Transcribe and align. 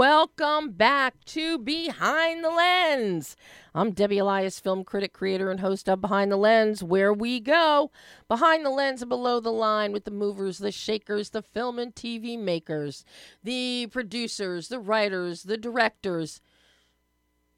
welcome 0.00 0.70
back 0.70 1.22
to 1.26 1.58
Behind 1.58 2.42
the 2.42 2.48
Lens. 2.48 3.36
I'm 3.74 3.90
Debbie 3.90 4.16
Elias, 4.16 4.58
film 4.58 4.82
critic, 4.82 5.12
creator, 5.12 5.50
and 5.50 5.60
host 5.60 5.90
of 5.90 6.00
Behind 6.00 6.32
the 6.32 6.38
Lens, 6.38 6.82
where 6.82 7.12
we 7.12 7.38
go 7.38 7.90
behind 8.26 8.64
the 8.64 8.70
lens 8.70 9.02
and 9.02 9.10
below 9.10 9.40
the 9.40 9.52
line 9.52 9.92
with 9.92 10.04
the 10.04 10.10
movers, 10.10 10.56
the 10.56 10.72
shakers, 10.72 11.28
the 11.28 11.42
film 11.42 11.78
and 11.78 11.94
TV 11.94 12.38
makers, 12.38 13.04
the 13.44 13.88
producers, 13.92 14.68
the 14.68 14.78
writers, 14.78 15.42
the 15.42 15.58
directors, 15.58 16.40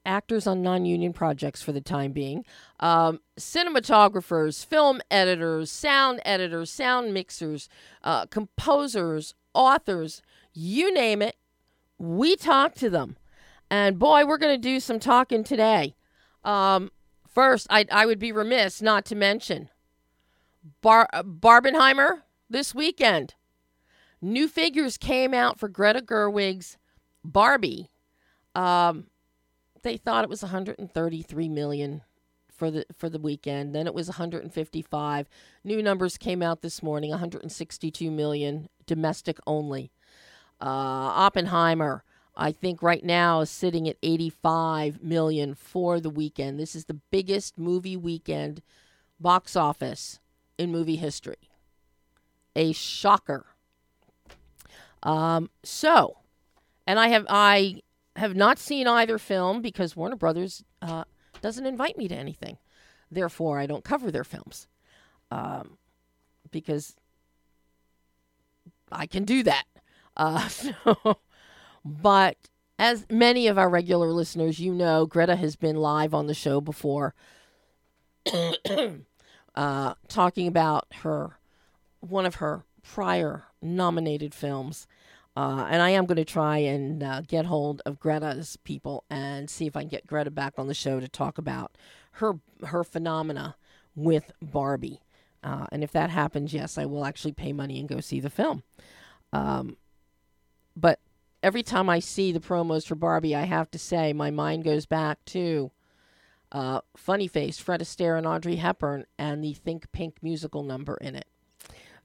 actors 0.05 0.45
on 0.45 0.63
non 0.63 0.85
union 0.85 1.13
projects 1.13 1.63
for 1.63 1.71
the 1.71 1.81
time 1.81 2.11
being, 2.11 2.45
um, 2.81 3.21
cinematographers, 3.39 4.67
film 4.67 5.01
editors, 5.13 5.71
sound 5.71 6.21
editors, 6.25 6.73
sound 6.73 7.15
mixers, 7.15 7.69
uh, 8.03 8.27
composers, 8.27 9.33
authors, 9.55 10.23
you 10.53 10.93
name 10.93 11.23
it. 11.23 11.37
We 12.03 12.35
talk 12.35 12.75
to 12.75 12.91
them. 12.91 13.17
And 13.71 13.97
boy, 13.97 14.27
we're 14.27 14.37
going 14.37 14.61
to 14.61 14.61
do 14.61 14.81
some 14.81 14.99
talking 14.99 15.45
today. 15.45 15.95
Um, 16.43 16.91
first, 17.29 17.69
I, 17.71 17.87
I 17.93 18.07
would 18.07 18.19
be 18.19 18.33
remiss 18.33 18.83
not 18.83 19.05
to 19.07 19.15
mention 19.15 19.69
Bar- 20.81 21.09
Barbenheimer 21.15 22.23
this 22.51 22.75
weekend. 22.75 23.35
New 24.21 24.49
figures 24.49 24.97
came 24.97 25.33
out 25.33 25.61
for 25.61 25.69
Greta 25.69 26.01
Gerwig's 26.01 26.77
Barbie. 27.25 27.93
Um, 28.57 29.07
they 29.83 29.97
thought 29.97 30.25
it 30.25 30.31
was 30.31 30.43
133 30.43 31.49
million 31.49 32.03
for 32.53 32.73
the 32.73 32.85
for 32.99 33.09
the 33.09 33.21
weekend. 33.21 33.77
Then 33.77 33.87
it 33.87 33.95
was 33.95 34.09
155. 34.09 35.29
New 35.63 35.81
numbers 35.81 36.19
came 36.19 36.43
out 36.43 36.63
this 36.63 36.83
morning, 36.83 37.11
162 37.11 38.11
million 38.11 38.69
domestic 38.87 39.39
only. 39.47 39.93
Uh, 40.63 41.11
Oppenheimer, 41.27 42.05
I 42.37 42.53
think 42.53 42.83
right 42.83 43.05
now 43.05 43.41
is 43.41 43.51
sitting 43.51 43.89
at 43.89 43.97
85 44.01 45.03
million 45.03 45.55
for 45.55 45.99
the 45.99 46.09
weekend. 46.09 46.61
This 46.61 46.77
is 46.77 46.85
the 46.85 47.01
biggest 47.11 47.59
movie 47.59 47.97
weekend 47.97 48.63
box 49.19 49.57
office 49.57 50.21
in 50.59 50.71
movie 50.71 50.97
history. 50.97 51.51
A 52.55 52.73
shocker. 52.73 53.47
Um, 55.03 55.51
so, 55.65 56.19
and 56.87 57.01
I 57.01 57.09
have 57.09 57.27
I 57.29 57.83
have 58.15 58.37
not 58.37 58.59
seen 58.59 58.87
either 58.87 59.19
film 59.19 59.63
because 59.63 59.97
Warner 59.97 60.17
Brothers 60.17 60.63
uh, 60.81 61.05
doesn't 61.41 61.67
invite 61.67 61.99
me 61.99 62.07
to 62.07 62.15
anything. 62.15 62.59
Therefore, 63.11 63.59
I 63.59 63.67
don't 63.67 63.85
cover 63.85 64.13
their 64.13 64.25
films 64.25 64.69
um, 65.31 65.77
because 66.51 66.95
I 68.93 69.07
can 69.07 69.25
do 69.25 69.43
that. 69.43 69.65
Uh, 70.17 70.49
so, 70.49 71.19
but 71.85 72.37
as 72.79 73.07
many 73.11 73.47
of 73.47 73.59
our 73.59 73.69
regular 73.69 74.09
listeners, 74.09 74.59
you 74.59 74.75
know, 74.75 75.07
Greta 75.07 75.37
has 75.37 75.57
been 75.57 75.77
live 75.77 76.15
on 76.15 76.27
the 76.27 76.35
show 76.35 76.61
before, 76.61 77.15
uh, 79.55 79.95
talking 80.09 80.47
about 80.47 80.87
her 81.03 81.39
one 82.01 82.27
of 82.27 82.37
her 82.37 82.65
prior 82.83 83.45
nominated 83.61 84.35
films. 84.35 84.87
Uh, 85.35 85.67
and 85.71 85.81
I 85.81 85.91
am 85.91 86.05
going 86.05 86.17
to 86.17 86.25
try 86.25 86.59
and 86.59 87.03
uh, 87.03 87.23
get 87.23 87.47
hold 87.47 87.81
of 87.87 87.99
Greta's 87.99 88.59
people 88.65 89.05
and 89.09 89.49
see 89.49 89.67
if 89.67 89.77
I 89.77 89.81
can 89.81 89.89
get 89.89 90.07
Greta 90.07 90.31
back 90.31 90.55
on 90.59 90.67
the 90.67 90.75
show 90.75 91.01
to 91.01 91.09
talk 91.09 91.39
about 91.39 91.73
her 92.17 92.35
her 92.67 92.85
phenomena 92.85 93.57
with 93.95 94.33
Barbie. 94.43 95.01
Uh, 95.43 95.67
and 95.73 95.83
if 95.83 95.91
that 95.93 96.11
happens, 96.11 96.53
yes, 96.53 96.77
I 96.77 96.85
will 96.85 97.05
actually 97.05 97.33
pay 97.33 97.53
money 97.53 97.81
and 97.81 97.89
go 97.89 98.01
see 98.01 98.21
the 98.21 98.31
film. 98.31 98.63
Um, 99.33 99.77
but 100.77 100.99
every 101.43 101.63
time 101.63 101.89
I 101.89 101.99
see 101.99 102.33
the 102.33 102.41
promos 102.41 102.87
for 102.87 102.95
Barbie, 102.95 103.35
I 103.35 103.43
have 103.43 103.71
to 103.73 103.79
say 103.79 104.13
my 104.13 104.31
mind 104.31 104.65
goes 104.65 104.87
back 104.87 105.25
to 105.27 105.71
uh, 106.53 106.81
Funny 106.97 107.27
Face, 107.27 107.59
Fred 107.59 107.81
Astaire, 107.81 108.17
and 108.17 108.27
Audrey 108.27 108.57
Hepburn, 108.57 109.07
and 109.19 109.43
the 109.43 109.55
Think 109.55 109.91
Pink 109.93 110.17
musical 110.23 110.63
number 110.63 110.97
in 110.97 111.15
it. 111.17 111.27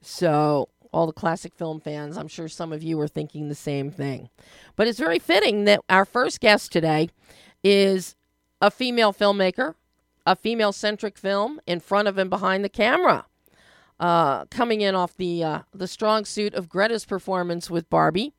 So, 0.01 0.69
all 0.93 1.05
the 1.05 1.13
classic 1.13 1.53
film 1.53 1.79
fans, 1.79 2.17
I'm 2.17 2.29
sure 2.29 2.47
some 2.47 2.71
of 2.71 2.81
you 2.81 2.99
are 3.01 3.07
thinking 3.07 3.49
the 3.49 3.55
same 3.55 3.91
thing. 3.91 4.29
But 4.75 4.87
it's 4.87 4.99
very 4.99 5.19
fitting 5.19 5.65
that 5.65 5.81
our 5.89 6.05
first 6.05 6.39
guest 6.39 6.71
today 6.71 7.09
is 7.63 8.15
a 8.61 8.71
female 8.71 9.13
filmmaker, 9.13 9.75
a 10.25 10.35
female 10.35 10.71
centric 10.71 11.17
film 11.17 11.59
in 11.67 11.79
front 11.79 12.07
of 12.07 12.17
and 12.17 12.29
behind 12.29 12.63
the 12.63 12.69
camera. 12.69 13.25
Uh, 13.99 14.45
coming 14.45 14.81
in 14.81 14.93
off 14.93 15.17
the 15.17 15.43
uh, 15.43 15.61
the 15.73 15.87
strong 15.87 16.23
suit 16.23 16.53
of 16.53 16.69
Greta's 16.69 17.03
performance 17.03 17.67
with 17.67 17.89
Barbie, 17.89 18.33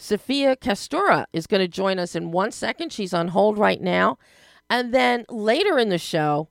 Sophia 0.00 0.56
Castuera 0.56 1.26
is 1.30 1.46
going 1.46 1.60
to 1.60 1.68
join 1.68 1.98
us 1.98 2.16
in 2.16 2.32
one 2.32 2.50
second. 2.52 2.90
She's 2.90 3.12
on 3.12 3.28
hold 3.28 3.58
right 3.58 3.82
now. 3.82 4.16
And 4.70 4.94
then 4.94 5.26
later 5.28 5.78
in 5.78 5.90
the 5.90 5.98
show, 5.98 6.48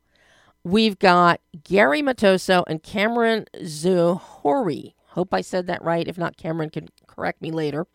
we've 0.63 0.99
got 0.99 1.41
Gary 1.63 2.03
Matoso 2.03 2.63
and 2.67 2.83
Cameron 2.83 3.47
Zohoori. 3.57 4.93
Hope 5.07 5.33
I 5.33 5.41
said 5.41 5.65
that 5.65 5.83
right. 5.83 6.07
If 6.07 6.15
not, 6.15 6.38
Cameron 6.38 6.69
can 6.69 6.89
correct 7.07 7.41
me 7.41 7.49
later. 7.49 7.88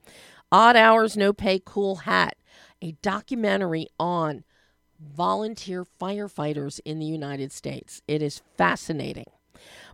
Odd 0.51 0.75
Hours, 0.75 1.17
No 1.17 1.33
Pay, 1.33 1.63
Cool 1.65 1.97
Hat, 1.97 2.35
a 2.83 2.97
documentary 3.01 3.87
on 3.99 4.43
volunteer 4.99 5.85
firefighters 5.85 6.81
in 6.85 6.99
the 6.99 7.07
United 7.07 7.53
States. 7.53 8.03
It 8.09 8.23
is 8.23 8.43
fascinating. 8.57 9.31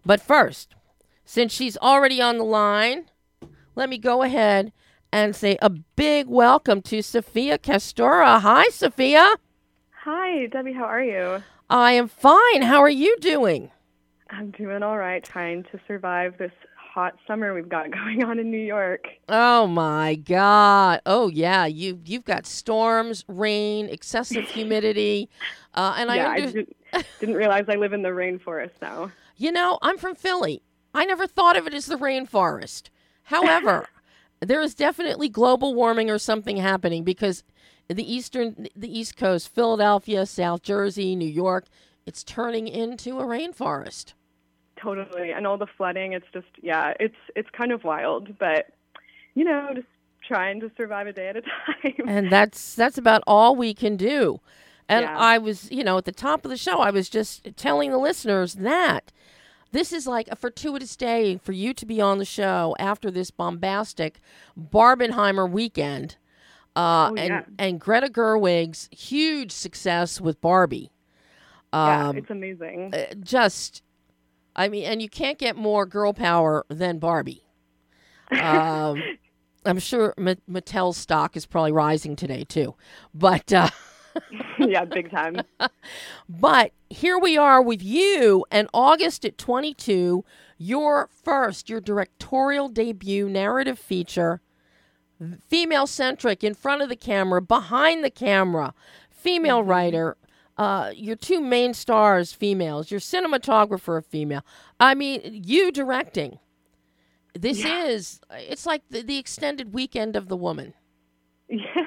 But 0.07 0.23
first, 0.23 0.75
since 1.27 1.53
she's 1.53 1.77
already 1.77 2.23
on 2.23 2.39
the 2.39 2.45
line, 2.45 3.11
let 3.75 3.91
me 3.91 3.99
go 3.99 4.23
ahead 4.23 4.73
and 5.13 5.35
say 5.35 5.59
a 5.61 5.71
big 5.71 6.27
welcome 6.29 6.83
to 6.83 7.03
Sophia 7.03 7.59
Castuera. 7.59 8.41
Hi, 8.41 8.65
Sophia. 8.69 9.37
Hi, 10.05 10.47
Debbie. 10.47 10.73
How 10.73 10.85
are 10.85 11.03
you? 11.03 11.43
I 11.69 11.93
am 11.93 12.09
fine. 12.09 12.63
How 12.63 12.81
are 12.81 12.91
you 12.91 13.17
doing? 13.21 13.71
I'm 14.31 14.51
doing 14.53 14.83
all 14.83 14.97
right, 14.99 15.23
trying 15.23 15.65
to 15.65 15.81
survive 15.87 16.39
this 16.39 16.53
hot 16.77 17.15
summer 17.27 17.55
we've 17.55 17.69
got 17.69 17.91
going 17.93 18.23
on 18.25 18.39
in 18.39 18.51
New 18.51 18.59
York. 18.59 19.09
Oh 19.29 19.67
my 19.67 20.15
God! 20.15 21.01
Oh 21.07 21.29
yeah, 21.29 21.67
you 21.67 22.01
you've 22.05 22.25
got 22.25 22.47
storms, 22.47 23.25
rain, 23.29 23.89
excessive 23.89 24.45
humidity, 24.49 25.29
uh, 25.75 25.95
and 25.97 26.11
yeah, 26.11 26.29
I, 26.29 26.35
under- 26.35 26.43
I 26.43 26.47
didn't, 26.47 26.77
didn't 27.21 27.35
realize 27.37 27.65
I 27.69 27.77
live 27.77 27.93
in 27.93 28.03
the 28.03 28.11
rainforest 28.11 28.73
now. 28.81 29.11
You 29.37 29.53
know, 29.53 29.79
I'm 29.83 29.99
from 29.99 30.15
Philly. 30.15 30.63
I 30.93 31.05
never 31.05 31.27
thought 31.27 31.57
of 31.57 31.67
it 31.67 31.75
as 31.75 31.87
the 31.87 31.97
rainforest. 31.97 32.91
However, 33.25 33.89
there 34.41 34.61
is 34.61 34.75
definitely 34.75 35.29
global 35.29 35.75
warming 35.75 36.11
or 36.11 36.19
something 36.19 36.57
happening 36.57 37.05
because 37.05 37.45
the 37.89 38.15
eastern 38.15 38.69
the 38.77 38.99
east 38.99 39.17
coast 39.17 39.53
philadelphia 39.53 40.25
south 40.25 40.63
jersey 40.63 41.15
new 41.17 41.29
york 41.29 41.67
it's 42.07 42.25
turning 42.25 42.67
into 42.67 43.21
a 43.21 43.25
rainforest. 43.25 44.15
Totally. 44.83 45.31
And 45.33 45.47
all 45.47 45.59
the 45.59 45.67
flooding 45.77 46.13
it's 46.15 46.27
just 46.33 46.47
yeah 46.63 46.95
it's 46.99 47.15
it's 47.37 47.49
kind 47.51 47.71
of 47.73 47.85
wild 47.85 48.39
but 48.39 48.67
you 49.35 49.45
know 49.45 49.69
just 49.75 49.87
trying 50.27 50.61
to 50.61 50.71
survive 50.77 51.07
a 51.07 51.13
day 51.13 51.29
at 51.29 51.37
a 51.37 51.43
time. 51.43 52.09
And 52.09 52.33
that's 52.33 52.75
that's 52.75 52.97
about 52.99 53.23
all 53.27 53.55
we 53.55 53.75
can 53.75 53.97
do. 53.97 54.41
And 54.89 55.03
Yeah. 55.03 55.17
i 55.19 55.37
was 55.39 55.71
you 55.71 55.85
know 55.85 55.99
at 55.99 56.05
the 56.07 56.13
top 56.13 56.45
of 56.45 56.51
the 56.51 56.57
show 56.57 56.81
i 56.81 56.91
was 56.91 57.09
just 57.09 57.55
telling 57.57 57.91
the 57.91 57.99
listeners 57.99 58.55
that 58.55 59.13
this 59.73 59.93
is 59.93 60.07
like 60.07 60.29
a 60.29 60.37
fortuitous 60.37 60.97
day 60.97 61.39
for 61.43 61.53
you 61.53 61.73
to 61.75 61.87
be 61.87 62.01
on 62.01 62.19
the 62.19 62.25
show 62.25 62.75
after 62.79 63.11
this 63.11 63.31
bombastic 63.31 64.21
barbenheimer 64.59 65.49
weekend 65.51 66.17
uh, 66.77 67.11
Oh, 67.11 67.15
and 67.17 67.29
yeah. 67.29 67.43
and 67.59 67.81
Greta 67.81 68.09
Gerwig's 68.09 68.89
huge 68.93 69.51
success 69.53 70.21
with 70.21 70.41
Barbie. 70.41 70.91
yeah 71.73 72.09
Um, 72.09 72.17
it's 72.17 72.31
amazing 72.31 72.93
uh, 72.95 73.15
just, 73.23 73.83
I 74.57 74.69
mean, 74.69 74.85
and 74.85 75.01
you 75.03 75.09
can't 75.09 75.39
get 75.39 75.57
more 75.57 75.87
girl 75.87 76.13
power 76.13 76.65
than 76.69 76.99
Barbie. 76.99 77.45
Um, 78.31 79.03
I'm 79.67 79.79
sure 79.79 80.15
Ma- 80.17 80.35
Mattel's 80.49 80.97
stock 80.97 81.37
is 81.37 81.45
probably 81.47 81.73
rising 81.73 82.17
today 82.17 82.45
too, 82.45 82.75
but 83.15 83.53
uh, 83.53 83.69
yeah 84.59 84.85
big 84.85 85.11
time 85.11 85.41
but 86.29 86.73
here 86.89 87.19
we 87.19 87.37
are 87.39 87.63
with 87.63 87.83
you, 87.83 88.45
and 88.51 88.69
August 88.75 89.25
at 89.25 89.39
22, 89.39 90.25
your 90.59 91.09
first, 91.25 91.69
your 91.69 91.81
directorial 91.81 92.69
debut 92.69 93.29
narrative 93.29 93.79
feature, 93.79 94.41
female 95.49 95.87
centric, 95.87 96.43
in 96.43 96.55
front 96.55 96.83
of 96.83 96.89
the 96.89 96.97
camera, 96.97 97.41
behind 97.41 98.03
the 98.05 98.11
camera, 98.11 98.75
female 99.09 99.63
writer. 99.63 100.17
Uh, 100.59 100.91
your 100.95 101.17
two 101.17 101.41
main 101.41 101.73
stars, 101.73 102.33
females. 102.33 102.91
Your 102.91 103.01
cinematographer, 103.01 103.97
a 103.99 104.03
female. 104.03 104.45
I 104.79 104.95
mean, 104.95 105.21
you 105.47 105.71
directing. 105.73 106.39
This 107.35 107.65
Yeah. 107.65 107.85
is. 107.85 108.21
It's 108.33 108.67
like 108.67 108.83
the, 108.91 109.01
the 109.03 109.17
extended 109.17 109.73
weekend 109.73 110.17
of 110.17 110.29
the 110.29 110.37
woman. 110.37 110.75
Yeah. 111.49 111.85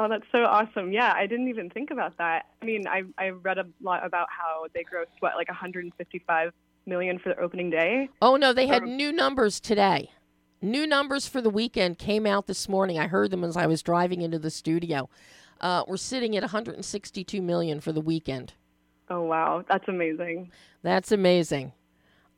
Oh, 0.00 0.08
that's 0.08 0.24
so 0.30 0.44
awesome. 0.44 0.92
Yeah, 0.92 1.12
I 1.14 1.26
didn't 1.26 1.48
even 1.48 1.68
think 1.70 1.90
about 1.90 2.16
that. 2.18 2.46
I 2.62 2.64
mean, 2.64 2.86
I 2.86 3.02
I 3.18 3.30
read 3.30 3.58
a 3.58 3.66
lot 3.82 4.06
about 4.06 4.28
how 4.30 4.66
they 4.72 4.84
grossed 4.84 5.06
what 5.20 5.34
like 5.36 5.48
155 5.48 6.52
million 6.86 7.18
for 7.18 7.30
the 7.30 7.38
opening 7.40 7.68
day. 7.68 8.08
Oh 8.22 8.36
no, 8.36 8.52
they 8.52 8.66
had 8.68 8.82
Um, 8.84 8.96
new 8.96 9.12
numbers 9.12 9.58
today. 9.60 10.10
new 10.62 10.86
numbers 10.86 11.26
for 11.28 11.40
the 11.40 11.50
weekend 11.50 11.98
came 11.98 12.26
out 12.26 12.46
this 12.46 12.68
morning. 12.68 12.98
I 12.98 13.06
heard 13.08 13.30
them 13.30 13.44
as 13.44 13.56
I 13.56 13.66
was 13.66 13.82
driving 13.82 14.22
into 14.22 14.38
the 14.38 14.50
studio. 14.50 15.08
Uh, 15.60 15.82
we're 15.88 15.96
sitting 15.96 16.36
at 16.36 16.42
162 16.42 17.42
million 17.42 17.80
for 17.80 17.90
the 17.92 18.00
weekend. 18.00 18.54
Oh 19.10 19.22
wow, 19.22 19.64
that's 19.68 19.88
amazing. 19.88 20.50
That's 20.82 21.10
amazing. 21.12 21.72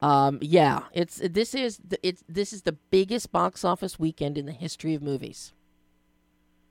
Um, 0.01 0.39
yeah, 0.41 0.85
it's 0.95 1.21
this 1.23 1.55
is 1.55 1.79
the, 1.87 1.99
it's 2.07 2.25
this 2.27 2.53
is 2.55 2.63
the 2.63 2.73
biggest 2.91 3.31
box 3.33 3.65
office 3.65 3.99
weekend 3.99 4.39
in 4.39 4.47
the 4.47 4.53
history 4.53 4.95
of 4.95 5.03
movies. 5.03 5.53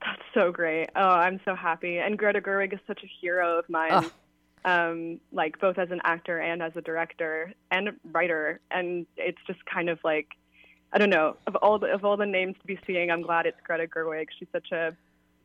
That's 0.00 0.22
so 0.34 0.50
great. 0.50 0.88
Oh, 0.96 1.10
I'm 1.10 1.40
so 1.44 1.54
happy. 1.54 1.98
And 1.98 2.18
Greta 2.18 2.40
Gerwig 2.40 2.72
is 2.72 2.80
such 2.86 3.02
a 3.02 3.10
hero 3.20 3.58
of 3.58 3.68
mine. 3.68 3.92
Ugh. 3.92 4.12
Um, 4.62 5.20
like 5.32 5.58
both 5.58 5.78
as 5.78 5.90
an 5.90 6.00
actor 6.04 6.38
and 6.38 6.62
as 6.62 6.72
a 6.76 6.82
director 6.82 7.52
and 7.70 7.90
writer. 8.12 8.60
And 8.70 9.06
it's 9.16 9.38
just 9.46 9.64
kind 9.66 9.88
of 9.88 9.98
like 10.04 10.28
I 10.92 10.98
don't 10.98 11.10
know, 11.10 11.36
of 11.46 11.54
all 11.56 11.78
the 11.78 11.86
of 11.86 12.04
all 12.04 12.16
the 12.16 12.26
names 12.26 12.56
to 12.60 12.66
be 12.66 12.78
seeing, 12.86 13.10
I'm 13.10 13.22
glad 13.22 13.46
it's 13.46 13.60
Greta 13.64 13.86
Gerwig. 13.86 14.26
She's 14.38 14.48
such 14.52 14.72
a 14.72 14.96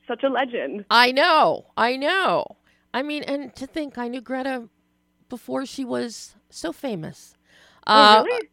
such 0.07 0.23
a 0.23 0.29
legend. 0.29 0.85
I 0.89 1.11
know. 1.11 1.67
I 1.77 1.97
know. 1.97 2.45
I 2.93 3.03
mean, 3.03 3.23
and 3.23 3.55
to 3.55 3.67
think 3.67 3.97
I 3.97 4.07
knew 4.07 4.21
Greta 4.21 4.69
before 5.29 5.65
she 5.65 5.85
was 5.85 6.35
so 6.49 6.71
famous. 6.71 7.35
Oh, 7.85 8.23
really? 8.23 8.49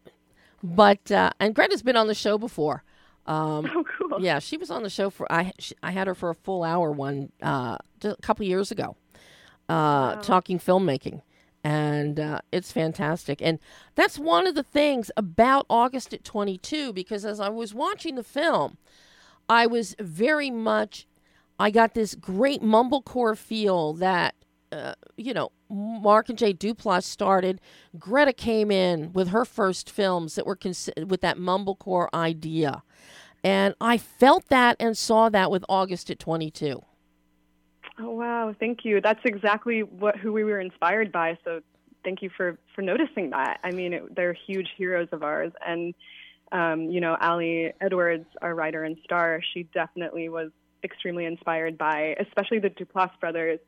But 0.63 1.11
uh, 1.11 1.31
and 1.41 1.55
Greta's 1.55 1.83
been 1.83 1.97
on 1.97 2.09
the 2.09 2.15
show 2.15 2.37
before. 2.37 2.85
Um, 3.27 3.71
Oh, 3.75 3.85
cool. 3.99 4.21
Yeah, 4.23 4.39
she 4.39 4.57
was 4.57 4.71
on 4.71 4.83
the 4.83 4.91
show 4.91 5.11
for 5.11 5.31
I. 5.33 5.53
She, 5.59 5.75
I 5.83 5.91
had 5.93 6.07
her 6.07 6.15
for 6.15 6.31
a 6.31 6.35
full 6.35 6.65
hour 6.65 6.91
one 6.91 7.31
uh, 7.43 7.79
a 8.03 8.17
couple 8.23 8.45
years 8.45 8.71
ago, 8.71 8.97
uh, 9.69 10.17
talking 10.17 10.59
filmmaking, 10.59 11.23
and 11.63 12.19
uh, 12.19 12.41
it's 12.51 12.73
fantastic. 12.73 13.41
And 13.41 13.59
that's 13.95 14.19
one 14.19 14.47
of 14.47 14.55
the 14.55 14.65
things 14.65 15.11
about 15.17 15.67
August 15.71 16.13
at 16.13 16.25
twenty 16.25 16.59
two 16.59 16.93
because 16.93 17.25
as 17.25 17.39
I 17.41 17.49
was 17.49 17.73
watching 17.73 18.17
the 18.17 18.25
film, 18.25 18.77
I 19.49 19.67
was 19.67 19.95
very 20.01 20.51
much. 20.51 21.07
I 21.59 21.71
got 21.71 21.95
this 21.95 22.15
great 22.17 22.61
mumblecore 22.61 23.37
feel 23.39 23.93
that 23.95 24.35
uh, 24.73 24.95
you 25.17 25.35
know, 25.35 25.53
Mark 25.69 26.29
and 26.29 26.39
Jay 26.39 26.55
Duplass 26.55 27.05
started. 27.05 27.61
Greta 27.99 28.33
came 28.33 28.71
in 28.71 29.13
with 29.13 29.29
her 29.29 29.45
first 29.45 29.91
films 29.91 30.35
that 30.35 30.47
were 30.47 30.57
cons- 30.57 30.91
with 31.07 31.21
that 31.21 31.37
mumblecore 31.37 32.09
idea. 32.15 32.83
And 33.45 33.75
I 33.81 33.99
felt 33.99 34.49
that 34.49 34.77
and 34.81 34.97
saw 34.97 35.29
that 35.29 35.51
with 35.51 35.65
August 35.69 36.11
at 36.11 36.19
22. 36.19 36.83
Oh 37.99 38.11
wow, 38.11 38.55
thank 38.59 38.85
you. 38.85 39.01
That's 39.01 39.21
exactly 39.25 39.83
what 39.83 40.17
who 40.17 40.33
we 40.33 40.45
were 40.45 40.61
inspired 40.61 41.13
by. 41.13 41.37
So 41.45 41.61
thank 42.05 42.23
you 42.23 42.31
for 42.35 42.59
for 42.75 42.81
noticing 42.81 43.31
that. 43.31 43.61
I 43.63 43.71
mean, 43.71 43.93
it, 43.93 44.15
they're 44.15 44.33
huge 44.33 44.69
heroes 44.79 45.09
of 45.13 45.23
ours, 45.23 45.53
and 45.67 45.95
um, 46.53 46.91
you 46.91 47.01
know, 47.01 47.17
Ali 47.21 47.73
Edwards, 47.81 48.27
our 48.41 48.55
writer 48.55 48.85
and 48.85 48.97
star, 49.05 49.43
she 49.53 49.65
definitely 49.75 50.31
was 50.31 50.51
extremely 50.85 51.27
inspired 51.27 51.77
by, 51.77 52.17
especially 52.19 52.59
the 52.59 52.71
Duplass 52.71 53.11
brothers 53.21 53.61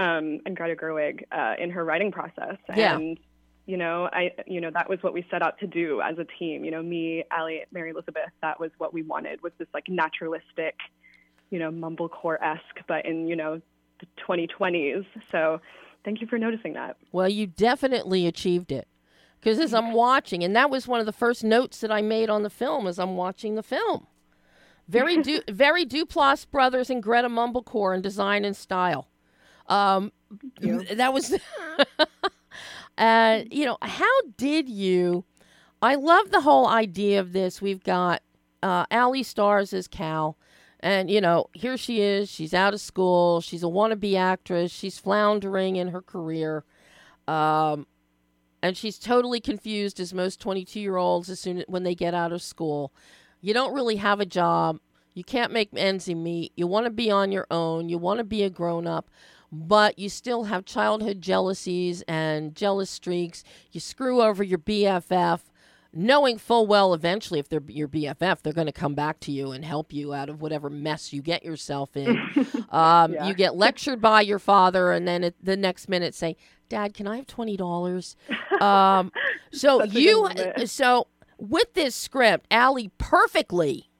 um, 0.00 0.40
and 0.46 0.56
Greta 0.56 0.74
Gerwig 0.74 1.24
uh, 1.30 1.54
in 1.58 1.70
her 1.70 1.84
writing 1.84 2.10
process. 2.10 2.56
Yeah. 2.74 2.96
And 2.96 3.18
you 3.66 3.76
know, 3.76 4.08
I 4.12 4.32
you 4.46 4.60
know 4.60 4.70
that 4.72 4.88
was 4.88 5.02
what 5.02 5.12
we 5.12 5.24
set 5.30 5.42
out 5.42 5.58
to 5.58 5.66
do 5.66 6.00
as 6.00 6.18
a 6.18 6.24
team. 6.38 6.64
You 6.64 6.70
know, 6.70 6.82
me, 6.82 7.24
Ali, 7.30 7.62
Mary 7.70 7.90
Elizabeth. 7.90 8.30
That 8.42 8.58
was 8.58 8.70
what 8.78 8.94
we 8.94 9.02
wanted 9.02 9.42
was 9.42 9.52
this 9.58 9.68
like 9.74 9.88
naturalistic, 9.88 10.76
you 11.50 11.58
know, 11.58 11.70
mumblecore 11.70 12.40
esque, 12.42 12.80
but 12.88 13.04
in 13.04 13.28
you 13.28 13.36
know 13.36 13.60
the 14.00 14.06
2020s. 14.26 15.04
So, 15.30 15.60
thank 16.04 16.20
you 16.20 16.26
for 16.26 16.38
noticing 16.38 16.72
that. 16.72 16.96
Well, 17.12 17.28
you 17.28 17.46
definitely 17.46 18.26
achieved 18.26 18.72
it. 18.72 18.88
Because 19.38 19.58
as 19.58 19.72
I'm 19.72 19.92
watching, 19.92 20.44
and 20.44 20.54
that 20.54 20.68
was 20.68 20.86
one 20.86 21.00
of 21.00 21.06
the 21.06 21.12
first 21.12 21.44
notes 21.44 21.80
that 21.80 21.90
I 21.90 22.02
made 22.02 22.28
on 22.28 22.42
the 22.42 22.50
film 22.50 22.86
as 22.86 22.98
I'm 22.98 23.16
watching 23.16 23.54
the 23.54 23.62
film. 23.62 24.06
Very, 24.86 25.16
du- 25.22 25.42
very 25.48 25.86
Duplass 25.86 26.50
brothers 26.50 26.90
and 26.90 27.02
Greta 27.02 27.28
Mumblecore 27.28 27.94
in 27.94 28.02
design 28.02 28.44
and 28.44 28.54
style. 28.54 29.09
Um, 29.70 30.12
that 30.60 31.12
was, 31.14 31.32
uh, 32.98 33.42
you 33.50 33.64
know, 33.64 33.78
how 33.80 34.20
did 34.36 34.68
you? 34.68 35.24
I 35.80 35.94
love 35.94 36.30
the 36.30 36.42
whole 36.42 36.66
idea 36.66 37.20
of 37.20 37.32
this. 37.32 37.62
We've 37.62 37.82
got 37.82 38.22
uh, 38.62 38.84
Allie 38.90 39.22
Stars 39.22 39.72
as 39.72 39.88
Cal, 39.88 40.36
and 40.80 41.08
you 41.10 41.20
know, 41.20 41.46
here 41.54 41.76
she 41.76 42.02
is. 42.02 42.28
She's 42.28 42.52
out 42.52 42.74
of 42.74 42.80
school. 42.80 43.40
She's 43.40 43.62
a 43.62 43.66
wannabe 43.66 44.18
actress. 44.18 44.72
She's 44.72 44.98
floundering 44.98 45.76
in 45.76 45.88
her 45.88 46.02
career, 46.02 46.64
um, 47.28 47.86
and 48.62 48.76
she's 48.76 48.98
totally 48.98 49.40
confused 49.40 50.00
as 50.00 50.12
most 50.12 50.40
twenty-two-year-olds 50.40 51.30
as 51.30 51.40
soon 51.40 51.64
when 51.68 51.84
they 51.84 51.94
get 51.94 52.12
out 52.12 52.32
of 52.32 52.42
school. 52.42 52.92
You 53.40 53.54
don't 53.54 53.72
really 53.72 53.96
have 53.96 54.20
a 54.20 54.26
job. 54.26 54.80
You 55.14 55.24
can't 55.24 55.52
make 55.52 55.70
ends 55.76 56.08
meet. 56.08 56.52
You 56.56 56.66
want 56.66 56.86
to 56.86 56.90
be 56.90 57.10
on 57.10 57.32
your 57.32 57.46
own. 57.50 57.88
You 57.88 57.98
want 57.98 58.18
to 58.18 58.24
be 58.24 58.42
a 58.42 58.50
grown-up 58.50 59.08
but 59.52 59.98
you 59.98 60.08
still 60.08 60.44
have 60.44 60.64
childhood 60.64 61.20
jealousies 61.20 62.02
and 62.02 62.54
jealous 62.54 62.90
streaks. 62.90 63.42
You 63.72 63.80
screw 63.80 64.22
over 64.22 64.42
your 64.44 64.58
BFF, 64.58 65.40
knowing 65.92 66.38
full 66.38 66.66
well 66.66 66.94
eventually 66.94 67.40
if 67.40 67.48
they're 67.48 67.62
your 67.66 67.88
BFF, 67.88 68.42
they're 68.42 68.52
going 68.52 68.66
to 68.66 68.72
come 68.72 68.94
back 68.94 69.18
to 69.20 69.32
you 69.32 69.50
and 69.50 69.64
help 69.64 69.92
you 69.92 70.14
out 70.14 70.28
of 70.28 70.40
whatever 70.40 70.70
mess 70.70 71.12
you 71.12 71.20
get 71.20 71.44
yourself 71.44 71.96
in. 71.96 72.10
um, 72.70 73.12
Yeah. 73.12 73.26
You 73.26 73.34
get 73.34 73.56
lectured 73.56 74.00
by 74.00 74.20
your 74.20 74.38
father, 74.38 74.92
and 74.92 75.06
then 75.06 75.24
at 75.24 75.34
the 75.42 75.56
next 75.56 75.88
minute 75.88 76.14
say, 76.14 76.36
"Dad, 76.68 76.94
can 76.94 77.08
I 77.08 77.16
have 77.16 77.26
twenty 77.26 77.56
dollars?" 77.56 78.16
um, 78.60 79.10
so 79.52 79.82
you, 79.82 80.28
so 80.66 81.08
with 81.38 81.74
this 81.74 81.96
script, 81.96 82.46
Allie 82.52 82.92
perfectly 82.98 83.90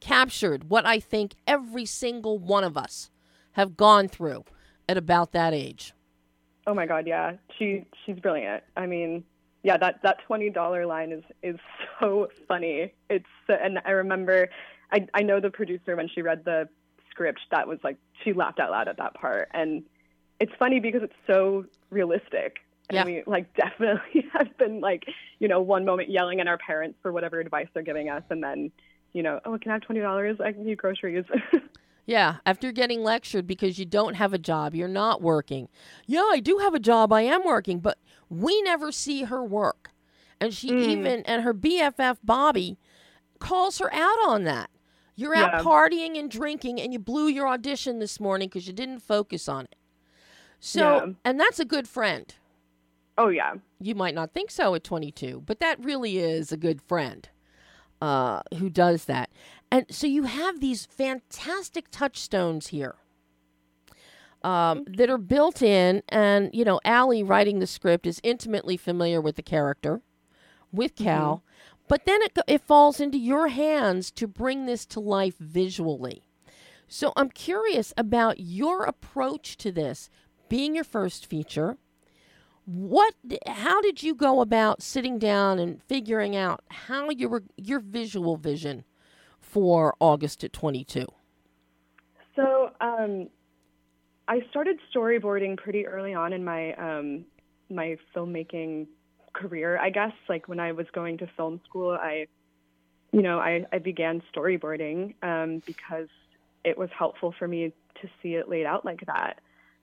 captured 0.00 0.68
what 0.68 0.84
I 0.84 0.98
think 0.98 1.36
every 1.46 1.84
single 1.84 2.36
one 2.40 2.64
of 2.64 2.76
us 2.76 3.10
have 3.52 3.76
gone 3.76 4.08
through 4.08 4.44
at 4.88 4.96
about 4.96 5.32
that 5.32 5.54
age. 5.54 5.92
Oh 6.66 6.74
my 6.74 6.86
God, 6.86 7.06
yeah, 7.06 7.32
she 7.58 7.84
she's 8.04 8.18
brilliant. 8.18 8.62
I 8.76 8.86
mean, 8.86 9.24
yeah, 9.62 9.76
that 9.78 10.02
that 10.02 10.18
twenty 10.26 10.50
dollar 10.50 10.86
line 10.86 11.12
is 11.12 11.24
is 11.42 11.56
so 12.00 12.28
funny. 12.46 12.92
It's 13.10 13.26
and 13.48 13.80
I 13.84 13.92
remember, 13.92 14.48
I 14.92 15.06
I 15.14 15.22
know 15.22 15.40
the 15.40 15.50
producer 15.50 15.96
when 15.96 16.08
she 16.08 16.22
read 16.22 16.44
the 16.44 16.68
script 17.10 17.40
that 17.50 17.66
was 17.66 17.78
like 17.82 17.96
she 18.22 18.32
laughed 18.32 18.60
out 18.60 18.70
loud 18.70 18.88
at 18.88 18.96
that 18.98 19.14
part, 19.14 19.48
and 19.52 19.82
it's 20.40 20.52
funny 20.58 20.80
because 20.80 21.02
it's 21.02 21.12
so 21.26 21.64
realistic. 21.90 22.58
And 22.90 22.96
Yeah. 22.96 23.04
we 23.04 23.22
like 23.26 23.54
definitely 23.56 24.26
have 24.32 24.56
been 24.58 24.80
like 24.80 25.04
you 25.40 25.48
know 25.48 25.60
one 25.60 25.84
moment 25.84 26.10
yelling 26.10 26.40
at 26.40 26.46
our 26.46 26.58
parents 26.58 26.98
for 27.02 27.12
whatever 27.12 27.40
advice 27.40 27.66
they're 27.74 27.82
giving 27.82 28.08
us, 28.08 28.22
and 28.30 28.42
then 28.42 28.70
you 29.14 29.22
know 29.24 29.40
oh 29.44 29.58
can 29.58 29.70
I 29.72 29.74
have 29.74 29.82
twenty 29.82 30.00
dollars? 30.00 30.38
I 30.40 30.52
need 30.56 30.78
groceries. 30.78 31.24
Yeah, 32.12 32.36
after 32.44 32.72
getting 32.72 33.02
lectured 33.02 33.46
because 33.46 33.78
you 33.78 33.86
don't 33.86 34.16
have 34.16 34.34
a 34.34 34.38
job, 34.38 34.74
you're 34.74 34.86
not 34.86 35.22
working. 35.22 35.70
Yeah, 36.06 36.28
I 36.30 36.40
do 36.40 36.58
have 36.58 36.74
a 36.74 36.78
job, 36.78 37.10
I 37.10 37.22
am 37.22 37.42
working, 37.42 37.80
but 37.80 37.96
we 38.28 38.60
never 38.60 38.92
see 38.92 39.22
her 39.22 39.42
work. 39.42 39.92
And 40.38 40.52
she 40.52 40.68
Mm. 40.72 40.82
even, 40.88 41.22
and 41.24 41.42
her 41.42 41.54
BFF, 41.54 42.18
Bobby, 42.22 42.76
calls 43.38 43.78
her 43.78 43.90
out 43.94 44.18
on 44.26 44.44
that. 44.44 44.68
You're 45.16 45.34
out 45.34 45.52
Yeah. 45.52 45.62
partying 45.62 46.18
and 46.18 46.30
drinking, 46.30 46.78
and 46.82 46.92
you 46.92 46.98
blew 46.98 47.28
your 47.28 47.48
audition 47.48 47.98
this 47.98 48.20
morning 48.20 48.50
because 48.50 48.66
you 48.66 48.74
didn't 48.74 49.00
focus 49.00 49.48
on 49.48 49.64
it. 49.64 49.76
So, 50.60 50.80
Yeah. 51.06 51.12
and 51.24 51.40
that's 51.40 51.58
a 51.60 51.64
good 51.64 51.88
friend. 51.88 52.34
oh 53.16 53.28
yeah, 53.28 53.54
You 53.80 53.94
might 53.94 54.14
not 54.14 54.32
think 54.34 54.50
so 54.50 54.74
at 54.74 54.84
22, 54.84 55.42
but 55.46 55.60
that 55.60 55.82
really 55.82 56.18
is 56.18 56.52
a 56.52 56.58
good 56.58 56.82
friend 56.82 57.26
uh, 58.02 58.42
who 58.58 58.68
does 58.68 59.04
that. 59.04 59.30
And 59.70 59.86
so 59.88 60.08
you 60.08 60.24
have 60.24 60.58
these 60.58 60.86
fantastic 60.86 61.86
touchstones 61.92 62.66
here 62.66 62.96
um, 64.42 64.84
that 64.88 65.08
are 65.08 65.18
built 65.18 65.62
in. 65.62 66.02
And, 66.08 66.50
you 66.52 66.64
know, 66.64 66.80
Allie 66.84 67.22
writing 67.22 67.60
the 67.60 67.66
script 67.66 68.04
is 68.04 68.20
intimately 68.24 68.76
familiar 68.76 69.20
with 69.20 69.36
the 69.36 69.42
character, 69.42 70.02
with 70.72 70.96
Cal. 70.96 71.44
But 71.86 72.04
then 72.04 72.20
it, 72.22 72.36
it 72.48 72.62
falls 72.62 72.98
into 72.98 73.18
your 73.18 73.48
hands 73.48 74.10
to 74.12 74.26
bring 74.26 74.66
this 74.66 74.84
to 74.86 75.00
life 75.00 75.38
visually. 75.38 76.24
So 76.88 77.12
I'm 77.14 77.30
curious 77.30 77.94
about 77.96 78.40
your 78.40 78.82
approach 78.82 79.56
to 79.58 79.70
this 79.70 80.10
being 80.48 80.74
your 80.74 80.84
first 80.84 81.24
feature 81.24 81.78
what 82.64 83.14
how 83.46 83.80
did 83.80 84.02
you 84.02 84.14
go 84.14 84.40
about 84.40 84.82
sitting 84.82 85.18
down 85.18 85.58
and 85.58 85.82
figuring 85.82 86.36
out 86.36 86.62
how 86.68 87.10
you 87.10 87.28
were 87.28 87.42
your 87.56 87.80
visual 87.80 88.36
vision 88.36 88.84
for 89.40 89.94
august 90.00 90.44
at 90.44 90.52
22 90.52 91.04
So 92.36 92.70
um, 92.80 93.28
I 94.28 94.40
started 94.50 94.78
storyboarding 94.94 95.56
pretty 95.56 95.86
early 95.86 96.14
on 96.14 96.32
in 96.32 96.44
my 96.44 96.72
um, 96.74 97.24
my 97.68 97.96
filmmaking 98.14 98.86
career. 99.32 99.78
I 99.78 99.90
guess 99.90 100.12
like 100.28 100.48
when 100.48 100.60
I 100.60 100.72
was 100.72 100.86
going 100.92 101.18
to 101.18 101.26
film 101.36 101.60
school, 101.64 101.90
I 101.90 102.26
you 103.12 103.22
know 103.22 103.38
I, 103.38 103.64
I 103.72 103.78
began 103.78 104.22
storyboarding 104.34 105.14
um, 105.22 105.62
because 105.66 106.08
it 106.64 106.78
was 106.78 106.88
helpful 106.96 107.34
for 107.38 107.48
me 107.48 107.72
to 108.00 108.08
see 108.22 108.34
it 108.34 108.48
laid 108.48 108.66
out 108.66 108.84
like 108.84 109.04
that. 109.06 109.40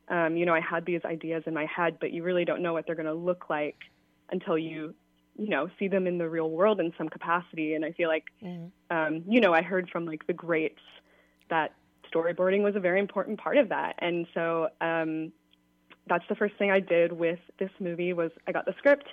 Um, 0.10 0.36
you 0.36 0.46
know, 0.46 0.54
I 0.54 0.60
had 0.60 0.86
these 0.86 1.02
ideas 1.06 1.44
in 1.46 1.54
my 1.54 1.66
head, 1.66 1.98
but 2.00 2.12
you 2.12 2.24
really 2.24 2.46
don't 2.46 2.62
know 2.62 2.74
what 2.74 2.86
they're 2.86 2.96
going 2.96 3.06
to 3.06 3.14
look 3.14 3.50
like 3.50 3.78
until 4.32 4.58
you 4.58 4.96
you 5.38 5.48
know, 5.48 5.70
see 5.80 5.88
them 5.88 6.06
in 6.06 6.18
the 6.18 6.28
real 6.28 6.50
world 6.50 6.82
in 6.82 6.94
some 6.98 7.08
capacity. 7.08 7.74
And 7.74 7.86
I 7.86 7.94
feel 7.94 8.10
like, 8.10 8.26
Mhm. 8.44 8.72
um, 8.90 9.24
you 9.26 9.40
know, 9.40 9.54
I 9.54 9.62
heard 9.62 9.90
from 9.90 10.06
like 10.06 10.28
the 10.28 10.34
greats 10.34 10.82
that 11.48 11.72
storyboarding 12.12 12.62
was 12.62 12.76
a 12.76 12.80
very 12.82 13.00
important 13.00 13.40
part 13.40 13.58
of 13.58 13.70
that. 13.70 13.96
And 14.00 14.28
so 14.34 14.70
um, 14.82 15.32
that's 16.08 16.28
the 16.28 16.36
first 16.36 16.56
thing 16.56 16.72
I 16.72 16.82
did 16.82 17.14
with 17.14 17.40
this 17.58 17.72
movie 17.80 18.12
was 18.12 18.32
I 18.48 18.52
got 18.52 18.66
the 18.66 18.74
script. 18.80 19.08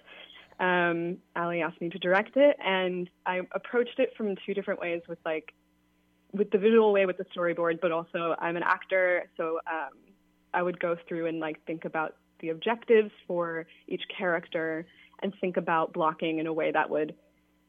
Um, 0.59 1.19
Ali 1.37 1.63
asked 1.63 1.81
me 1.81 1.91
to 1.91 1.99
direct 1.99 2.37
it, 2.37 2.57
and 2.65 3.09
I 3.25 3.43
approached 3.53 4.01
it 4.01 4.17
from 4.17 4.35
two 4.45 4.53
different 4.53 4.81
ways 4.81 5.03
with 5.07 5.19
like 5.25 5.53
with 6.33 6.51
the 6.51 6.59
visual 6.59 6.93
way 6.93 7.07
with 7.07 7.19
the 7.19 7.25
storyboard, 7.27 7.81
but 7.81 7.93
also 7.93 8.35
I'm 8.41 8.57
an 8.57 8.65
actor, 8.65 9.29
so 9.37 9.61
um, 9.71 9.86
I 10.57 10.63
would 10.63 10.81
go 10.81 10.97
through 11.07 11.27
and 11.27 11.39
like 11.39 11.65
think 11.67 11.85
about 11.85 12.17
the 12.41 12.49
objectives 12.49 13.13
for 13.29 13.67
each 13.87 14.03
character 14.17 14.87
and 15.23 15.33
think 15.41 15.57
about 15.57 15.93
blocking 15.93 16.39
in 16.39 16.47
a 16.47 16.53
way 16.53 16.73
that 16.73 16.91
would 16.91 17.15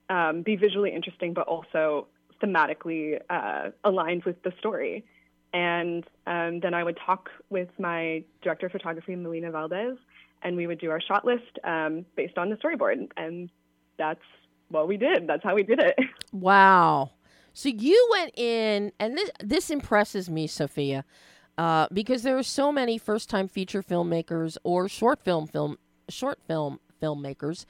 um, 0.09 0.41
be 0.41 0.55
visually 0.55 0.93
interesting, 0.93 1.33
but 1.33 1.47
also 1.47 2.07
thematically 2.41 3.19
uh, 3.29 3.71
aligned 3.83 4.23
with 4.23 4.41
the 4.43 4.53
story. 4.57 5.05
And 5.53 6.05
um, 6.25 6.61
then 6.61 6.73
I 6.73 6.83
would 6.83 6.97
talk 7.05 7.29
with 7.49 7.69
my 7.77 8.23
director 8.41 8.67
of 8.67 8.71
photography, 8.71 9.15
Melina 9.15 9.51
Valdez, 9.51 9.97
and 10.43 10.55
we 10.55 10.65
would 10.65 10.79
do 10.79 10.89
our 10.89 11.01
shot 11.01 11.25
list 11.25 11.59
um, 11.63 12.05
based 12.15 12.37
on 12.37 12.49
the 12.49 12.55
storyboard. 12.55 13.09
And 13.17 13.49
that's 13.97 14.23
what 14.69 14.87
we 14.87 14.97
did. 14.97 15.27
That's 15.27 15.43
how 15.43 15.55
we 15.55 15.63
did 15.63 15.79
it. 15.79 15.95
Wow. 16.33 17.11
So 17.53 17.69
you 17.69 18.07
went 18.11 18.37
in, 18.37 18.91
and 18.99 19.17
this 19.17 19.31
this 19.39 19.69
impresses 19.71 20.29
me, 20.29 20.45
Sophia, 20.45 21.05
uh, 21.57 21.87
because 21.91 22.23
there 22.23 22.37
are 22.37 22.43
so 22.43 22.71
many 22.71 22.97
first 22.97 23.29
time 23.29 23.47
feature 23.47 23.81
filmmakers 23.81 24.57
or 24.63 24.87
short 24.87 25.23
film 25.23 25.47
film 25.47 25.77
short 26.09 26.39
film 26.47 26.79
filmmakers, 27.01 27.65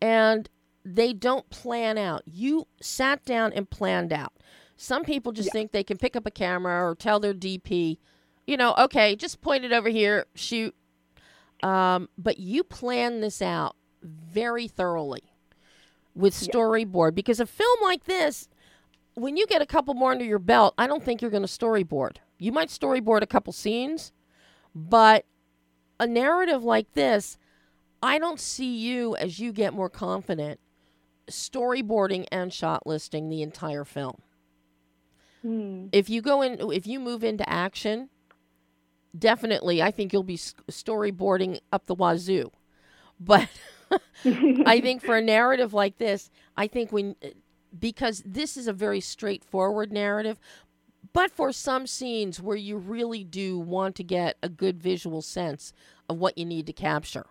and 0.00 0.48
they 0.84 1.12
don't 1.12 1.48
plan 1.50 1.98
out. 1.98 2.22
You 2.26 2.66
sat 2.80 3.24
down 3.24 3.52
and 3.52 3.68
planned 3.68 4.12
out. 4.12 4.32
Some 4.76 5.04
people 5.04 5.32
just 5.32 5.52
think 5.52 5.70
they 5.70 5.84
can 5.84 5.96
pick 5.96 6.16
up 6.16 6.26
a 6.26 6.30
camera 6.30 6.88
or 6.88 6.94
tell 6.94 7.20
their 7.20 7.34
DP, 7.34 7.98
you 8.46 8.56
know, 8.56 8.74
okay, 8.76 9.14
just 9.14 9.40
point 9.40 9.64
it 9.64 9.72
over 9.72 9.88
here, 9.88 10.26
shoot. 10.34 10.74
Um, 11.62 12.08
but 12.18 12.38
you 12.38 12.64
plan 12.64 13.20
this 13.20 13.40
out 13.40 13.76
very 14.02 14.66
thoroughly 14.66 15.22
with 16.14 16.34
storyboard 16.34 17.14
because 17.14 17.38
a 17.38 17.46
film 17.46 17.78
like 17.82 18.04
this, 18.04 18.48
when 19.14 19.36
you 19.36 19.46
get 19.46 19.62
a 19.62 19.66
couple 19.66 19.94
more 19.94 20.10
under 20.10 20.24
your 20.24 20.40
belt, 20.40 20.74
I 20.76 20.86
don't 20.86 21.04
think 21.04 21.22
you're 21.22 21.30
going 21.30 21.46
to 21.46 21.48
storyboard. 21.48 22.16
You 22.42 22.50
might 22.50 22.70
storyboard 22.70 23.22
a 23.22 23.26
couple 23.26 23.52
scenes, 23.52 24.10
but 24.74 25.24
a 26.00 26.08
narrative 26.08 26.64
like 26.64 26.92
this, 26.92 27.38
I 28.02 28.18
don't 28.18 28.40
see 28.40 28.76
you 28.76 29.14
as 29.14 29.38
you 29.38 29.52
get 29.52 29.72
more 29.72 29.88
confident 29.88 30.58
storyboarding 31.30 32.26
and 32.32 32.52
shot 32.52 32.84
listing 32.84 33.28
the 33.28 33.42
entire 33.42 33.84
film. 33.84 34.22
Hmm. 35.42 35.86
If 35.92 36.10
you 36.10 36.20
go 36.20 36.42
in, 36.42 36.58
if 36.72 36.84
you 36.84 36.98
move 36.98 37.22
into 37.22 37.48
action, 37.48 38.08
definitely, 39.16 39.80
I 39.80 39.92
think 39.92 40.12
you'll 40.12 40.24
be 40.24 40.36
storyboarding 40.36 41.60
up 41.72 41.86
the 41.86 41.94
wazoo. 41.94 42.50
But 43.20 43.48
I 44.24 44.80
think 44.80 45.00
for 45.00 45.18
a 45.18 45.22
narrative 45.22 45.72
like 45.72 45.98
this, 45.98 46.28
I 46.56 46.66
think 46.66 46.90
when 46.90 47.14
because 47.78 48.20
this 48.26 48.56
is 48.56 48.66
a 48.66 48.72
very 48.72 49.00
straightforward 49.00 49.92
narrative, 49.92 50.40
but 51.12 51.30
for 51.30 51.52
some 51.52 51.86
scenes 51.86 52.40
where 52.40 52.56
you 52.56 52.76
really 52.76 53.24
do 53.24 53.58
want 53.58 53.96
to 53.96 54.04
get 54.04 54.36
a 54.42 54.48
good 54.48 54.78
visual 54.80 55.22
sense 55.22 55.72
of 56.08 56.18
what 56.18 56.38
you 56.38 56.44
need 56.44 56.66
to 56.66 56.72
capture, 56.72 57.26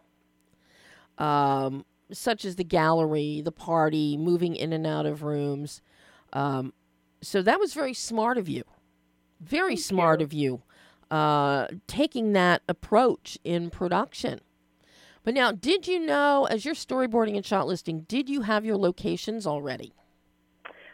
um, 1.17 1.85
such 2.11 2.45
as 2.45 2.55
the 2.55 2.63
gallery, 2.63 3.41
the 3.41 3.51
party, 3.51 4.17
moving 4.17 4.55
in 4.55 4.73
and 4.73 4.85
out 4.85 5.05
of 5.05 5.23
rooms. 5.23 5.81
Um, 6.33 6.73
so 7.21 7.41
that 7.41 7.59
was 7.59 7.73
very 7.73 7.93
smart 7.93 8.37
of 8.37 8.47
you. 8.49 8.63
Very 9.39 9.75
Thank 9.75 9.85
smart 9.85 10.19
you. 10.19 10.25
of 10.25 10.33
you, 10.33 10.61
uh, 11.09 11.67
taking 11.87 12.33
that 12.33 12.61
approach 12.67 13.37
in 13.43 13.69
production. 13.69 14.41
But 15.23 15.33
now, 15.33 15.51
did 15.51 15.87
you 15.87 15.99
know, 15.99 16.47
as 16.49 16.65
you're 16.65 16.73
storyboarding 16.73 17.35
and 17.35 17.45
shot 17.45 17.67
listing, 17.67 18.01
did 18.01 18.29
you 18.29 18.41
have 18.41 18.65
your 18.65 18.77
locations 18.77 19.45
already? 19.45 19.93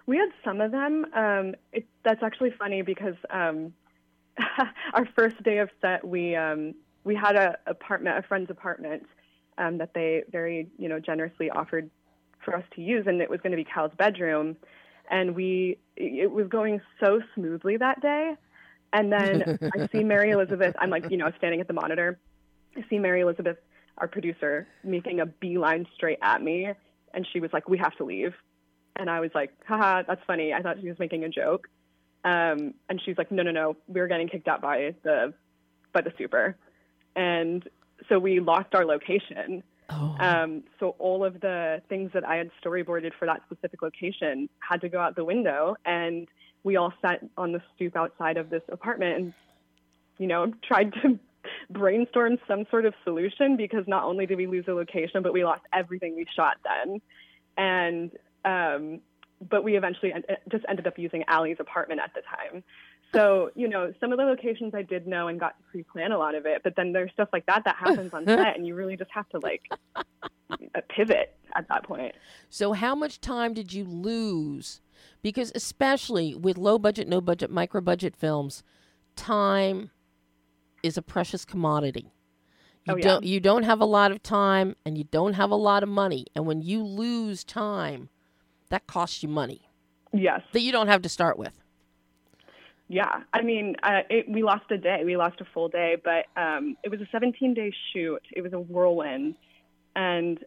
We 0.07 0.17
had 0.17 0.29
some 0.43 0.61
of 0.61 0.71
them. 0.71 1.05
Um, 1.13 1.55
it, 1.71 1.85
that's 2.03 2.23
actually 2.23 2.51
funny 2.57 2.81
because 2.81 3.15
um, 3.29 3.73
our 4.93 5.07
first 5.15 5.41
day 5.43 5.59
of 5.59 5.69
set, 5.81 6.05
we 6.07 6.35
um, 6.35 6.73
we 7.03 7.13
had 7.13 7.35
a 7.35 7.57
apartment, 7.67 8.17
a 8.17 8.21
friend's 8.23 8.49
apartment, 8.49 9.05
um, 9.57 9.77
that 9.77 9.93
they 9.93 10.23
very 10.31 10.69
you 10.77 10.89
know 10.89 10.99
generously 10.99 11.49
offered 11.49 11.89
for 12.43 12.55
us 12.55 12.63
to 12.75 12.81
use, 12.81 13.05
and 13.07 13.21
it 13.21 13.29
was 13.29 13.41
going 13.41 13.51
to 13.51 13.57
be 13.57 13.65
Cal's 13.65 13.91
bedroom, 13.97 14.55
and 15.11 15.35
we 15.35 15.77
it 15.95 16.31
was 16.31 16.47
going 16.47 16.81
so 16.99 17.21
smoothly 17.35 17.77
that 17.77 18.01
day, 18.01 18.35
and 18.93 19.11
then 19.11 19.59
I 19.77 19.87
see 19.91 20.03
Mary 20.03 20.31
Elizabeth. 20.31 20.75
I'm 20.79 20.89
like 20.89 21.11
you 21.11 21.17
know 21.17 21.31
standing 21.37 21.59
at 21.59 21.67
the 21.67 21.73
monitor. 21.73 22.17
I 22.77 22.83
see 22.89 22.99
Mary 22.99 23.21
Elizabeth, 23.21 23.57
our 23.97 24.07
producer, 24.07 24.67
making 24.83 25.19
a 25.19 25.25
beeline 25.25 25.85
straight 25.95 26.19
at 26.21 26.41
me, 26.41 26.69
and 27.13 27.27
she 27.33 27.41
was 27.41 27.51
like, 27.51 27.67
"We 27.67 27.77
have 27.79 27.95
to 27.97 28.05
leave." 28.05 28.33
And 28.97 29.09
I 29.09 29.19
was 29.19 29.31
like, 29.33 29.51
haha, 29.65 30.03
that's 30.07 30.21
funny. 30.25 30.53
I 30.53 30.61
thought 30.61 30.77
she 30.81 30.89
was 30.89 30.99
making 30.99 31.23
a 31.23 31.29
joke. 31.29 31.67
Um, 32.23 32.73
and 32.89 33.01
she's 33.03 33.17
like, 33.17 33.31
no, 33.31 33.43
no, 33.43 33.51
no, 33.51 33.77
we 33.87 34.01
were 34.01 34.07
getting 34.07 34.27
kicked 34.27 34.47
out 34.47 34.61
by 34.61 34.95
the 35.03 35.33
by 35.93 36.01
the 36.01 36.11
super. 36.17 36.57
And 37.15 37.67
so 38.09 38.19
we 38.19 38.39
lost 38.39 38.73
our 38.75 38.85
location. 38.85 39.63
Oh, 39.89 40.15
Um, 40.19 40.63
so 40.79 40.95
all 40.99 41.23
of 41.23 41.39
the 41.39 41.81
things 41.87 42.11
that 42.13 42.27
I 42.27 42.35
had 42.35 42.51
storyboarded 42.63 43.13
for 43.17 43.25
that 43.25 43.41
specific 43.45 43.81
location 43.81 44.49
had 44.59 44.81
to 44.81 44.89
go 44.89 44.99
out 44.99 45.15
the 45.15 45.23
window. 45.23 45.75
And 45.85 46.27
we 46.63 46.75
all 46.75 46.93
sat 47.01 47.23
on 47.37 47.53
the 47.53 47.61
stoop 47.75 47.95
outside 47.95 48.37
of 48.37 48.49
this 48.49 48.63
apartment 48.69 49.17
and, 49.17 49.33
you 50.17 50.27
know, 50.27 50.51
tried 50.67 50.93
to 51.01 51.17
brainstorm 51.69 52.37
some 52.47 52.65
sort 52.69 52.85
of 52.85 52.93
solution 53.03 53.55
because 53.55 53.85
not 53.87 54.03
only 54.03 54.25
did 54.25 54.37
we 54.37 54.47
lose 54.47 54.65
the 54.65 54.73
location, 54.73 55.23
but 55.23 55.31
we 55.31 55.45
lost 55.45 55.61
everything 55.71 56.15
we 56.15 56.25
shot 56.35 56.57
then. 56.63 57.01
And 57.57 58.11
um, 58.46 59.00
but 59.50 59.63
we 59.63 59.77
eventually 59.77 60.13
en- 60.13 60.24
just 60.50 60.65
ended 60.67 60.88
up 60.88 60.98
using 60.98 61.24
Allie's 61.27 61.58
apartment 61.60 62.01
at 62.03 62.12
the 62.15 62.22
time. 62.22 62.63
So, 63.13 63.51
you 63.56 63.70
know, 63.70 63.94
some 64.01 64.12
of 64.12 64.17
the 64.17 64.25
locations 64.25 64.74
I 64.75 64.82
did 64.82 65.08
know 65.08 65.27
and 65.29 65.39
got 65.39 65.58
to 65.58 65.63
pre-plan 65.72 66.12
a 66.12 66.17
lot 66.17 66.36
of 66.36 66.46
it, 66.46 66.62
but 66.63 66.75
then 66.75 66.91
there's 66.91 67.12
stuff 67.13 67.29
like 67.32 67.46
that 67.46 67.63
that 67.65 67.75
happens 67.77 68.13
on 68.13 68.25
set, 68.27 68.58
and 68.58 68.67
you 68.67 68.75
really 68.75 68.98
just 68.98 69.12
have 69.12 69.29
to 69.29 69.39
like 69.39 69.62
uh, 69.96 70.82
pivot 70.89 71.36
at 71.56 71.67
that 71.70 71.84
point. 71.84 72.15
So, 72.50 72.74
how 72.74 72.96
much 72.96 73.22
time 73.22 73.53
did 73.53 73.72
you 73.72 73.86
lose? 73.86 74.82
Because, 75.22 75.51
especially 75.56 76.36
with 76.36 76.58
low 76.58 76.77
budget, 76.77 77.08
no 77.08 77.22
budget, 77.22 77.50
micro 77.50 77.79
budget 77.82 78.15
films, 78.15 78.63
time 79.15 79.91
is 80.84 80.98
a 80.98 81.01
precious 81.01 81.46
commodity. 81.46 82.12
You 82.86 82.94
Oh, 82.94 82.98
yeah. 82.98 83.03
don't 83.03 83.24
you 83.25 83.39
don't 83.39 83.63
have 83.63 83.79
a 83.82 83.86
lot 83.86 84.12
of 84.12 84.24
time 84.24 84.75
and 84.86 84.98
you 84.98 85.03
don't 85.06 85.34
have 85.34 85.51
a 85.51 85.56
lot 85.56 85.84
of 85.84 85.89
money. 85.89 86.25
And 86.36 86.46
when 86.46 86.62
you 86.62 86.84
lose 86.84 87.44
time, 87.44 88.10
that 88.69 88.88
costs 88.88 89.24
you 89.24 89.29
money 89.29 89.62
Yes. 90.13 90.41
that 90.53 90.62
you 90.62 90.71
don't 90.71 90.88
have 90.88 91.01
to 91.03 91.09
start 91.09 91.38
with. 91.38 91.59
Yeah, 92.89 93.24
I 93.33 93.41
mean, 93.41 93.75
uh, 93.83 94.01
it, 94.09 94.29
we 94.29 94.43
lost 94.43 94.71
a 94.71 94.77
day. 94.77 95.01
We 95.03 95.17
lost 95.17 95.41
a 95.41 95.45
full 95.53 95.67
day, 95.67 95.97
but 96.01 96.25
um, 96.41 96.77
it 96.83 96.89
was 96.89 97.01
a 97.01 97.07
17 97.12 97.53
day 97.53 97.74
shoot. 97.91 98.21
It 98.31 98.41
was 98.41 98.53
a 98.53 98.59
whirlwind. 98.59 99.36
And 99.95 100.39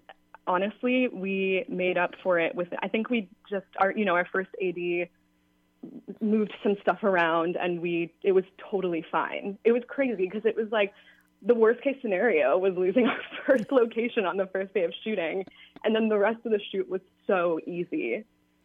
honestly, 0.46 1.08
we 1.08 1.66
made 1.68 1.98
up 1.98 2.14
for 2.22 2.38
it 2.38 2.54
with, 2.54 2.68
I 2.82 2.88
think 2.88 3.10
we 3.10 3.28
just, 3.50 3.66
our, 3.78 3.92
you 3.92 4.06
know, 4.06 4.14
our 4.14 4.26
first 4.32 4.48
AD 4.62 5.08
moved 6.20 6.52
some 6.62 6.76
stuff 6.80 7.02
around 7.02 7.56
and 7.60 7.80
we, 7.80 8.12
it 8.22 8.32
was 8.32 8.44
totally 8.70 9.04
fine. 9.12 9.58
It 9.64 9.72
was 9.72 9.82
crazy 9.86 10.24
because 10.26 10.46
it 10.46 10.56
was 10.56 10.68
like 10.72 10.94
the 11.42 11.54
worst 11.54 11.82
case 11.82 11.96
scenario 12.02 12.58
was 12.58 12.74
losing 12.76 13.06
our 13.08 13.20
first 13.46 13.70
location 13.72 14.24
on 14.24 14.36
the 14.36 14.46
first 14.46 14.74
day 14.74 14.84
of 14.84 14.92
shooting. 15.04 15.44
And 15.84 15.94
then 15.94 16.08
the 16.08 16.18
rest 16.18 16.38
of 16.44 16.52
the 16.52 16.60
shoot 16.70 16.88
was 16.88 17.00
so 17.26 17.60
easy. 17.66 18.24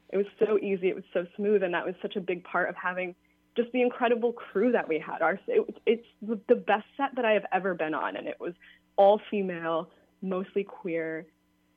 It 0.10 0.18
was 0.18 0.26
so 0.40 0.58
easy. 0.58 0.90
It 0.90 0.96
was 0.96 1.06
so 1.14 1.26
smooth. 1.36 1.64
And 1.64 1.74
that 1.74 1.86
was 1.86 1.96
such 2.02 2.16
a 2.16 2.22
big 2.22 2.44
part 2.44 2.70
of 2.70 2.76
having 2.76 3.16
just 3.56 3.72
the 3.72 3.82
incredible 3.82 4.34
crew 4.34 4.72
that 4.74 4.88
we 4.88 5.00
had. 5.00 5.22
Our 5.22 5.40
it, 5.48 5.78
it's 5.86 6.06
the 6.22 6.56
best 6.56 6.86
set 6.98 7.16
that 7.16 7.26
I 7.26 7.32
have 7.32 7.46
ever 7.52 7.74
been 7.74 7.94
on, 7.94 8.16
and 8.16 8.28
it 8.28 8.40
was 8.40 8.54
all 8.98 9.22
female, 9.32 9.90
mostly 10.22 10.64
queer. 10.64 11.26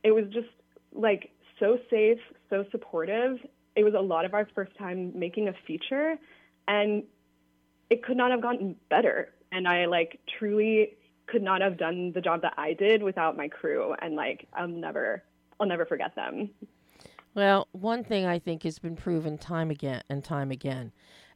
It 0.02 0.12
was 0.12 0.24
just 0.32 0.48
like 0.92 1.30
so 1.60 1.78
safe, 1.90 2.18
so 2.50 2.64
supportive. 2.70 3.38
It 3.76 3.84
was 3.84 3.94
a 3.94 4.00
lot 4.00 4.24
of 4.24 4.34
our 4.34 4.48
first 4.54 4.76
time 4.76 5.12
making 5.18 5.48
a 5.48 5.54
feature, 5.66 6.16
and 6.66 7.04
it 7.90 8.02
could 8.02 8.16
not 8.16 8.30
have 8.30 8.42
gotten 8.42 8.76
better. 8.90 9.30
And 9.52 9.66
I 9.66 9.86
like 9.86 10.20
truly 10.38 10.96
could 11.26 11.42
not 11.42 11.60
have 11.60 11.76
done 11.76 12.12
the 12.12 12.20
job 12.20 12.42
that 12.42 12.54
I 12.56 12.72
did 12.72 13.02
without 13.02 13.36
my 13.36 13.48
crew. 13.48 13.94
And 14.00 14.14
like 14.14 14.46
I'll 14.52 14.68
never, 14.68 15.22
I'll 15.60 15.66
never 15.66 15.86
forget 15.86 16.14
them. 16.14 16.50
Well, 17.34 17.68
one 17.72 18.02
thing 18.02 18.26
I 18.26 18.38
think 18.38 18.62
has 18.64 18.78
been 18.78 18.96
proven 18.96 19.38
time 19.38 19.70
again 19.70 20.02
and 20.08 20.24
time 20.24 20.50
again 20.50 20.92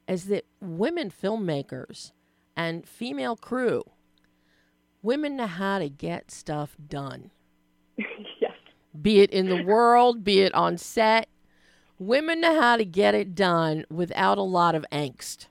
is 0.09 0.25
that 0.27 0.45
women 0.61 1.11
filmmakers 1.11 2.13
and 2.57 2.87
female 2.87 3.37
crew, 3.37 3.85
women 5.01 5.37
know 5.37 5.47
how 5.47 5.79
to 5.79 5.89
get 5.89 6.31
stuff 6.31 6.77
done. 6.89 7.31
yes. 7.97 8.53
be 9.01 9.21
it 9.21 9.31
in 9.31 9.49
the 9.49 9.63
world, 9.63 10.25
be 10.25 10.41
it 10.41 10.55
on 10.55 10.77
set. 10.77 11.29
Women 11.99 12.41
know 12.41 12.61
how 12.61 12.77
to 12.77 12.85
get 12.85 13.15
it 13.15 13.35
done 13.35 13.85
without 13.89 14.39
a 14.39 14.43
lot 14.43 14.75
of 14.75 14.85
angst. 14.91 15.47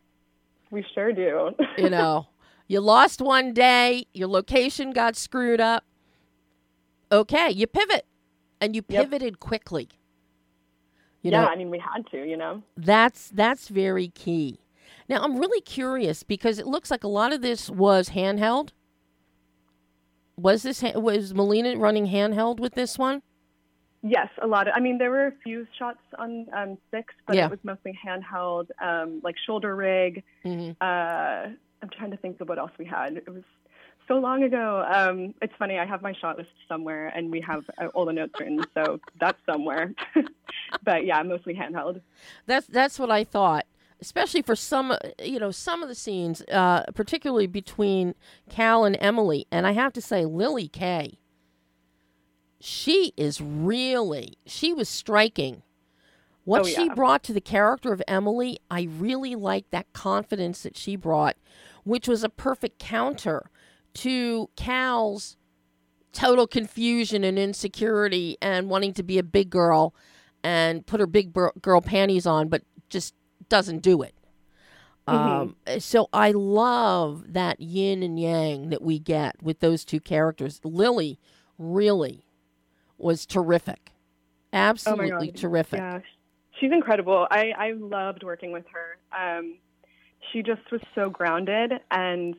We 0.69 0.85
sure 0.93 1.13
do. 1.13 1.51
you 1.77 1.89
know, 1.89 2.27
you 2.71 2.79
lost 2.79 3.21
one 3.21 3.53
day, 3.53 4.05
your 4.13 4.29
location 4.29 4.91
got 4.91 5.15
screwed 5.17 5.59
up. 5.59 5.83
Okay, 7.11 7.49
you 7.51 7.67
pivot, 7.67 8.05
and 8.61 8.75
you 8.75 8.81
Yep. 8.87 9.03
pivoted 9.03 9.39
quickly. 9.41 9.89
You 11.21 11.31
yeah, 11.31 11.41
know, 11.41 11.47
I 11.47 11.55
mean, 11.57 11.69
we 11.69 11.79
had 11.79 12.07
to, 12.11 12.17
you 12.27 12.37
know. 12.37 12.63
that's 12.77 13.29
that's 13.29 13.67
very 13.67 14.07
key. 14.07 14.59
Now, 15.09 15.21
I'm 15.21 15.37
really 15.37 15.59
curious 15.61 16.23
because 16.23 16.59
it 16.59 16.65
looks 16.65 16.89
like 16.89 17.03
a 17.03 17.09
lot 17.09 17.33
of 17.33 17.41
this 17.41 17.69
was 17.69 18.09
handheld. 18.09 18.69
Was 20.37 20.63
this 20.63 20.81
ha- 20.81 20.97
was 20.97 21.33
Melina 21.33 21.77
running 21.77 22.07
handheld 22.07 22.59
with 22.59 22.73
this 22.73 22.97
one? 22.97 23.21
Yes, 24.01 24.29
a 24.41 24.47
lot 24.47 24.67
of. 24.67 24.73
I 24.75 24.79
mean, 24.79 24.97
there 24.97 25.11
were 25.11 25.27
a 25.27 25.33
few 25.43 25.67
shots 25.77 25.99
on 26.17 26.47
um, 26.55 26.77
sticks, 26.87 27.13
but 27.27 27.35
Yeah. 27.35 27.45
it 27.45 27.51
was 27.51 27.59
mostly 27.63 27.97
handheld, 28.03 28.67
um, 28.81 29.19
like 29.23 29.35
shoulder 29.45 29.75
rig. 29.75 30.23
hmm 30.43 30.71
Uh, 30.79 31.49
I'm 31.81 31.89
trying 31.89 32.11
to 32.11 32.17
think 32.17 32.39
of 32.41 32.49
what 32.49 32.59
else 32.59 32.71
we 32.77 32.85
had. 32.85 33.17
It 33.17 33.29
was 33.29 33.43
so 34.07 34.15
long 34.15 34.43
ago. 34.43 34.85
Um, 34.93 35.33
it's 35.41 35.53
funny. 35.57 35.79
I 35.79 35.85
have 35.85 36.01
my 36.01 36.13
shot 36.13 36.37
list 36.37 36.49
somewhere, 36.67 37.07
and 37.07 37.31
we 37.31 37.41
have 37.41 37.63
uh, 37.81 37.87
all 37.87 38.05
the 38.05 38.13
notes 38.13 38.33
written, 38.39 38.63
so 38.73 38.99
that's 39.19 39.39
somewhere. 39.45 39.93
but 40.83 41.05
yeah, 41.05 41.21
mostly 41.23 41.53
handheld. 41.53 42.01
That's 42.45 42.67
that's 42.67 42.99
what 42.99 43.09
I 43.11 43.23
thought, 43.23 43.65
especially 44.01 44.41
for 44.41 44.55
some, 44.55 44.95
you 45.23 45.39
know, 45.39 45.51
some 45.51 45.81
of 45.81 45.89
the 45.89 45.95
scenes, 45.95 46.41
uh, 46.51 46.83
particularly 46.93 47.47
between 47.47 48.15
Cal 48.49 48.85
and 48.85 48.97
Emily. 48.99 49.47
And 49.51 49.65
I 49.65 49.71
have 49.71 49.93
to 49.93 50.01
say, 50.01 50.25
Lily 50.25 50.67
Kay, 50.67 51.19
she 52.59 53.13
is 53.17 53.41
really, 53.41 54.37
she 54.45 54.73
was 54.73 54.89
striking. 54.89 55.63
What 56.43 56.61
Oh, 56.61 56.65
she 56.65 56.89
brought 56.89 57.23
to 57.23 57.33
the 57.33 57.41
character 57.41 57.93
of 57.93 58.01
Emily, 58.07 58.57
I 58.69 58.87
really 58.97 59.35
liked 59.35 59.69
that 59.71 59.93
confidence 59.93 60.63
that 60.63 60.75
she 60.75 60.95
brought, 60.95 61.37
which 61.83 62.07
was 62.07 62.23
a 62.23 62.29
perfect 62.29 62.79
counter 62.79 63.49
to 63.93 64.49
Cal's 64.55 65.37
total 66.13 66.47
confusion 66.47 67.23
and 67.23 67.39
insecurity 67.39 68.37
and 68.41 68.69
wanting 68.69 68.93
to 68.93 69.03
be 69.03 69.17
a 69.17 69.23
big 69.23 69.49
girl 69.49 69.93
and 70.43 70.85
put 70.85 70.99
her 70.99 71.07
big 71.07 71.33
girl 71.61 71.81
panties 71.81 72.25
on, 72.25 72.49
but 72.49 72.63
just 72.89 73.13
doesn't 73.49 73.79
do 73.79 74.01
it. 74.01 74.13
Um, 75.07 75.55
so 75.79 76.07
I 76.13 76.31
love 76.31 77.33
that 77.33 77.59
yin 77.59 78.03
and 78.03 78.19
yang 78.19 78.69
that 78.69 78.81
we 78.81 78.99
get 78.99 79.41
with 79.41 79.59
those 79.59 79.83
two 79.83 79.99
characters. 79.99 80.61
Lily 80.63 81.19
really 81.57 82.25
was 82.97 83.25
terrific, 83.25 83.91
absolutely 84.53 85.29
Oh 85.29 85.37
terrific. 85.37 85.79
Yeah, 85.79 85.99
she's 86.59 86.71
incredible. 86.71 87.27
I, 87.29 87.51
I 87.57 87.71
loved 87.71 88.23
working 88.23 88.51
with 88.51 88.65
her. 88.71 88.97
Um, 89.37 89.57
she 90.31 90.41
just 90.41 90.71
was 90.71 90.81
so 90.95 91.09
grounded 91.09 91.73
and 91.89 92.35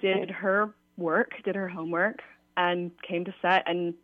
did 0.00 0.30
her 0.30 0.74
work, 0.96 1.32
did 1.44 1.54
her 1.54 1.68
homework, 1.68 2.20
and 2.56 2.90
came 3.06 3.24
to 3.24 3.34
set 3.42 3.64
and 3.66 3.94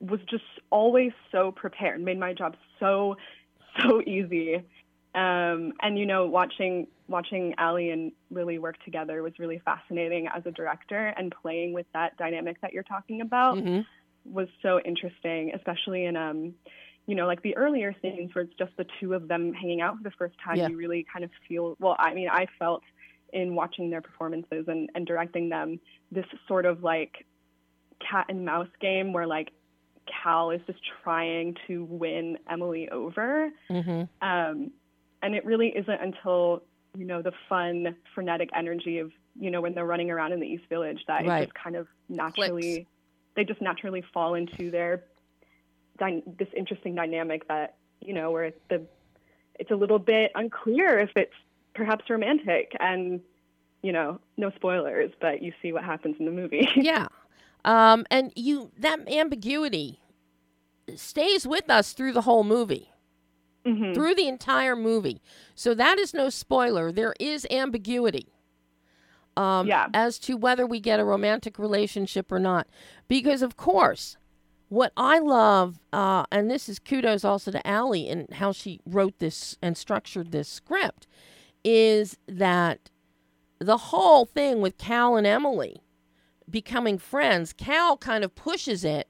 was 0.00 0.20
just 0.28 0.44
always 0.70 1.12
so 1.32 1.52
prepared. 1.52 2.00
Made 2.00 2.18
my 2.18 2.32
job 2.32 2.56
so 2.78 3.16
so 3.80 4.02
easy. 4.06 4.56
Um, 5.14 5.72
and 5.80 5.98
you 5.98 6.06
know, 6.06 6.26
watching 6.26 6.86
watching 7.08 7.54
Ali 7.58 7.90
and 7.90 8.12
Lily 8.30 8.58
work 8.58 8.82
together 8.84 9.22
was 9.22 9.38
really 9.38 9.60
fascinating 9.64 10.28
as 10.28 10.44
a 10.46 10.50
director, 10.50 11.14
and 11.16 11.34
playing 11.42 11.72
with 11.72 11.86
that 11.94 12.16
dynamic 12.16 12.60
that 12.60 12.72
you're 12.72 12.82
talking 12.82 13.20
about 13.20 13.58
hmm 13.58 13.80
was 14.24 14.48
so 14.60 14.80
interesting, 14.84 15.52
especially 15.54 16.04
in 16.04 16.16
um, 16.16 16.52
you 17.06 17.14
know, 17.14 17.26
like 17.26 17.42
the 17.42 17.56
earlier 17.56 17.94
scenes 18.02 18.34
where 18.34 18.44
it's 18.44 18.54
just 18.58 18.72
the 18.76 18.86
two 19.00 19.14
of 19.14 19.28
them 19.28 19.52
hanging 19.52 19.80
out 19.80 19.96
for 19.96 20.02
the 20.02 20.10
first 20.10 20.34
time. 20.44 20.56
Yeah. 20.56 20.68
You 20.68 20.76
really 20.76 21.06
kind 21.12 21.24
of 21.24 21.30
feel 21.48 21.76
well. 21.78 21.96
I 21.98 22.14
mean, 22.14 22.28
I 22.28 22.46
felt 22.58 22.82
in 23.32 23.54
watching 23.54 23.90
their 23.90 24.00
performances 24.02 24.66
and, 24.68 24.90
and 24.94 25.06
directing 25.06 25.48
them 25.48 25.80
this 26.10 26.26
sort 26.48 26.64
of 26.66 26.82
like 26.82 27.26
cat 28.00 28.26
and 28.28 28.44
mouse 28.44 28.68
game 28.80 29.12
where 29.12 29.26
like 29.26 29.50
Cal 30.22 30.50
is 30.50 30.60
just 30.66 30.78
trying 31.02 31.56
to 31.66 31.84
win 31.84 32.38
Emily 32.50 32.88
over. 32.90 33.50
hmm 33.68 34.02
Um, 34.22 34.70
and 35.22 35.34
it 35.34 35.44
really 35.44 35.68
isn't 35.68 36.00
until 36.00 36.62
you 36.96 37.04
know 37.04 37.22
the 37.22 37.32
fun, 37.48 37.94
frenetic 38.14 38.50
energy 38.54 38.98
of 38.98 39.12
you 39.38 39.50
know 39.50 39.60
when 39.60 39.74
they're 39.74 39.86
running 39.86 40.10
around 40.10 40.32
in 40.32 40.40
the 40.40 40.46
East 40.46 40.64
Village 40.68 40.98
that 41.08 41.26
Right. 41.26 41.42
it 41.42 41.46
just 41.46 41.54
kind 41.54 41.76
of 41.76 41.86
naturally 42.08 42.86
they 43.34 43.44
just 43.44 43.60
naturally 43.60 44.02
fall 44.14 44.34
into 44.34 44.70
their 44.70 45.04
dy- 45.98 46.22
this 46.38 46.48
interesting 46.56 46.94
dynamic 46.94 47.46
that 47.48 47.76
you 48.00 48.12
know 48.14 48.30
where 48.30 48.44
it's 48.44 48.60
the 48.68 48.82
it's 49.58 49.70
a 49.70 49.74
little 49.76 49.98
bit 49.98 50.30
unclear 50.34 50.98
if 50.98 51.10
it's 51.16 51.32
perhaps 51.74 52.08
romantic 52.10 52.72
and 52.80 53.20
you 53.82 53.92
know 53.92 54.20
no 54.36 54.50
spoilers 54.56 55.10
but 55.20 55.42
you 55.42 55.52
see 55.62 55.72
what 55.72 55.84
happens 55.84 56.16
in 56.18 56.24
the 56.26 56.32
movie 56.32 56.68
Yeah. 56.76 57.06
Um, 57.64 58.06
and 58.10 58.32
you 58.36 58.70
that 58.78 59.08
ambiguity 59.10 60.00
stays 60.94 61.46
with 61.46 61.68
us 61.68 61.92
through 61.92 62.12
the 62.12 62.22
whole 62.22 62.44
movie. 62.44 62.90
Mhm. 63.66 63.94
through 63.96 64.14
the 64.14 64.28
entire 64.28 64.76
movie. 64.76 65.20
So 65.56 65.74
that 65.74 65.98
is 65.98 66.14
no 66.14 66.30
spoiler. 66.30 66.92
There 66.92 67.14
is 67.18 67.44
ambiguity 67.50 68.32
um, 69.36 69.66
Yeah. 69.66 69.88
as 69.92 70.20
to 70.20 70.36
whether 70.36 70.64
we 70.64 70.78
get 70.78 71.00
a 71.00 71.04
romantic 71.04 71.58
relationship 71.58 72.30
or 72.30 72.38
not. 72.38 72.68
Because, 73.08 73.42
of 73.42 73.56
course, 73.56 74.16
what 74.68 74.92
I 74.96 75.18
love, 75.18 75.80
uh, 75.92 76.24
and 76.32 76.50
this 76.50 76.68
is 76.68 76.78
kudos 76.78 77.24
also 77.24 77.50
to 77.50 77.66
Allie 77.66 78.08
and 78.08 78.30
how 78.32 78.52
she 78.52 78.80
wrote 78.84 79.18
this 79.18 79.56
and 79.62 79.76
structured 79.76 80.32
this 80.32 80.48
script, 80.48 81.06
is 81.64 82.16
that 82.26 82.90
the 83.58 83.76
whole 83.76 84.26
thing 84.26 84.60
with 84.60 84.78
Cal 84.78 85.16
and 85.16 85.26
Emily 85.26 85.82
becoming 86.48 86.98
friends, 86.98 87.52
Cal 87.52 87.96
kind 87.96 88.24
of 88.24 88.34
pushes 88.34 88.84
it, 88.84 89.08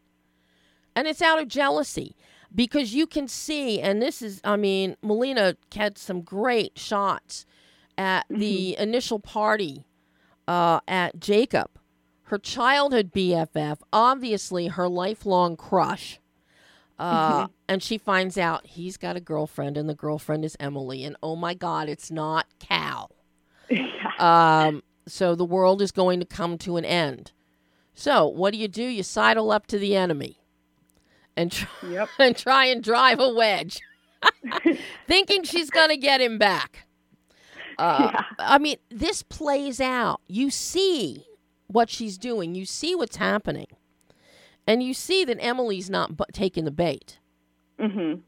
and 0.95 1.07
it's 1.07 1.23
out 1.23 1.41
of 1.41 1.49
jealousy 1.49 2.17
because 2.55 2.95
you 2.95 3.07
can 3.07 3.29
see, 3.29 3.81
and 3.81 4.01
this 4.01 4.23
is, 4.23 4.41
I 4.45 4.57
mean, 4.57 4.97
Melina 5.03 5.57
had 5.75 5.99
some 5.99 6.23
great 6.23 6.79
shots 6.79 7.45
at 7.99 8.25
the 8.31 8.77
initial 8.79 9.19
party 9.19 9.87
uh, 10.47 10.81
at 10.87 11.19
Jacob. 11.19 11.71
Her 12.27 12.39
childhood 12.39 13.13
BFF, 13.13 13.79
obviously 13.93 14.67
her 14.69 14.89
lifelong 14.89 15.57
crush. 15.57 16.19
Uh, 16.99 17.49
And 17.69 17.83
she 17.83 17.99
finds 17.99 18.39
out 18.39 18.67
he's 18.67 18.97
got 18.97 19.17
a 19.17 19.21
girlfriend, 19.21 19.77
and 19.77 19.89
the 19.89 19.95
girlfriend 19.95 20.45
is 20.45 20.57
Emily. 20.59 21.05
And 21.05 21.15
oh 21.23 21.37
my 21.37 21.53
God, 21.55 21.89
it's 21.89 22.11
not 22.11 22.47
Cal. 22.59 23.11
yeah. 23.71 23.87
Um, 24.19 24.83
so 25.07 25.35
the 25.35 25.45
world 25.45 25.83
is 25.83 25.93
going 25.93 26.21
to 26.21 26.27
come 26.27 26.57
to 26.59 26.77
an 26.79 26.85
end. 26.87 27.33
So 27.95 28.27
what 28.27 28.53
do 28.53 28.59
you 28.59 28.67
do? 28.69 28.83
You 28.83 29.03
sidle 29.03 29.51
up 29.51 29.67
to 29.69 29.79
the 29.79 29.95
enemy 29.95 30.39
and 31.37 31.53
try, 31.53 31.69
yep 31.89 32.09
and 32.19 32.35
try 32.37 32.65
and 32.67 32.83
drive 32.83 33.21
a 33.21 33.33
wedge, 33.35 33.79
thinking 35.07 35.43
she's 35.45 35.71
going 35.71 35.91
to 35.91 35.97
get 35.97 36.21
him 36.21 36.39
back. 36.39 36.87
Uh, 37.79 38.11
Yeah. 38.13 38.23
I 38.39 38.59
mean, 38.59 38.77
this 38.91 39.23
plays 39.23 39.81
out. 39.81 40.21
You 40.29 40.51
see 40.51 41.27
what 41.67 41.91
she's 41.91 42.19
doing. 42.19 42.55
You 42.55 42.65
see 42.65 42.95
what's 42.95 43.17
happening, 43.17 43.69
and 44.67 44.83
you 44.83 44.95
see 44.95 45.25
that 45.25 45.39
Emily's 45.41 45.91
not 45.91 46.17
bu- 46.17 46.25
taking 46.33 46.65
the 46.65 46.71
bait. 46.71 47.19
Mm-hmm. 47.79 48.21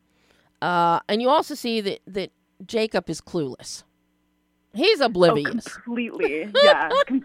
Uh, 0.61 1.01
and 1.09 1.23
you 1.23 1.29
also 1.29 1.55
see 1.55 1.81
that 1.81 2.01
that 2.07 2.33
Jacob 2.67 3.09
is 3.09 3.21
clueless. 3.21 3.85
He's 4.75 5.01
oblivious. 5.01 5.67
oh, 5.67 5.71
completely 5.71 6.53
yeah 6.63 6.91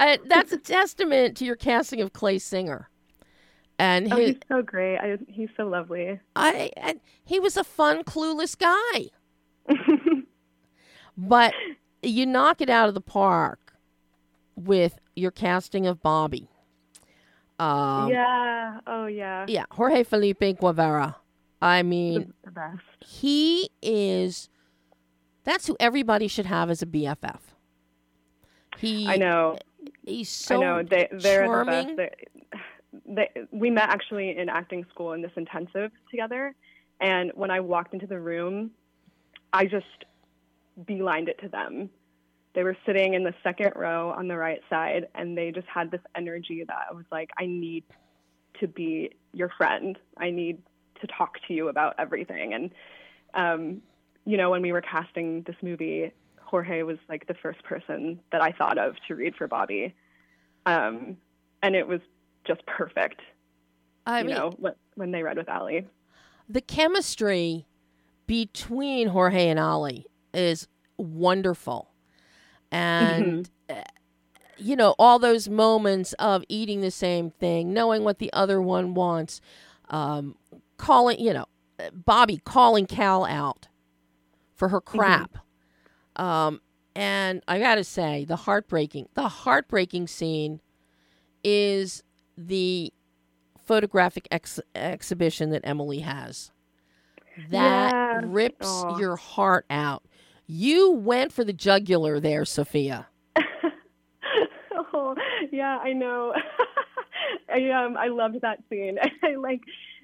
Uh, 0.00 0.16
that's 0.26 0.52
a 0.52 0.56
testament 0.56 1.36
to 1.36 1.44
your 1.44 1.54
casting 1.54 2.00
of 2.00 2.14
Clay 2.14 2.38
Singer. 2.38 2.88
And 3.78 4.12
oh 4.12 4.16
he's 4.16 4.36
so 4.48 4.62
great 4.62 4.96
I, 4.98 5.18
he's 5.28 5.50
so 5.56 5.66
lovely 5.66 6.18
I, 6.34 6.70
and 6.76 7.00
he 7.24 7.38
was 7.38 7.56
a 7.56 7.64
fun, 7.64 8.02
clueless 8.04 8.56
guy. 8.56 9.10
But 11.16 11.54
you 12.02 12.24
knock 12.24 12.60
it 12.60 12.70
out 12.70 12.88
of 12.88 12.94
the 12.94 13.00
park 13.00 13.69
with 14.56 14.98
your 15.16 15.30
casting 15.30 15.86
of 15.86 16.02
Bobby. 16.02 16.48
Um, 17.58 18.08
yeah 18.08 18.80
oh 18.86 19.04
yeah 19.04 19.44
yeah, 19.48 19.64
Jorge 19.70 20.02
Felipe 20.02 20.58
Guevara. 20.58 21.16
I 21.60 21.82
mean, 21.82 22.32
the, 22.42 22.48
the 22.48 22.50
best 22.52 22.82
he 23.00 23.70
is. 23.82 24.48
That's 25.44 25.66
who 25.66 25.76
everybody 25.80 26.28
should 26.28 26.46
have 26.46 26.70
as 26.70 26.82
a 26.82 26.86
BFF. 26.86 27.40
He, 28.78 29.06
I 29.06 29.16
know 29.16 29.58
He's 30.04 30.28
so 30.28 30.56
I 30.56 30.60
know 30.60 30.82
they 30.82 31.08
they're 31.12 31.46
charming. 31.46 31.96
the 31.96 32.10
they, 33.06 33.28
we 33.52 33.70
met 33.70 33.88
actually 33.88 34.36
in 34.36 34.48
acting 34.48 34.84
school 34.92 35.12
in 35.12 35.22
this 35.22 35.30
intensive 35.36 35.90
together, 36.10 36.54
and 37.00 37.30
when 37.34 37.50
I 37.50 37.60
walked 37.60 37.94
into 37.94 38.06
the 38.06 38.18
room, 38.18 38.70
I 39.52 39.66
just 39.66 39.86
beelined 40.84 41.28
it 41.28 41.38
to 41.42 41.48
them. 41.48 41.90
They 42.54 42.64
were 42.64 42.76
sitting 42.84 43.14
in 43.14 43.22
the 43.22 43.34
second 43.44 43.72
row 43.76 44.10
on 44.10 44.28
the 44.28 44.36
right 44.36 44.60
side, 44.68 45.06
and 45.14 45.38
they 45.38 45.52
just 45.52 45.68
had 45.68 45.90
this 45.90 46.00
energy 46.16 46.64
that 46.66 46.76
I 46.90 46.92
was 46.92 47.04
like, 47.12 47.30
I 47.38 47.46
need 47.46 47.84
to 48.58 48.66
be 48.66 49.10
your 49.32 49.50
friend. 49.56 49.96
I 50.16 50.30
need 50.30 50.58
to 51.00 51.06
talk 51.06 51.36
to 51.46 51.54
you 51.54 51.68
about 51.68 51.94
everything. 51.98 52.52
And, 52.52 52.70
um, 53.34 53.82
you 54.24 54.36
know, 54.36 54.50
when 54.50 54.62
we 54.62 54.72
were 54.72 54.80
casting 54.80 55.42
this 55.42 55.56
movie, 55.62 56.12
Jorge 56.40 56.82
was 56.82 56.98
like 57.08 57.28
the 57.28 57.34
first 57.34 57.62
person 57.62 58.18
that 58.32 58.42
I 58.42 58.50
thought 58.50 58.78
of 58.78 58.96
to 59.06 59.14
read 59.14 59.36
for 59.36 59.46
Bobby. 59.46 59.94
Um, 60.66 61.16
and 61.62 61.76
it 61.76 61.86
was 61.86 62.00
just 62.44 62.66
perfect. 62.66 63.20
I 64.06 64.20
you 64.20 64.26
mean, 64.26 64.34
know, 64.34 64.52
when, 64.58 64.74
when 64.96 65.10
they 65.12 65.22
read 65.22 65.36
with 65.36 65.48
Ali. 65.48 65.86
the 66.48 66.60
chemistry 66.60 67.66
between 68.26 69.08
Jorge 69.08 69.48
and 69.48 69.58
Ali 69.58 70.06
is 70.34 70.66
wonderful. 70.96 71.89
And, 72.72 73.48
uh, 73.68 73.82
you 74.56 74.76
know, 74.76 74.94
all 74.98 75.18
those 75.18 75.48
moments 75.48 76.12
of 76.14 76.44
eating 76.48 76.80
the 76.80 76.90
same 76.90 77.30
thing, 77.30 77.72
knowing 77.72 78.04
what 78.04 78.18
the 78.18 78.32
other 78.32 78.60
one 78.60 78.94
wants, 78.94 79.40
um, 79.88 80.36
calling, 80.76 81.18
you 81.18 81.32
know, 81.32 81.46
uh, 81.78 81.90
Bobby 81.92 82.40
calling 82.44 82.86
Cal 82.86 83.24
out 83.24 83.68
for 84.54 84.68
her 84.68 84.80
crap. 84.80 85.38
Um, 86.16 86.60
and 86.94 87.42
I 87.48 87.58
got 87.58 87.76
to 87.76 87.84
say, 87.84 88.24
the 88.24 88.36
heartbreaking, 88.36 89.08
the 89.14 89.28
heartbreaking 89.28 90.06
scene 90.08 90.60
is 91.42 92.02
the 92.36 92.92
photographic 93.64 94.26
ex- 94.30 94.60
exhibition 94.74 95.50
that 95.50 95.62
Emily 95.64 96.00
has. 96.00 96.50
That 97.50 97.92
Yeah. 97.92 98.20
rips 98.24 98.84
Aw. 98.84 98.98
your 98.98 99.16
heart 99.16 99.64
out. 99.70 100.04
You 100.52 100.90
went 100.90 101.32
for 101.32 101.44
the 101.44 101.52
jugular 101.52 102.18
there, 102.18 102.44
Sophia. 102.44 103.06
oh, 104.92 105.14
yeah, 105.52 105.78
I 105.80 105.92
know. 105.92 106.34
I 107.52 107.70
um 107.70 107.96
I 107.96 108.08
loved 108.08 108.40
that 108.42 108.58
scene. 108.68 108.98
I 109.22 109.36
like 109.36 109.60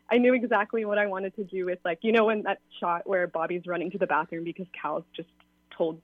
I 0.08 0.18
knew 0.18 0.34
exactly 0.34 0.84
what 0.84 0.98
I 0.98 1.06
wanted 1.06 1.34
to 1.34 1.42
do 1.44 1.64
with 1.66 1.80
like 1.84 1.98
you 2.02 2.12
know 2.12 2.24
when 2.26 2.42
that 2.44 2.58
shot 2.78 3.08
where 3.08 3.26
Bobby's 3.26 3.62
running 3.66 3.90
to 3.90 3.98
the 3.98 4.06
bathroom 4.06 4.44
because 4.44 4.66
Cal's 4.80 5.02
just 5.16 5.28
told 5.76 6.00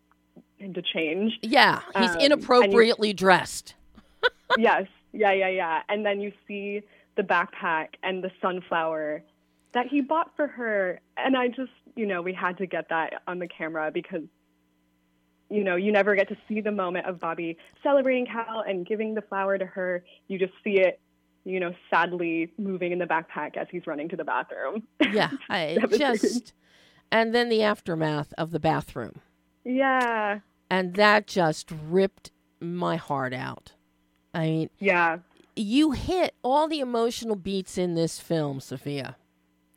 him 0.59 0.74
to 0.74 0.83
change. 0.83 1.38
Yeah, 1.42 1.81
he's 1.81 1.94
Um, 1.94 2.02
and 2.02 2.20
you- 2.20 2.26
inappropriately 2.26 3.12
dressed. 3.12 3.74
yes, 4.59 4.87
yeah, 5.12 5.33
yeah, 5.33 5.48
yeah. 5.48 5.83
And 5.88 6.05
then 6.05 6.20
you 6.20 6.33
see 6.48 6.83
the 7.16 7.22
backpack 7.22 7.90
and 8.02 8.24
the 8.24 8.31
sunflower 8.40 9.22
that 9.72 9.87
he 9.87 10.00
bought 10.00 10.35
for 10.37 10.48
her, 10.48 11.00
and 11.16 11.37
I 11.37 11.46
just 11.48 11.70
you 11.96 12.07
know 12.07 12.22
we 12.22 12.33
had 12.33 12.59
to 12.59 12.66
get 12.66 12.88
that 12.90 13.22
on 13.26 13.38
the 13.38 13.48
camera 13.48 13.90
because 13.92 14.22
you 15.50 15.64
know, 15.64 15.76
you 15.76 15.92
never 15.92 16.14
get 16.16 16.28
to 16.31 16.37
see 16.48 16.62
the 16.62 16.70
moment 16.72 17.05
of 17.05 17.20
Bobby 17.20 17.59
celebrating 17.83 18.24
Cal 18.24 18.64
and 18.66 18.87
giving 18.87 19.12
the 19.14 19.20
flower 19.20 19.59
to 19.59 19.66
her. 19.66 20.02
You 20.26 20.38
just 20.38 20.55
see 20.64 20.81
it, 20.81 20.98
you 21.44 21.61
know, 21.61 21.74
sadly 21.90 22.50
moving 22.57 22.90
in 22.90 22.98
the 22.98 23.05
backpack 23.05 23.59
as 23.59 23.66
he's 23.70 23.87
running 23.87 24.09
to 24.09 24.16
the 24.16 24.24
bathroom. 24.24 24.83
Yeah, 25.12 25.31
I 25.50 25.76
just 25.90 26.55
and 27.11 27.35
then 27.35 27.50
the 27.50 27.62
aftermath 27.62 28.33
of 28.38 28.50
the 28.50 28.61
bathroom. 28.61 29.16
Yeah. 29.62 30.38
And 30.70 30.94
that 30.94 31.26
just 31.26 31.70
ripped 31.70 32.31
my 32.59 32.96
heart 32.96 33.35
out. 33.35 33.72
I 34.33 34.46
mean, 34.46 34.70
Yeah. 34.78 35.18
you 35.55 35.90
hit 35.90 36.35
all 36.42 36.66
the 36.66 36.81
emotional 36.81 37.37
beats 37.37 37.76
in 37.76 37.94
this 37.94 38.18
film, 38.18 38.59
Sophia. 38.61 39.16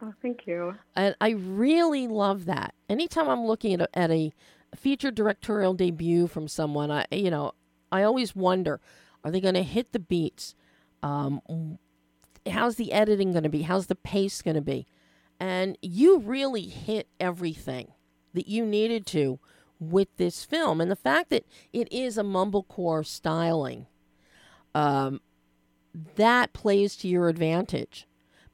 Oh, 0.06 0.14
thank 0.22 0.46
you. 0.46 0.76
And 0.96 1.16
I 1.20 1.32
really 1.32 2.08
love 2.08 2.46
that. 2.46 2.76
Anytime 2.88 3.28
I'm 3.28 3.46
looking 3.46 3.74
at 3.74 3.82
a, 3.82 3.98
at 3.98 4.12
a 4.12 4.32
feature 4.76 5.10
directorial 5.10 5.74
debut 5.74 6.28
from 6.28 6.48
someone, 6.48 6.92
I 6.92 7.06
you 7.12 7.32
know, 7.32 7.54
I 7.92 8.04
always 8.04 8.36
wonder, 8.36 8.80
are 9.24 9.32
they 9.32 9.42
going 9.42 9.56
to 9.56 9.64
hit 9.64 9.94
the 9.94 10.00
beats? 10.00 10.54
Um, 11.02 11.42
how's 12.48 12.76
the 12.76 12.92
editing 12.92 13.32
going 13.32 13.44
to 13.44 13.50
be? 13.50 13.64
How's 13.64 13.88
the 13.88 13.96
pace 13.96 14.42
going 14.42 14.56
to 14.56 14.62
be? 14.62 14.86
And 15.40 15.78
you 15.82 16.20
really 16.20 16.68
hit 16.68 17.08
everything 17.20 17.92
that 18.34 18.48
you 18.48 18.66
needed 18.66 19.06
to 19.08 19.40
with 19.80 20.08
this 20.18 20.46
film, 20.46 20.80
and 20.80 20.90
the 20.90 20.96
fact 20.96 21.30
that 21.32 21.46
it 21.74 21.92
is 21.92 22.18
a 22.18 22.24
mumblecore 22.24 23.06
styling, 23.06 23.88
um, 24.74 25.20
that 26.16 26.54
plays 26.54 26.96
to 26.98 27.08
your 27.08 27.28
advantage 27.28 28.08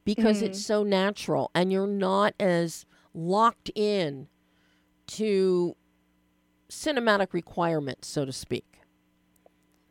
because 0.04 0.42
it's 0.42 0.58
mm-hmm. 0.58 0.66
so 0.66 0.82
natural 0.82 1.50
and 1.54 1.72
you're 1.72 1.86
not 1.86 2.34
as 2.40 2.84
locked 3.14 3.70
in 3.74 4.28
to 5.06 5.76
cinematic 6.68 7.32
requirements, 7.32 8.08
so 8.08 8.24
to 8.24 8.32
speak. 8.32 8.64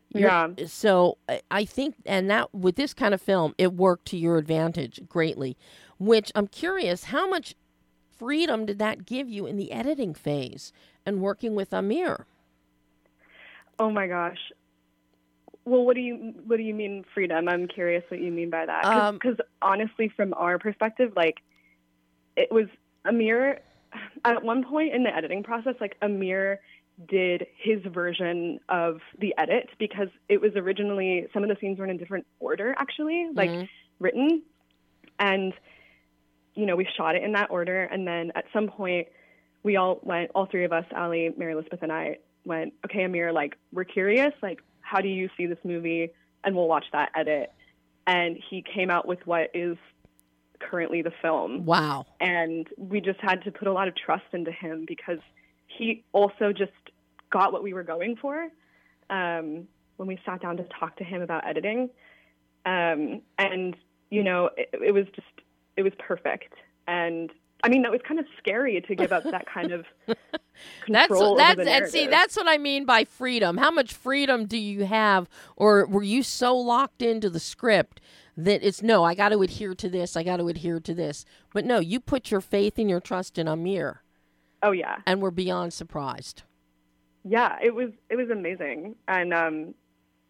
Yeah. 0.09 0.49
So 0.67 1.17
I- 1.29 1.41
I 1.49 1.65
think, 1.65 1.95
and 2.05 2.29
that 2.29 2.53
with 2.53 2.75
this 2.75 2.93
kind 2.93 3.13
of 3.13 3.21
film, 3.21 3.53
it 3.57 3.73
worked 3.73 4.05
to 4.07 4.17
your 4.17 4.37
advantage 4.37 5.01
greatly. 5.07 5.57
Which 5.99 6.31
I'm 6.35 6.47
curious, 6.47 7.05
how 7.05 7.29
much 7.29 7.55
freedom 8.17 8.65
did 8.65 8.79
that 8.79 9.05
give 9.05 9.29
you 9.29 9.45
in 9.45 9.55
the 9.55 9.71
editing 9.71 10.13
phase 10.13 10.73
and 11.05 11.21
working 11.21 11.55
with 11.55 11.73
Amir? 11.73 12.25
Oh 13.79 13.89
my 13.89 14.07
gosh. 14.07 14.51
Well, 15.65 15.85
what 15.85 15.95
do 15.95 16.01
you 16.01 16.33
what 16.45 16.57
do 16.57 16.63
you 16.63 16.73
mean 16.73 17.05
freedom? 17.13 17.47
I'm 17.47 17.67
curious 17.67 18.03
what 18.09 18.19
you 18.19 18.31
mean 18.31 18.49
by 18.49 18.65
that. 18.65 18.85
Um, 18.85 19.15
Because 19.15 19.37
honestly, 19.61 20.09
from 20.09 20.33
our 20.35 20.57
perspective, 20.57 21.13
like 21.15 21.37
it 22.35 22.51
was 22.51 22.67
Amir. 23.05 23.61
At 24.23 24.43
one 24.43 24.63
point 24.63 24.93
in 24.93 25.03
the 25.03 25.13
editing 25.13 25.43
process, 25.43 25.75
like 25.81 25.97
Amir 26.01 26.61
did 27.09 27.47
his 27.57 27.81
version 27.83 28.59
of 28.69 29.01
the 29.19 29.33
edit 29.37 29.69
because 29.79 30.07
it 30.29 30.39
was 30.39 30.55
originally 30.55 31.27
some 31.33 31.43
of 31.43 31.49
the 31.49 31.57
scenes 31.59 31.77
were 31.77 31.85
in 31.85 31.91
a 31.91 31.97
different 31.97 32.25
order, 32.39 32.73
actually, 32.77 33.27
like 33.33 33.51
Mhm. 33.51 33.67
written, 33.99 34.41
and 35.19 35.53
you 36.55 36.65
know 36.65 36.75
we 36.75 36.85
shot 36.85 37.15
it 37.15 37.23
in 37.23 37.33
that 37.33 37.51
order, 37.51 37.83
and 37.83 38.07
then 38.07 38.31
at 38.35 38.45
some 38.53 38.67
point 38.67 39.07
we 39.63 39.75
all 39.75 39.99
went, 40.03 40.31
all 40.33 40.45
three 40.45 40.63
of 40.63 40.71
us, 40.73 40.85
Ali, 40.95 41.33
Mary 41.37 41.53
Elizabeth, 41.53 41.83
and 41.83 41.91
I 41.91 42.17
went, 42.45 42.73
okay, 42.85 43.03
Amir, 43.03 43.31
like, 43.31 43.57
we're 43.71 43.83
curious, 43.83 44.33
like, 44.41 44.63
how 44.91 44.99
do 44.99 45.07
you 45.07 45.29
see 45.37 45.45
this 45.45 45.57
movie? 45.63 46.11
And 46.43 46.53
we'll 46.55 46.67
watch 46.67 46.85
that 46.91 47.11
edit. 47.15 47.51
And 48.05 48.37
he 48.49 48.61
came 48.61 48.89
out 48.89 49.07
with 49.07 49.25
what 49.25 49.49
is 49.53 49.77
currently 50.59 51.01
the 51.01 51.13
film. 51.21 51.65
Wow. 51.65 52.05
And 52.19 52.67
we 52.77 52.99
just 52.99 53.19
had 53.21 53.43
to 53.45 53.51
put 53.51 53.67
a 53.69 53.71
lot 53.71 53.87
of 53.87 53.95
trust 53.95 54.25
into 54.33 54.51
him 54.51 54.85
because 54.85 55.19
he 55.67 56.03
also 56.11 56.51
just 56.51 56.71
got 57.31 57.53
what 57.53 57.63
we 57.63 57.73
were 57.73 57.83
going 57.83 58.17
for 58.17 58.49
um, 59.09 59.67
when 59.95 60.07
we 60.07 60.19
sat 60.25 60.41
down 60.41 60.57
to 60.57 60.65
talk 60.77 60.97
to 60.97 61.05
him 61.05 61.21
about 61.21 61.47
editing. 61.47 61.89
Um, 62.65 63.21
and, 63.37 63.77
you 64.09 64.23
know, 64.23 64.49
it, 64.57 64.69
it 64.73 64.93
was 64.93 65.05
just, 65.15 65.27
it 65.77 65.83
was 65.83 65.93
perfect. 65.99 66.53
And 66.85 67.31
I 67.63 67.69
mean, 67.69 67.83
that 67.83 67.91
was 67.91 68.01
kind 68.07 68.19
of 68.19 68.25
scary 68.37 68.81
to 68.81 68.95
give 68.95 69.11
up 69.11 69.23
that 69.23 69.45
kind 69.45 69.71
of 69.71 69.85
That's 70.07 70.17
control 71.07 71.35
that's 71.35 71.57
the 71.57 71.71
and 71.71 71.87
see 71.87 72.07
that's 72.07 72.35
what 72.35 72.47
I 72.47 72.57
mean 72.57 72.85
by 72.85 73.05
freedom. 73.05 73.57
How 73.57 73.71
much 73.71 73.93
freedom 73.93 74.45
do 74.45 74.57
you 74.57 74.85
have, 74.85 75.29
or 75.55 75.85
were 75.85 76.03
you 76.03 76.23
so 76.23 76.55
locked 76.57 77.01
into 77.01 77.29
the 77.29 77.39
script 77.39 78.01
that 78.37 78.65
it's 78.65 78.81
no, 78.81 79.03
I 79.03 79.13
got 79.13 79.29
to 79.29 79.41
adhere 79.41 79.75
to 79.75 79.89
this, 79.89 80.15
I 80.17 80.23
got 80.23 80.37
to 80.37 80.47
adhere 80.47 80.79
to 80.79 80.93
this. 80.93 81.25
But 81.53 81.65
no, 81.65 81.79
you 81.79 81.99
put 81.99 82.31
your 82.31 82.41
faith 82.41 82.79
and 82.79 82.89
your 82.89 83.01
trust 83.01 83.37
in 83.37 83.47
Amir, 83.47 84.01
Oh 84.63 84.71
yeah, 84.71 84.97
and 85.05 85.21
we're 85.21 85.31
beyond 85.31 85.73
surprised. 85.73 86.43
yeah. 87.23 87.57
It 87.61 87.75
was 87.75 87.89
it 88.09 88.15
was 88.15 88.29
amazing, 88.29 88.95
and 89.07 89.33
um, 89.33 89.73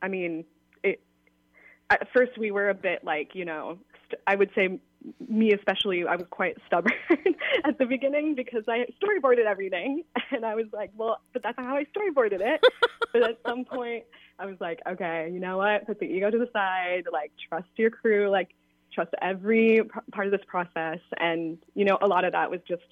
I 0.02 0.08
mean, 0.08 0.44
it. 0.84 1.02
At 1.90 2.08
first, 2.14 2.38
we 2.38 2.52
were 2.52 2.70
a 2.70 2.74
bit 2.74 3.04
like 3.04 3.36
you 3.36 3.46
know, 3.46 3.78
st- 4.08 4.22
I 4.26 4.36
would 4.36 4.50
say 4.56 4.80
me 5.28 5.54
especially, 5.54 6.06
I 6.06 6.16
was 6.16 6.28
quite 6.30 6.58
stubborn 6.68 6.94
at 7.66 7.78
the 7.78 7.86
beginning 7.86 8.36
because 8.36 8.64
I 8.68 8.86
storyboarded 9.02 9.46
everything, 9.46 10.04
and 10.32 10.46
I 10.46 10.56
was 10.56 10.68
like, 10.72 10.92
well, 10.96 11.20
but 11.34 11.44
that's 11.44 11.58
not 11.58 11.66
how 11.66 11.76
I 11.76 11.86
storyboarded 11.86 12.42
it. 12.42 12.62
but 13.14 13.24
at 13.24 13.38
some 13.48 13.66
point, 13.66 14.06
I 14.40 14.46
was 14.46 14.58
like, 14.60 14.80
okay, 14.88 15.30
you 15.32 15.40
know 15.40 15.58
what? 15.58 15.88
Put 15.88 16.00
the 16.00 16.06
ego 16.06 16.30
to 16.30 16.38
the 16.38 16.50
side. 16.54 17.04
Like, 17.12 17.32
trust 17.50 17.70
your 17.76 17.90
crew. 17.90 18.30
Like, 18.30 18.50
trust 18.94 19.12
every 19.22 19.82
part 20.12 20.28
of 20.28 20.32
this 20.32 20.46
process. 20.48 21.00
And 21.18 21.58
you 21.76 21.86
know, 21.86 21.98
a 22.02 22.08
lot 22.08 22.26
of 22.26 22.34
that 22.34 22.52
was 22.52 22.60
just 22.68 22.84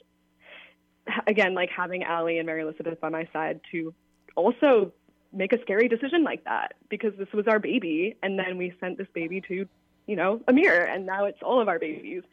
again, 1.28 1.54
like 1.54 1.70
having 1.70 2.04
Allie 2.04 2.38
and 2.38 2.46
Mary 2.46 2.62
Elizabeth 2.62 3.00
by 3.00 3.10
my 3.10 3.28
side 3.34 3.62
to 3.72 3.94
also 4.36 4.92
make 5.32 5.54
a 5.54 5.62
scary 5.62 5.88
decision 5.88 6.24
like 6.24 6.44
that 6.46 6.74
because 6.90 7.14
this 7.18 7.28
was 7.34 7.48
our 7.48 7.60
baby, 7.60 8.16
and 8.24 8.38
then 8.38 8.58
we 8.58 8.74
sent 8.80 8.98
this 8.98 9.08
baby 9.14 9.42
to, 9.48 9.68
you 10.10 10.16
know, 10.16 10.42
Amir, 10.48 10.86
and 10.86 11.06
now 11.06 11.26
it's 11.26 11.38
all 11.44 11.62
of 11.62 11.68
our 11.68 11.78
babies. 11.78 12.24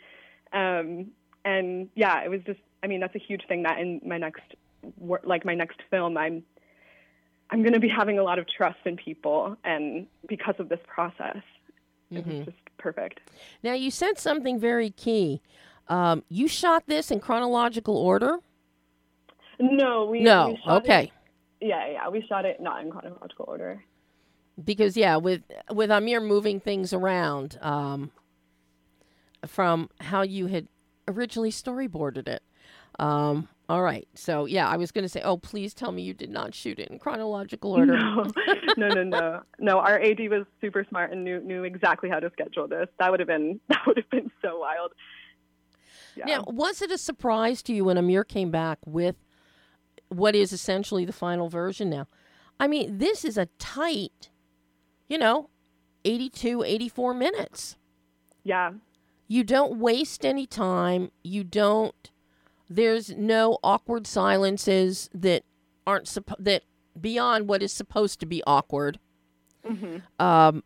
Um, 0.54 1.08
and 1.44 1.90
yeah, 1.94 2.24
it 2.24 2.30
was 2.30 2.40
just, 2.46 2.60
I 2.82 2.86
mean, 2.86 3.00
that's 3.00 3.14
a 3.14 3.18
huge 3.18 3.42
thing 3.46 3.64
that 3.64 3.78
in 3.78 4.00
my 4.02 4.16
next, 4.16 4.42
like 5.24 5.44
my 5.44 5.54
next 5.54 5.80
film, 5.90 6.16
I'm, 6.16 6.42
I'm 7.50 7.60
going 7.60 7.74
to 7.74 7.80
be 7.80 7.88
having 7.88 8.18
a 8.18 8.22
lot 8.22 8.38
of 8.38 8.48
trust 8.48 8.78
in 8.86 8.96
people, 8.96 9.58
and 9.62 10.06
because 10.26 10.54
of 10.58 10.70
this 10.70 10.80
process, 10.86 11.42
it 12.10 12.26
was 12.26 12.46
just 12.46 12.56
perfect. 12.78 13.20
Now 13.62 13.74
you 13.74 13.90
said 13.90 14.18
something 14.18 14.58
very 14.58 14.90
key. 14.90 15.42
Um, 15.88 16.24
you 16.30 16.48
shot 16.48 16.84
this 16.86 17.10
in 17.10 17.20
chronological 17.20 17.96
order. 17.96 18.38
No, 19.60 20.06
we 20.06 20.22
No, 20.22 20.48
we 20.48 20.56
shot 20.64 20.82
okay. 20.82 21.12
It, 21.60 21.66
yeah, 21.68 21.90
yeah, 21.92 22.08
we 22.08 22.24
shot 22.26 22.46
it 22.46 22.60
not 22.60 22.82
in 22.82 22.90
chronological 22.90 23.44
order. 23.46 23.84
Because 24.62 24.96
yeah 24.96 25.16
with 25.16 25.42
with 25.70 25.90
amir 25.90 26.20
moving 26.20 26.60
things 26.60 26.92
around 26.92 27.58
um 27.60 28.10
from 29.46 29.90
how 30.00 30.22
you 30.22 30.46
had 30.46 30.68
originally 31.08 31.50
storyboarded 31.50 32.28
it. 32.28 32.42
Um, 32.98 33.48
all 33.68 33.82
right. 33.82 34.06
So 34.14 34.46
yeah, 34.46 34.68
I 34.68 34.76
was 34.76 34.92
going 34.92 35.04
to 35.04 35.08
say, 35.08 35.20
oh, 35.22 35.36
please 35.36 35.74
tell 35.74 35.92
me 35.92 36.02
you 36.02 36.14
did 36.14 36.30
not 36.30 36.54
shoot 36.54 36.78
it 36.78 36.88
in 36.88 36.98
chronological 36.98 37.72
order. 37.72 37.96
No, 37.96 38.26
no, 38.76 38.88
no, 38.88 39.02
no. 39.02 39.40
No, 39.58 39.78
our 39.78 40.00
AD 40.00 40.20
was 40.30 40.46
super 40.60 40.84
smart 40.88 41.12
and 41.12 41.24
knew 41.24 41.40
knew 41.40 41.64
exactly 41.64 42.08
how 42.08 42.20
to 42.20 42.30
schedule 42.30 42.68
this. 42.68 42.88
That 42.98 43.10
would 43.10 43.20
have 43.20 43.28
been 43.28 43.60
that 43.68 43.82
would 43.86 43.96
have 43.96 44.10
been 44.10 44.30
so 44.42 44.60
wild. 44.60 44.92
Yeah. 46.16 46.24
Now, 46.26 46.44
was 46.46 46.80
it 46.80 46.90
a 46.90 46.98
surprise 46.98 47.62
to 47.64 47.74
you 47.74 47.84
when 47.84 47.98
Amir 47.98 48.24
came 48.24 48.50
back 48.50 48.78
with 48.86 49.16
what 50.08 50.34
is 50.34 50.52
essentially 50.52 51.04
the 51.04 51.12
final 51.12 51.50
version 51.50 51.90
now? 51.90 52.06
I 52.58 52.68
mean, 52.68 52.96
this 52.96 53.22
is 53.22 53.36
a 53.36 53.46
tight, 53.58 54.30
you 55.08 55.18
know, 55.18 55.50
82, 56.04 56.62
84 56.62 57.14
minutes. 57.14 57.76
Yeah. 58.44 58.72
You 59.28 59.42
don't 59.44 59.78
waste 59.78 60.24
any 60.24 60.46
time. 60.46 61.10
You 61.22 61.42
don't 61.42 62.10
there's 62.68 63.10
no 63.10 63.58
awkward 63.62 64.06
silences 64.06 65.08
that 65.14 65.44
aren't 65.86 66.06
suppo- 66.06 66.36
that 66.38 66.62
beyond 67.00 67.48
what 67.48 67.62
is 67.62 67.72
supposed 67.72 68.20
to 68.20 68.26
be 68.26 68.42
awkward. 68.46 68.98
Mm-hmm. 69.64 69.98
Um, 70.24 70.64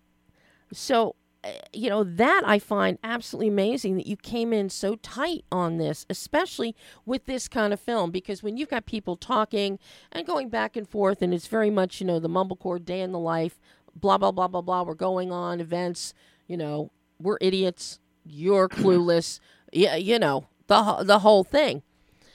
so, 0.73 1.17
eh, 1.45 1.59
you 1.73 1.91
know, 1.91 2.05
that 2.05 2.43
I 2.47 2.59
find 2.59 2.99
absolutely 3.03 3.49
amazing 3.49 3.97
that 3.97 4.07
you 4.07 4.17
came 4.17 4.53
in 4.53 4.71
so 4.71 4.97
tight 4.97 5.45
on 5.53 5.77
this, 5.77 6.07
especially 6.09 6.75
with 7.05 7.27
this 7.27 7.49
kind 7.49 7.73
of 7.73 7.81
film, 7.81 8.11
because 8.11 8.43
when 8.43 8.57
you've 8.57 8.71
got 8.71 8.87
people 8.87 9.17
talking 9.17 9.79
and 10.13 10.27
going 10.27 10.49
back 10.49 10.77
and 10.77 10.89
forth, 10.89 11.21
and 11.21 11.35
it's 11.35 11.49
very 11.49 11.71
much, 11.71 12.01
you 12.01 12.07
know, 12.07 12.19
the 12.19 12.29
mumblecore 12.29 12.83
day 12.83 13.01
in 13.01 13.13
the 13.13 13.19
life, 13.19 13.59
blah, 13.95 14.19
blah, 14.19 14.31
blah, 14.31 14.49
blah, 14.49 14.61
blah, 14.61 14.83
we're 14.83 14.95
going 14.95 15.33
on 15.33 15.61
events, 15.61 16.15
you 16.47 16.57
know, 16.57 16.91
we're 17.21 17.39
idiots, 17.41 17.99
you're 18.25 18.69
clueless, 18.69 19.41
yeah, 19.73 19.97
you 19.97 20.19
know, 20.19 20.47
the, 20.67 21.03
the 21.03 21.21
whole 21.21 21.45
thing. 21.45 21.83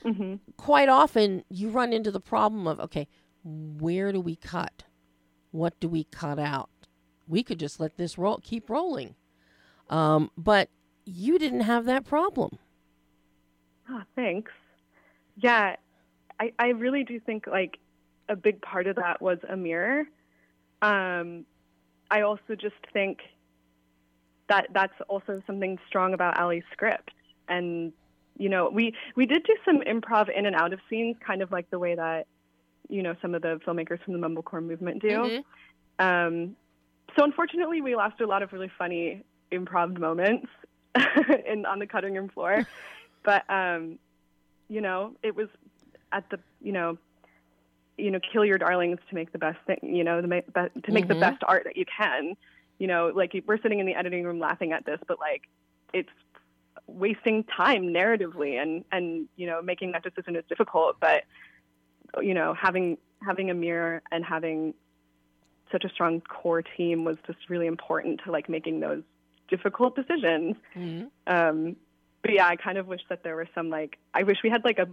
Mm-hmm. 0.03 0.35
Quite 0.57 0.89
often, 0.89 1.43
you 1.49 1.69
run 1.69 1.91
into 1.91 2.11
the 2.11 2.19
problem 2.19 2.67
of, 2.67 2.79
okay, 2.79 3.07
where 3.43 4.11
do 4.11 4.19
we 4.19 4.35
cut? 4.35 4.83
What 5.51 5.79
do 5.79 5.87
we 5.87 6.03
cut 6.05 6.37
out? 6.37 6.69
We 7.27 7.43
could 7.43 7.59
just 7.59 7.79
let 7.79 7.97
this 7.97 8.17
roll, 8.17 8.39
keep 8.43 8.69
rolling. 8.69 9.15
Um, 9.89 10.31
but 10.37 10.69
you 11.05 11.39
didn't 11.39 11.61
have 11.61 11.85
that 11.85 12.05
problem. 12.05 12.57
Oh, 13.89 14.01
thanks. 14.15 14.51
Yeah, 15.37 15.75
I, 16.39 16.53
I 16.57 16.67
really 16.69 17.03
do 17.03 17.19
think 17.19 17.47
like 17.47 17.77
a 18.29 18.35
big 18.35 18.61
part 18.61 18.87
of 18.87 18.95
that 18.97 19.21
was 19.21 19.37
Amir. 19.47 20.07
Um, 20.85 21.45
I 22.11 22.21
also 22.21 22.55
just 22.55 22.75
think 22.93 23.19
that 24.47 24.67
that's 24.73 24.93
also 25.07 25.41
something 25.47 25.79
strong 25.87 26.13
about 26.13 26.37
Ali's 26.39 26.63
script 26.71 27.11
and 27.47 27.91
you 28.37 28.49
know, 28.49 28.69
we 28.69 28.93
we 29.15 29.25
did 29.25 29.43
do 29.43 29.55
some 29.63 29.79
improv 29.81 30.29
in 30.35 30.45
and 30.45 30.55
out 30.55 30.73
of 30.73 30.79
scenes, 30.89 31.15
kind 31.25 31.41
of 31.41 31.51
like 31.51 31.69
the 31.69 31.79
way 31.79 31.95
that 31.95 32.27
you 32.89 33.01
know 33.01 33.15
some 33.21 33.33
of 33.33 33.41
the 33.41 33.59
filmmakers 33.65 34.03
from 34.03 34.19
the 34.19 34.27
mumblecore 34.27 34.63
movement 34.63 35.01
do. 35.01 35.07
Mm-hmm. 35.07 36.05
Um, 36.05 36.55
so 37.15 37.23
unfortunately, 37.23 37.81
we 37.81 37.95
lost 37.95 38.19
a 38.19 38.27
lot 38.27 38.43
of 38.43 38.51
really 38.51 38.71
funny 38.77 39.23
improv 39.51 39.97
moments 39.97 40.47
in 41.45 41.65
on 41.65 41.79
the 41.79 41.87
cutting 41.87 42.13
room 42.13 42.29
floor, 42.29 42.67
but 43.23 43.49
um, 43.49 43.97
you 44.67 44.81
know, 44.81 45.13
it 45.23 45.35
was 45.35 45.47
at 46.11 46.29
the 46.29 46.39
you 46.61 46.73
know 46.73 46.97
you 47.97 48.11
know 48.11 48.19
kill 48.31 48.43
your 48.45 48.57
darlings 48.57 48.99
to 49.09 49.15
make 49.15 49.31
the 49.31 49.37
best 49.39 49.57
thing 49.65 49.79
you 49.83 50.03
know 50.03 50.21
to 50.21 50.27
make, 50.27 50.45
to 50.53 50.91
make 50.91 51.05
Mhm. 51.05 51.09
the 51.09 51.15
best 51.15 51.43
art 51.47 51.63
that 51.65 51.77
you 51.77 51.85
can 51.85 52.35
you 52.77 52.87
know 52.87 53.11
like 53.15 53.33
we're 53.47 53.61
sitting 53.61 53.79
in 53.79 53.85
the 53.85 53.95
editing 53.95 54.23
room 54.23 54.39
laughing 54.39 54.71
at 54.73 54.85
this 54.85 54.99
but 55.07 55.19
like 55.19 55.43
it's 55.93 56.09
wasting 56.87 57.43
time 57.45 57.83
narratively 57.87 58.61
and 58.61 58.83
and 58.91 59.27
you 59.37 59.47
know 59.47 59.61
making 59.61 59.91
that 59.93 60.03
decision 60.03 60.35
is 60.35 60.43
difficult 60.49 60.97
but 60.99 61.23
you 62.21 62.33
know 62.33 62.53
having 62.53 62.97
having 63.21 63.49
Amir 63.49 64.01
and 64.11 64.23
having 64.23 64.73
such 65.71 65.83
a 65.83 65.89
strong 65.89 66.21
core 66.21 66.61
team 66.61 67.05
was 67.05 67.17
just 67.25 67.39
really 67.49 67.65
important 67.65 68.21
to 68.23 68.31
like 68.31 68.49
making 68.49 68.81
those 68.81 69.01
difficult 69.47 69.95
decisions 69.95 70.55
Mhm. 70.75 71.09
um 71.27 71.75
but 72.21 72.33
yeah 72.33 72.47
i 72.47 72.55
kind 72.55 72.77
of 72.77 72.87
wish 72.87 73.01
that 73.09 73.23
there 73.23 73.35
were 73.35 73.47
some 73.55 73.69
like 73.69 73.97
i 74.13 74.23
wish 74.23 74.37
we 74.43 74.49
had 74.49 74.63
like 74.65 74.79
a 74.79 74.87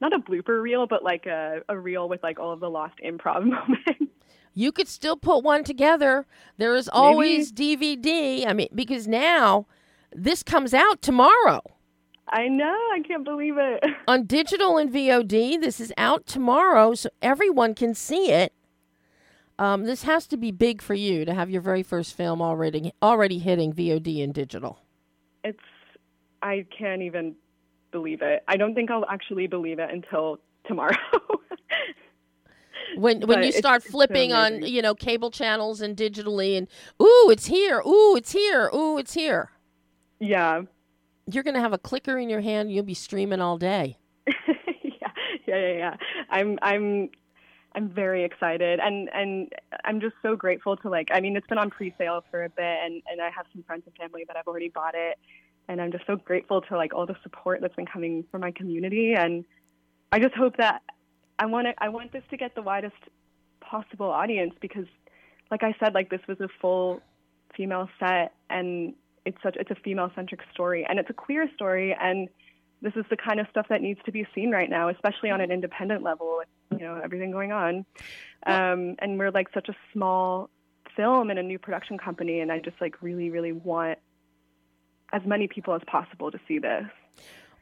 not 0.00 0.12
a 0.12 0.18
blooper 0.18 0.62
reel 0.62 0.86
but 0.86 1.02
like 1.02 1.26
a, 1.26 1.60
a 1.68 1.78
reel 1.78 2.08
with 2.08 2.22
like 2.22 2.38
all 2.38 2.52
of 2.52 2.60
the 2.60 2.70
lost 2.70 2.94
improv 3.04 3.44
moments 3.56 4.12
You 4.54 4.72
could 4.72 4.88
still 4.88 5.16
put 5.18 5.44
one 5.44 5.64
together. 5.64 6.24
There 6.56 6.74
is 6.74 6.88
always 6.88 7.52
DVD. 7.52 8.46
I 8.46 8.54
mean, 8.54 8.68
because 8.74 9.06
now 9.06 9.66
this 10.14 10.42
comes 10.42 10.72
out 10.72 11.02
tomorrow 11.02 11.60
i 12.28 12.48
know 12.48 12.74
i 12.94 13.00
can't 13.06 13.22
believe 13.24 13.56
it 13.58 13.84
on 14.08 14.24
digital 14.24 14.78
and 14.78 14.90
VOD. 14.92 15.60
This 15.60 15.78
is 15.78 15.92
out 15.98 16.26
tomorrow, 16.26 16.94
so 16.94 17.08
everyone 17.20 17.74
can 17.74 17.94
see 17.94 18.30
it. 18.32 18.52
Um, 19.58 19.84
this 19.84 20.02
has 20.02 20.26
to 20.28 20.36
be 20.36 20.50
big 20.52 20.82
for 20.82 20.94
you 20.94 21.24
to 21.24 21.32
have 21.34 21.50
your 21.50 21.60
very 21.62 21.82
first 21.82 22.16
film 22.16 22.40
already 22.42 22.92
already 23.02 23.38
hitting 23.38 23.72
VOD 23.72 24.24
and 24.24 24.32
digital. 24.34 24.78
it's 25.44 25.58
i 26.42 26.66
can't 26.78 27.02
even 27.02 27.34
believe 27.92 28.22
it 28.22 28.42
i 28.48 28.56
don't 28.56 28.74
think 28.74 28.90
i'll 28.90 29.06
actually 29.06 29.46
believe 29.46 29.78
it 29.78 29.90
until 29.90 30.38
tomorrow 30.66 30.96
When 32.96 33.20
when 33.20 33.26
But 33.26 33.38
you 33.40 33.48
it's- 33.48 33.58
start 33.58 33.76
it's 33.82 33.86
so 33.86 33.90
flipping 33.92 34.32
on 34.32 34.62
you 34.62 34.80
know 34.80 34.94
cable 34.94 35.30
channels 35.30 35.80
and 35.82 35.96
digitally, 35.96 36.56
and 36.56 36.66
ooh, 37.02 37.28
it's 37.30 37.46
here. 37.46 37.82
Ooh, 37.86 38.16
it's 38.16 38.32
here. 38.32 38.70
Ooh, 38.74 38.96
it's 38.96 39.12
here. 39.12 39.50
yeah 40.18 40.62
You're 41.30 41.42
gonna 41.42 41.60
have 41.60 41.72
a 41.74 41.78
clicker 41.78 42.16
in 42.16 42.30
your 42.30 42.40
hand. 42.40 42.72
You'll 42.72 42.84
be 42.84 42.94
streaming 42.94 43.40
all 43.40 43.58
day. 43.58 43.98
yeah, 44.26 45.10
yeah, 45.46 45.56
yeah, 45.56 45.72
yeah. 45.72 45.96
I'm, 46.30 46.58
I'm, 46.62 47.10
I'm 47.74 47.88
very 47.90 48.24
excited, 48.24 48.78
and 48.80 49.10
and 49.12 49.52
I'm 49.84 50.00
just 50.00 50.14
so 50.22 50.34
grateful 50.36 50.76
to 50.78 50.88
like. 50.88 51.08
I 51.12 51.20
mean, 51.20 51.36
it's 51.36 51.46
been 51.48 51.58
on 51.58 51.68
pre-sale 51.70 52.24
for 52.30 52.44
a 52.44 52.48
bit, 52.48 52.78
and 52.84 53.02
and 53.10 53.20
I 53.20 53.28
have 53.30 53.44
some 53.52 53.62
friends 53.64 53.82
and 53.86 53.94
family 53.96 54.24
that 54.26 54.36
have 54.36 54.46
already 54.46 54.70
bought 54.70 54.94
it, 54.94 55.18
and 55.68 55.80
I'm 55.80 55.92
just 55.92 56.06
so 56.06 56.16
grateful 56.16 56.60
to 56.62 56.76
like 56.76 56.94
all 56.94 57.06
the 57.06 57.16
support 57.22 57.60
that's 57.60 57.74
been 57.74 57.86
coming 57.86 58.24
from 58.30 58.40
my 58.40 58.52
community, 58.52 59.14
and 59.14 59.44
I 60.12 60.18
just 60.18 60.34
hope 60.34 60.56
that 60.58 60.82
I 61.38 61.46
want 61.46 61.66
to. 61.66 61.74
I 61.78 61.88
want 61.88 62.12
this 62.12 62.22
to 62.30 62.36
get 62.36 62.54
the 62.54 62.62
widest 62.62 62.96
possible 63.60 64.10
audience 64.10 64.54
because, 64.60 64.86
like 65.50 65.62
I 65.62 65.74
said, 65.80 65.94
like 65.94 66.10
this 66.10 66.20
was 66.28 66.40
a 66.40 66.48
full 66.60 67.00
female 67.56 67.88
set, 67.98 68.34
and 68.48 68.94
it's 69.24 69.38
such 69.42 69.56
it's 69.56 69.70
a 69.70 69.76
female-centric 69.76 70.40
story, 70.52 70.86
and 70.88 70.98
it's 70.98 71.10
a 71.10 71.14
queer 71.14 71.50
story, 71.54 71.96
and 72.00 72.28
this 72.82 72.92
is 72.94 73.04
the 73.10 73.16
kind 73.16 73.40
of 73.40 73.46
stuff 73.50 73.66
that 73.68 73.82
needs 73.82 74.00
to 74.04 74.12
be 74.12 74.26
seen 74.34 74.50
right 74.50 74.70
now, 74.70 74.88
especially 74.88 75.30
on 75.30 75.40
an 75.40 75.50
independent 75.50 76.02
level 76.02 76.38
with 76.38 76.78
you 76.80 76.86
know 76.86 77.00
everything 77.02 77.30
going 77.30 77.52
on. 77.52 77.84
Um, 78.46 78.96
and 79.00 79.18
we're 79.18 79.30
like 79.30 79.48
such 79.52 79.68
a 79.68 79.74
small 79.92 80.50
film 80.94 81.30
and 81.30 81.38
a 81.38 81.42
new 81.42 81.58
production 81.58 81.98
company, 81.98 82.40
and 82.40 82.52
I 82.52 82.60
just 82.60 82.80
like 82.80 83.02
really, 83.02 83.30
really 83.30 83.52
want 83.52 83.98
as 85.12 85.22
many 85.24 85.48
people 85.48 85.74
as 85.74 85.82
possible 85.86 86.30
to 86.30 86.38
see 86.46 86.58
this. 86.58 86.84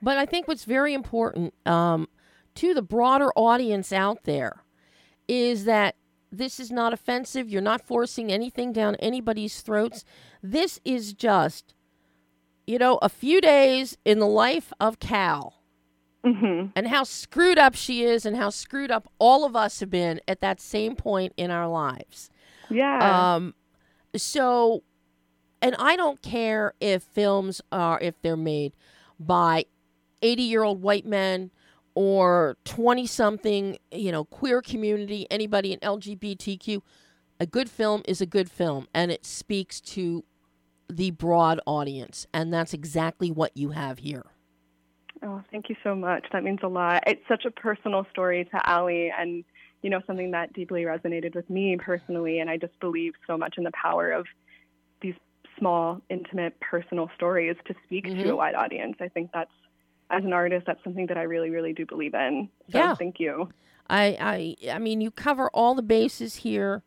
But 0.03 0.19
I 0.19 0.27
think 0.27 0.49
what's 0.49 0.65
very 0.65 0.95
important 0.95 1.55
um, 1.67 2.09
to 2.57 2.75
the 2.75 2.83
broader 2.83 3.31
audience 3.37 3.93
out 3.93 4.25
there 4.25 4.63
is 5.29 5.65
that 5.65 5.97
this 6.31 6.59
is 6.59 6.71
not 6.71 6.93
offensive. 6.93 7.49
You're 7.49 7.63
not 7.63 7.81
forcing 7.81 8.31
anything 8.33 8.73
down 8.73 8.97
anybody's 8.97 9.61
throats. 9.61 10.05
This 10.43 10.81
is 10.85 11.13
just, 11.13 11.75
you 12.67 12.79
know, 12.79 12.99
a 13.03 13.09
few 13.09 13.41
days 13.41 13.97
in 14.05 14.19
the 14.19 14.27
life 14.27 14.73
of 14.81 14.99
Cal 14.99 15.55
hmm 16.25 16.67
and 16.75 16.89
how 16.89 17.05
screwed 17.05 17.59
up 17.59 17.75
she 17.75 18.03
is 18.03 18.25
and 18.25 18.35
how 18.35 18.49
screwed 18.49 18.91
up 18.91 19.07
all 19.19 19.45
of 19.45 19.55
us 19.55 19.81
have 19.81 19.91
been 19.91 20.21
at 20.27 20.41
that 20.41 20.59
same 20.59 20.97
point 20.97 21.35
in 21.37 21.51
our 21.51 21.69
lives. 21.69 22.31
Yeah. 22.71 23.35
Um, 23.35 23.55
so, 24.17 24.83
and 25.65 25.75
I 25.79 25.97
don't 25.97 26.21
care 26.21 26.75
if 26.79 27.03
films 27.03 27.63
are 27.73 27.99
if 28.01 28.21
they're 28.21 28.37
made 28.37 28.75
by 29.19 29.65
eighty-year-old 30.21 30.83
white 30.83 31.07
men 31.07 31.51
or 31.95 32.59
twenty-something, 32.65 33.79
you 33.91 34.13
know, 34.13 34.25
queer 34.27 34.61
community, 34.61 35.27
anybody 35.31 35.73
in 35.73 35.81
LGBTQ. 35.81 36.83
A 37.41 37.47
good 37.47 37.71
film 37.71 38.03
is 38.07 38.21
a 38.21 38.27
good 38.27 38.51
film, 38.51 38.87
and 38.95 39.11
it 39.11 39.25
speaks 39.25 39.81
to 39.81 40.23
the 40.89 41.11
broad 41.13 41.61
audience, 41.67 42.27
and 42.35 42.53
that's 42.53 42.75
exactly 42.75 43.31
what 43.31 43.57
you 43.57 43.71
have 43.71 44.01
here. 44.01 44.27
Oh, 45.23 45.43
thank 45.51 45.71
you 45.71 45.77
so 45.83 45.95
much. 45.95 46.27
That 46.33 46.45
means 46.45 46.61
a 46.63 46.69
lot. 46.69 47.05
It's 47.07 47.27
such 47.27 47.47
a 47.47 47.51
personal 47.51 48.07
story 48.11 48.45
to 48.45 48.71
Ali 48.71 49.11
and, 49.19 49.43
you 49.81 49.89
know, 49.89 50.03
something 50.07 50.33
that 50.33 50.53
deeply 50.53 50.83
resonated 50.83 51.35
with 51.35 51.49
me 51.49 51.79
personally. 51.79 52.41
And 52.41 52.51
I 52.51 52.59
just 52.59 52.79
believe 52.79 53.15
so 53.27 53.39
much 53.39 53.55
in 53.57 53.65
the 53.65 53.73
power 53.73 54.13
of 54.13 54.27
small, 55.59 56.01
intimate, 56.11 56.59
personal 56.61 57.11
stories 57.17 57.57
to 57.67 57.75
speak 57.85 58.05
to 58.05 58.11
Mhm. 58.11 58.31
a 58.31 58.37
wide 58.37 58.55
audience. 58.55 58.97
I 59.01 59.09
think 59.09 59.31
that's, 59.33 59.51
as 60.11 60.25
an 60.25 60.33
artist, 60.33 60.67
that's 60.67 60.83
something 60.85 61.07
that 61.07 61.17
I 61.17 61.23
really, 61.23 61.51
really 61.51 61.73
do 61.73 61.87
believe 61.87 62.15
in. 62.15 62.49
So 62.71 62.79
Yeah. 62.79 62.95
thank 62.95 63.21
you. 63.21 63.49
I, 63.89 64.57
I 64.65 64.71
I 64.73 64.79
mean 64.79 65.01
you 65.03 65.11
cover 65.11 65.51
all 65.51 65.75
the 65.75 65.83
bases 65.83 66.37
here. 66.37 66.83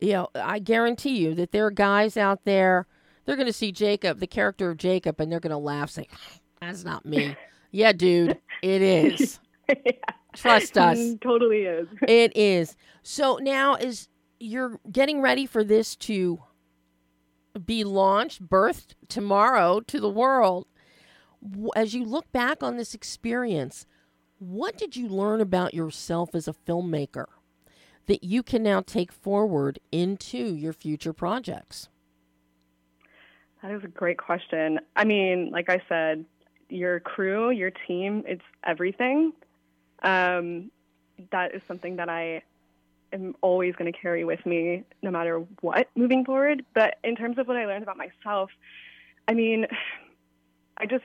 You 0.00 0.12
know, 0.12 0.28
I 0.34 0.58
guarantee 0.58 1.18
you 1.18 1.34
that 1.34 1.52
there 1.52 1.66
are 1.66 1.70
guys 1.70 2.16
out 2.16 2.44
there 2.44 2.86
they're 3.26 3.36
going 3.36 3.46
to 3.46 3.52
see 3.52 3.70
Jacob, 3.70 4.18
the 4.18 4.26
character 4.26 4.70
of 4.70 4.78
Jacob, 4.78 5.20
and 5.20 5.30
they're 5.30 5.38
going 5.40 5.50
to 5.50 5.56
laugh, 5.58 5.90
say, 5.90 6.08
"That's 6.60 6.82
not 6.84 7.04
me." 7.04 7.36
yeah, 7.70 7.92
dude, 7.92 8.38
it 8.62 8.82
is. 8.82 9.38
yeah. 9.68 9.92
Trust 10.34 10.78
us. 10.78 10.98
Mm, 10.98 11.20
totally 11.20 11.62
is. 11.62 11.86
It 12.08 12.36
is. 12.36 12.76
So 13.02 13.36
now 13.36 13.74
is 13.74 14.08
you're 14.40 14.80
getting 14.90 15.20
ready 15.20 15.44
for 15.46 15.62
this 15.62 15.94
to 15.96 16.40
be 17.66 17.84
launched, 17.84 18.48
birthed 18.48 18.94
tomorrow 19.08 19.80
to 19.80 20.00
the 20.00 20.10
world. 20.10 20.66
As 21.74 21.94
you 21.94 22.04
look 22.04 22.30
back 22.32 22.62
on 22.62 22.76
this 22.76 22.94
experience, 22.94 23.86
what 24.38 24.78
did 24.78 24.96
you 24.96 25.08
learn 25.08 25.40
about 25.40 25.74
yourself 25.74 26.34
as 26.34 26.48
a 26.48 26.52
filmmaker 26.52 27.26
that 28.06 28.24
you 28.24 28.42
can 28.42 28.62
now 28.62 28.80
take 28.80 29.12
forward 29.12 29.78
into 29.92 30.38
your 30.38 30.72
future 30.72 31.12
projects? 31.12 31.88
That 33.62 33.72
is 33.72 33.84
a 33.84 33.88
great 33.88 34.18
question. 34.18 34.80
I 34.96 35.04
mean, 35.04 35.50
like 35.50 35.68
I 35.68 35.82
said, 35.88 36.24
your 36.68 37.00
crew, 37.00 37.50
your 37.50 37.70
team, 37.86 38.22
it's 38.26 38.42
everything. 38.64 39.32
Um, 40.02 40.70
that 41.30 41.54
is 41.54 41.60
something 41.68 41.96
that 41.96 42.08
I 42.08 42.42
am 43.12 43.34
always 43.40 43.74
going 43.76 43.92
to 43.92 43.98
carry 43.98 44.24
with 44.24 44.44
me 44.46 44.84
no 45.02 45.10
matter 45.10 45.38
what 45.60 45.88
moving 45.94 46.24
forward. 46.24 46.64
But 46.74 46.98
in 47.04 47.16
terms 47.16 47.38
of 47.38 47.48
what 47.48 47.56
I 47.56 47.66
learned 47.66 47.82
about 47.82 47.96
myself, 47.96 48.50
I 49.28 49.34
mean, 49.34 49.66
I 50.76 50.86
just, 50.86 51.04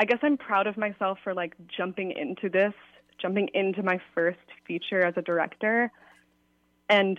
I 0.00 0.04
guess 0.04 0.18
I'm 0.22 0.36
proud 0.36 0.66
of 0.66 0.76
myself 0.76 1.18
for 1.22 1.34
like 1.34 1.54
jumping 1.68 2.12
into 2.12 2.48
this, 2.48 2.74
jumping 3.20 3.48
into 3.54 3.82
my 3.82 4.00
first 4.14 4.38
feature 4.66 5.02
as 5.02 5.14
a 5.16 5.22
director 5.22 5.90
and 6.88 7.18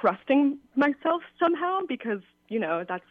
trusting 0.00 0.58
myself 0.74 1.22
somehow 1.38 1.80
because, 1.88 2.20
you 2.48 2.58
know, 2.58 2.84
that's 2.88 3.04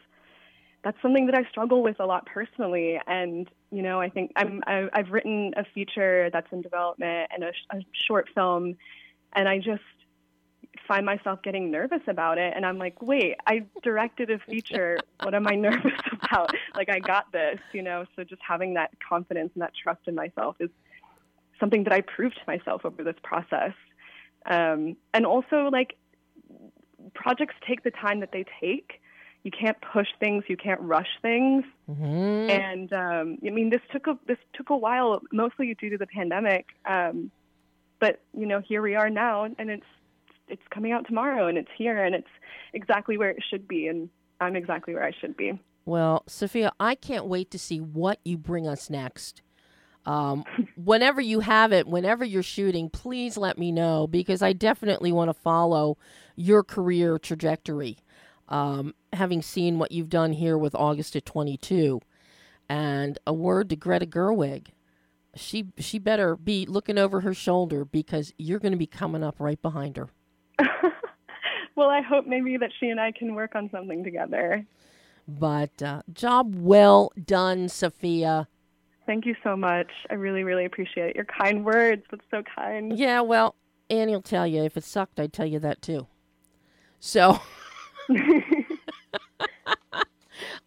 that's 0.86 1.02
something 1.02 1.26
that 1.26 1.36
I 1.36 1.50
struggle 1.50 1.82
with 1.82 2.00
a 2.00 2.06
lot 2.06 2.28
personally. 2.28 3.00
And 3.08 3.50
you 3.72 3.82
know, 3.82 4.00
I 4.00 4.10
think 4.10 4.32
I'm 4.36 4.62
I, 4.68 4.88
I've 4.94 5.10
written 5.10 5.54
a 5.58 5.66
feature 5.74 6.30
that's 6.32 6.48
in 6.52 6.62
development 6.62 7.32
and 7.34 7.44
a, 7.44 7.52
a 7.72 7.80
short 8.08 8.30
film, 8.36 8.76
and 9.36 9.48
I 9.48 9.58
just 9.60 9.82
find 10.88 11.06
myself 11.06 11.42
getting 11.42 11.72
nervous 11.72 12.02
about 12.08 12.38
it. 12.38 12.54
And 12.56 12.66
I'm 12.66 12.78
like, 12.78 13.02
wait, 13.02 13.36
I 13.48 13.66
directed 13.84 14.30
a 14.30 14.40
feature. 14.40 14.98
what 15.22 15.34
am 15.34 15.48
I 15.48 15.56
nervous 15.56 16.00
about? 16.22 16.52
Like, 16.76 16.90
I 16.90 17.00
got 17.00 17.32
this, 17.32 17.60
you 17.74 17.82
know. 17.82 18.06
So 18.16 18.24
just 18.24 18.42
having 18.48 18.76
that 18.76 18.92
confidence 19.08 19.52
and 19.56 19.62
that 19.62 19.74
trust 19.82 20.02
in 20.08 20.16
myself 20.16 20.56
is 20.60 20.70
something 21.60 21.84
that 21.86 21.94
I 21.94 22.02
proved 22.02 22.36
to 22.36 22.42
myself 22.48 22.86
over 22.86 23.04
this 23.04 23.16
process. 23.24 23.74
Um, 24.46 24.96
and 25.14 25.26
also, 25.26 25.70
like, 25.72 25.96
projects 27.14 27.56
take 27.68 27.84
the 27.84 27.92
time 27.92 28.20
that 28.20 28.32
they 28.32 28.46
take 28.60 29.02
you 29.44 29.52
can't 29.52 29.78
push 29.94 30.08
things 30.20 30.44
you 30.48 30.58
can't 30.58 30.82
rush 30.82 31.08
things 31.22 31.64
Mm-hmm. 31.88 32.50
and 32.50 32.94
um, 32.94 33.38
i 33.46 33.52
mean 33.52 33.70
this 33.70 33.82
took 33.92 34.08
a 34.08 34.18
this 34.26 34.40
took 34.54 34.72
a 34.72 34.76
while 34.76 35.22
mostly 35.32 35.72
due 35.76 35.92
to 35.92 35.98
the 36.00 36.08
pandemic 36.08 36.66
um, 36.86 37.30
but 38.06 38.22
you 38.40 38.46
know 38.46 38.60
here 38.60 38.82
we 38.82 38.96
are 38.96 39.10
now 39.10 39.44
and 39.44 39.70
it's 39.70 39.86
it's 40.48 40.62
coming 40.70 40.92
out 40.92 41.08
tomorrow 41.08 41.48
and 41.48 41.58
it's 41.58 41.72
here 41.76 42.04
and 42.04 42.14
it's 42.14 42.28
exactly 42.74 43.18
where 43.18 43.30
it 43.32 43.44
should 43.50 43.68
be 43.68 43.88
and 43.88 44.10
i'm 44.40 44.56
exactly 44.56 44.94
where 44.94 45.04
i 45.04 45.12
should 45.20 45.36
be 45.36 45.52
Well, 45.86 46.24
Sophia, 46.28 46.72
I 46.80 46.96
can't 46.96 47.28
wait 47.28 47.52
to 47.52 47.60
see 47.60 47.80
what 47.80 48.20
you 48.26 48.38
bring 48.38 48.68
us 48.68 48.90
next. 48.90 49.44
Um, 50.06 50.44
whenever 50.76 51.22
you 51.22 51.42
have 51.42 51.72
it, 51.72 51.88
whenever 51.88 52.26
you're 52.26 52.44
shooting, 52.44 52.90
please 52.90 53.38
let 53.38 53.60
me 53.60 53.72
know 53.72 54.08
because 54.08 54.42
I 54.42 54.54
definitely 54.54 55.12
want 55.12 55.30
to 55.30 55.34
follow 55.34 55.98
your 56.36 56.64
career 56.64 57.20
trajectory. 57.20 57.98
Um, 58.50 58.96
having 59.14 59.44
seen 59.44 59.78
what 59.78 59.92
you've 59.92 60.10
done 60.10 60.34
here 60.34 60.58
with 60.58 60.74
August 60.76 61.16
at 61.16 61.26
22, 61.26 62.02
and 62.68 63.20
a 63.26 63.34
word 63.34 63.70
to 63.70 63.76
Greta 63.76 64.08
Gerwig, 64.08 64.70
she 65.36 65.68
she 65.78 66.00
better 66.00 66.36
be 66.36 66.66
looking 66.66 66.98
over 66.98 67.22
her 67.22 67.34
shoulder 67.34 67.86
because 67.86 68.34
you're 68.38 68.60
going 68.60 68.72
to 68.72 68.78
be 68.78 68.88
coming 68.88 69.24
up 69.24 69.36
right 69.40 69.62
behind 69.62 69.98
her. 69.98 70.10
well 71.76 71.90
i 71.90 72.02
hope 72.02 72.26
maybe 72.26 72.58
that 72.58 72.72
she 72.80 72.88
and 72.88 73.00
i 73.00 73.12
can 73.12 73.36
work 73.36 73.56
on 73.56 73.70
something 73.70 74.04
together 74.04 74.66
But 75.28 75.82
uh, 75.82 76.02
job 76.14 76.56
well 76.56 77.12
done, 77.22 77.68
Sophia. 77.68 78.48
thank 79.06 79.26
you 79.26 79.36
so 79.44 79.58
much 79.58 79.92
i 80.10 80.14
really 80.14 80.44
really 80.44 80.66
appreciate 80.66 81.10
it 81.10 81.16
your 81.16 81.26
kind 81.26 81.66
words 81.66 82.04
that's 82.10 82.24
so 82.32 82.42
kind 82.56 82.98
Yeah, 82.98 83.22
well, 83.22 83.56
Annie'll 83.90 84.22
tell 84.22 84.48
you 84.48 84.64
if 84.64 84.78
it 84.78 84.84
sucked, 84.84 85.20
I'd 85.20 85.34
tell 85.34 85.46
you 85.46 85.60
that 85.60 85.82
too. 85.82 86.08
So 87.00 87.40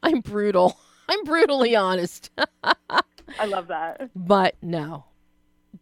I'm 0.03 0.21
brutal. 0.21 0.79
I'm 1.09 1.25
brutally 1.25 1.75
honest. 1.75 2.31
I 3.39 3.47
love 3.47 3.69
that 3.69 4.11
but 4.15 4.57
no, 4.63 5.05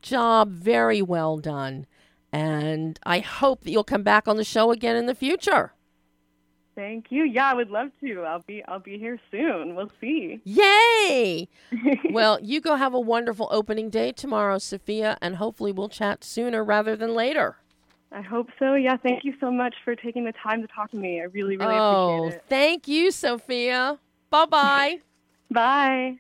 job 0.02 0.50
very 0.50 1.02
well 1.02 1.38
done. 1.38 1.87
And 2.32 2.98
I 3.04 3.20
hope 3.20 3.62
that 3.62 3.70
you'll 3.70 3.85
come 3.85 4.02
back 4.02 4.28
on 4.28 4.37
the 4.37 4.44
show 4.44 4.70
again 4.70 4.96
in 4.96 5.06
the 5.06 5.14
future. 5.14 5.72
Thank 6.74 7.06
you. 7.09 7.24
Yeah, 7.24 7.50
I 7.50 7.54
would 7.54 7.70
love 7.70 7.88
to. 8.00 8.22
I'll 8.22 8.44
be 8.46 8.62
I'll 8.68 8.80
be 8.80 8.98
here 8.98 9.18
soon. 9.30 9.74
We'll 9.74 9.90
see. 9.98 10.42
Yay! 10.44 11.48
well, 12.11 12.38
you 12.42 12.61
go 12.61 12.76
have 12.76 12.92
a 12.92 13.00
wonderful 13.00 13.48
opening 13.50 13.88
day 13.88 14.12
tomorrow, 14.12 14.59
Sophia, 14.59 15.16
and 15.22 15.37
hopefully 15.37 15.72
we'll 15.72 15.88
chat 15.88 16.22
sooner 16.22 16.62
rather 16.62 16.94
than 16.94 17.14
later. 17.14 17.56
I 18.12 18.20
hope 18.20 18.50
so. 18.59 18.74
Yeah, 18.74 18.98
thank 18.98 19.24
you 19.24 19.32
so 19.40 19.50
much 19.50 19.74
for 19.85 19.96
taking 19.96 20.24
the 20.24 20.35
time 20.42 20.61
to 20.61 20.68
talk 20.68 20.90
to 20.90 20.98
me. 20.98 21.20
I 21.22 21.24
really 21.24 21.56
really 21.56 21.74
oh, 21.74 22.24
appreciate 22.24 22.37
it. 22.37 22.44
thank 22.48 22.88
you, 22.88 23.11
Sophia. 23.11 23.98
Bye 24.30 24.44
bye 24.44 25.00
bye. 25.50 26.18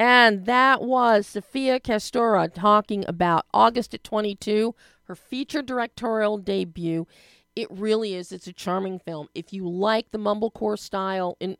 And 0.00 0.46
that 0.46 0.80
was 0.80 1.26
Sophia 1.26 1.78
Castuera 1.78 2.48
talking 2.48 3.04
about 3.06 3.44
August 3.52 3.92
at 3.92 4.02
22, 4.02 4.74
her 5.04 5.14
feature 5.14 5.60
directorial 5.60 6.38
debut. 6.38 7.06
It 7.54 7.70
really 7.70 8.14
is. 8.14 8.32
It's 8.32 8.46
a 8.46 8.52
charming 8.54 8.98
film. 8.98 9.28
If 9.34 9.52
you 9.52 9.68
like 9.68 10.10
the 10.10 10.18
mumblecore 10.18 10.78
style 10.78 11.36
in 11.38 11.58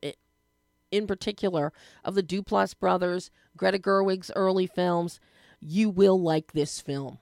in 0.90 1.07
particular 1.07 1.70
of 2.03 2.14
the 2.14 2.22
Duplass 2.22 2.72
brothers, 2.72 3.31
Greta 3.59 3.79
Gerwig's 3.79 4.31
early 4.35 4.66
films, 4.66 5.20
you 5.61 5.90
will 5.90 6.18
like 6.18 6.53
this 6.53 6.81
film. 6.81 7.18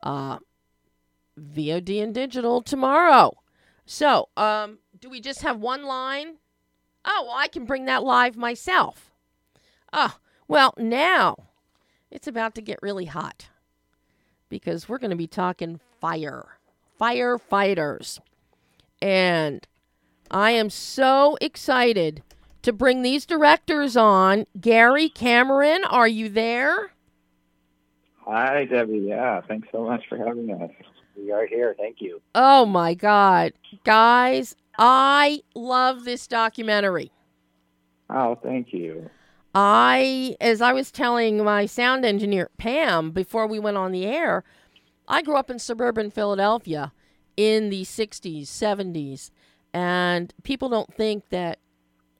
Uh, 0.00 0.38
VOD 1.36 2.00
and 2.00 2.14
digital 2.14 2.62
tomorrow. 2.62 3.36
So, 3.84 4.28
um, 4.36 4.78
do 5.00 5.10
we 5.10 5.20
just 5.20 5.42
have 5.42 5.58
one 5.58 5.82
line? 5.82 6.36
Oh, 7.04 7.24
well, 7.26 7.36
I 7.36 7.48
can 7.48 7.64
bring 7.64 7.86
that 7.86 8.04
live 8.04 8.36
myself. 8.36 9.10
Oh, 9.92 10.18
well, 10.48 10.74
now 10.76 11.36
it's 12.10 12.26
about 12.26 12.54
to 12.56 12.62
get 12.62 12.78
really 12.82 13.06
hot 13.06 13.48
because 14.48 14.88
we're 14.88 14.98
going 14.98 15.10
to 15.10 15.16
be 15.16 15.26
talking 15.26 15.80
fire, 16.00 16.58
firefighters. 17.00 18.20
And 19.00 19.66
I 20.30 20.52
am 20.52 20.70
so 20.70 21.36
excited 21.40 22.22
to 22.62 22.72
bring 22.72 23.02
these 23.02 23.26
directors 23.26 23.96
on. 23.96 24.46
Gary 24.60 25.08
Cameron, 25.08 25.84
are 25.84 26.08
you 26.08 26.28
there? 26.28 26.92
Hi, 28.26 28.66
Debbie. 28.66 29.06
Yeah, 29.08 29.40
thanks 29.40 29.68
so 29.72 29.84
much 29.84 30.04
for 30.08 30.16
having 30.16 30.50
us. 30.52 30.70
We 31.16 31.32
are 31.32 31.46
here. 31.46 31.74
Thank 31.76 32.00
you. 32.00 32.20
Oh 32.34 32.64
my 32.66 32.94
God. 32.94 33.52
Guys, 33.84 34.54
I 34.78 35.42
love 35.54 36.04
this 36.04 36.26
documentary. 36.26 37.10
Oh, 38.08 38.38
thank 38.42 38.72
you. 38.72 39.10
I, 39.54 40.36
as 40.40 40.60
I 40.60 40.72
was 40.72 40.90
telling 40.90 41.44
my 41.44 41.66
sound 41.66 42.04
engineer, 42.04 42.50
Pam, 42.56 43.10
before 43.10 43.46
we 43.46 43.58
went 43.58 43.76
on 43.76 43.92
the 43.92 44.06
air, 44.06 44.44
I 45.06 45.22
grew 45.22 45.36
up 45.36 45.50
in 45.50 45.58
suburban 45.58 46.10
Philadelphia 46.10 46.92
in 47.36 47.68
the 47.68 47.82
60s, 47.82 48.44
70s, 48.44 49.30
and 49.74 50.32
people 50.42 50.68
don't 50.68 50.92
think 50.94 51.28
that 51.28 51.58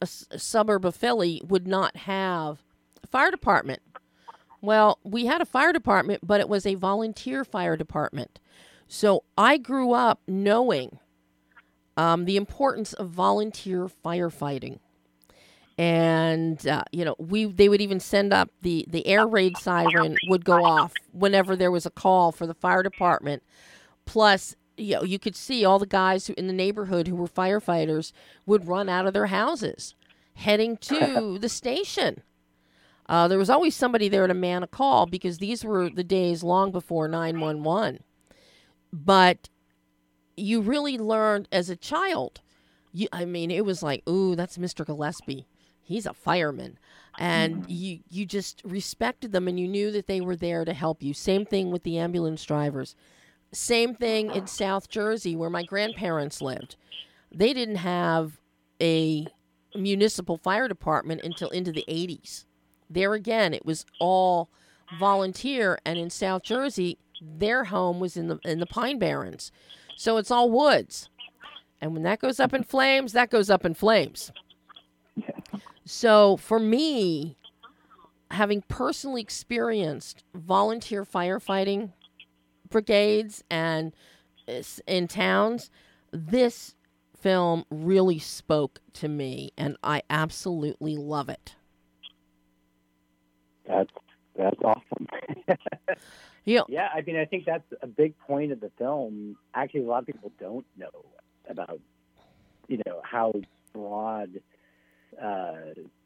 a 0.01 0.07
suburb 0.07 0.85
of 0.85 0.97
Philly 0.97 1.41
would 1.47 1.67
not 1.67 1.97
have 1.99 2.63
a 3.03 3.07
fire 3.07 3.31
department. 3.31 3.81
Well, 4.61 4.99
we 5.03 5.27
had 5.27 5.41
a 5.41 5.47
fire 5.47 5.73
department, 5.73 6.21
but 6.27 6.41
it 6.41 6.49
was 6.49 6.67
a 6.67 6.75
volunteer 6.75 7.45
fire 7.45 7.77
department. 7.77 8.41
So 8.89 9.25
I 9.39 9.59
grew 9.59 9.93
up 9.93 10.21
knowing 10.27 10.99
um, 11.97 12.25
the 12.25 12.37
importance 12.37 12.93
of 12.93 13.09
volunteer 13.09 13.87
firefighting 13.87 14.81
and 15.83 16.65
uh, 16.69 16.85
you 16.93 17.05
know 17.05 17.17
we 17.19 17.45
they 17.45 17.69
would 17.69 17.81
even 17.81 17.99
send 17.99 18.33
up 18.33 18.49
the 18.61 18.85
the 18.89 19.05
air 19.05 19.27
raid 19.27 19.57
siren 19.57 20.17
would 20.29 20.45
go 20.45 20.65
off 20.65 20.93
whenever 21.11 21.57
there 21.57 21.73
was 21.73 21.85
a 21.85 21.91
call 21.91 22.31
for 22.31 22.47
the 22.47 22.55
fire 22.55 22.85
department 22.85 23.43
plus 24.07 24.55
you 24.77 24.95
know 24.95 25.03
you 25.03 25.19
could 25.19 25.35
see 25.35 25.65
all 25.65 25.81
the 25.81 25.87
guys 25.87 26.29
who 26.29 26.35
in 26.39 26.47
the 26.47 26.53
neighborhood 26.53 27.09
who 27.09 27.17
were 27.17 27.27
firefighters 27.27 28.13
would 28.47 28.69
run 28.69 28.89
out 28.89 29.09
of 29.09 29.13
their 29.13 29.27
houses 29.27 29.97
heading 30.35 30.77
to 30.77 31.37
the 31.41 31.49
station 31.49 32.23
uh, 33.09 33.27
there 33.27 33.39
was 33.39 33.51
always 33.51 33.75
somebody 33.75 34.09
there 34.09 34.29
to 34.29 34.35
man 34.35 34.63
a 34.63 34.69
call 34.69 35.07
because 35.07 35.39
these 35.39 35.65
were 35.65 35.91
the 35.91 36.05
days 36.05 36.45
long 36.45 36.71
before 36.71 37.09
911 37.09 38.05
but 38.93 39.49
you 40.37 40.61
really 40.61 40.97
learned 40.97 41.49
as 41.51 41.69
a 41.69 41.75
child 41.75 42.41
you, 42.95 43.09
I 43.11 43.25
mean, 43.25 43.51
it 43.51 43.65
was 43.65 43.83
like, 43.83 44.07
ooh, 44.07 44.37
that's 44.37 44.59
Mr. 44.59 44.85
Gillespie. 44.85 45.47
He's 45.83 46.07
a 46.07 46.15
fireman, 46.15 46.79
and 47.19 47.63
mm-hmm. 47.63 47.65
you 47.69 47.99
you 48.09 48.27
just 48.27 48.63
respected 48.65 49.33
them, 49.33 49.49
and 49.49 49.59
you 49.59 49.69
knew 49.69 49.91
that 49.91 50.07
they 50.07 50.21
were 50.21 50.37
there 50.37 50.65
to 50.65 50.73
help 50.73 51.03
you. 51.03 51.13
Same 51.13 51.45
thing 51.45 51.71
with 51.71 51.83
the 51.83 51.99
ambulance 51.99 52.45
drivers. 52.45 52.95
Same 53.53 53.95
thing 53.95 54.31
in 54.31 54.47
South 54.47 54.89
Jersey, 54.89 55.37
where 55.37 55.51
my 55.51 55.63
grandparents 55.63 56.41
lived. 56.41 56.77
They 57.31 57.53
didn't 57.53 57.77
have 57.77 58.41
a 58.81 59.27
municipal 59.75 60.37
fire 60.37 60.69
department 60.69 61.23
until 61.23 61.51
into 61.51 61.73
the 61.73 61.85
80s. 61.89 62.45
There 62.89 63.15
again, 63.15 63.55
it 63.55 63.65
was 63.65 63.87
all 63.99 64.51
volunteer, 64.99 65.79
and 65.85 65.99
in 65.99 66.11
South 66.11 66.43
Jersey, 66.43 66.99
their 67.21 67.65
home 67.65 68.01
was 68.01 68.17
in 68.17 68.29
the 68.29 68.39
in 68.45 68.59
the 68.59 68.67
Pine 68.67 68.99
Barrens, 68.99 69.53
so 69.97 70.17
it's 70.17 70.31
all 70.31 70.51
woods. 70.51 71.09
And 71.81 71.95
when 71.95 72.05
that 72.05 72.21
goes 72.21 72.39
up 72.39 72.55
in 72.55 72.63
flames, 72.63 73.13
that 73.13 73.31
goes 73.31 73.51
up 73.51 73.65
in 73.65 73.75
flames. 73.75 74.31
So 75.85 76.37
for 76.37 76.59
me, 76.59 77.37
having 78.31 78.63
personally 78.69 79.21
experienced 79.21 80.25
volunteer 80.35 81.05
firefighting 81.05 81.93
brigades 82.69 83.45
and 83.51 83.95
in 84.87 85.09
towns, 85.09 85.71
this 86.13 86.75
film 87.19 87.65
really 87.71 88.19
spoke 88.19 88.81
to 88.95 89.09
me, 89.09 89.53
and 89.57 89.77
I 89.83 90.03
absolutely 90.11 90.97
love 90.97 91.29
it. 91.29 91.55
That's 93.67 93.91
that's 94.37 94.61
awesome. 94.63 95.09
Know, 96.45 96.67
yeah, 96.69 96.89
I 96.93 97.03
mean, 97.03 97.17
I 97.17 97.25
think 97.25 97.45
that's 97.45 97.73
a 97.83 97.87
big 97.87 98.19
point 98.19 98.51
of 98.51 98.59
the 98.59 98.71
film. 98.77 99.37
Actually, 99.55 99.83
a 99.83 99.85
lot 99.85 100.01
of 100.01 100.07
people 100.07 100.33
don't 100.41 100.67
know 100.77 100.91
about, 101.49 101.81
you 102.67 102.81
know, 102.85 103.01
how 103.05 103.33
broad, 103.73 104.41
uh, 105.21 105.55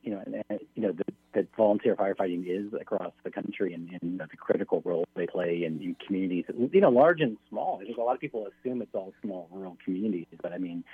you 0.02 0.11
know, 0.12 0.22
and, 0.24 0.42
and 0.48 0.61
you 0.74 0.82
know, 0.82 0.92
that, 0.92 1.14
that 1.34 1.46
volunteer 1.57 1.94
firefighting 1.96 2.44
is 2.46 2.72
across 2.80 3.12
the 3.24 3.30
country, 3.30 3.72
and, 3.74 3.90
and 4.00 4.20
the 4.20 4.36
critical 4.36 4.82
role 4.84 5.04
they 5.14 5.26
play 5.26 5.64
in, 5.64 5.80
in 5.82 5.96
communities, 6.07 6.44
you 6.72 6.80
know, 6.80 6.90
large 6.90 7.20
and 7.20 7.36
small. 7.48 7.78
I 7.80 7.84
think 7.84 7.98
a 7.98 8.00
lot 8.02 8.14
of 8.14 8.20
people 8.20 8.46
assume 8.46 8.82
it's 8.82 8.94
all 8.94 9.12
small 9.22 9.48
rural 9.52 9.76
communities, 9.84 10.26
but 10.42 10.52
I 10.52 10.59
mean, 10.59 10.84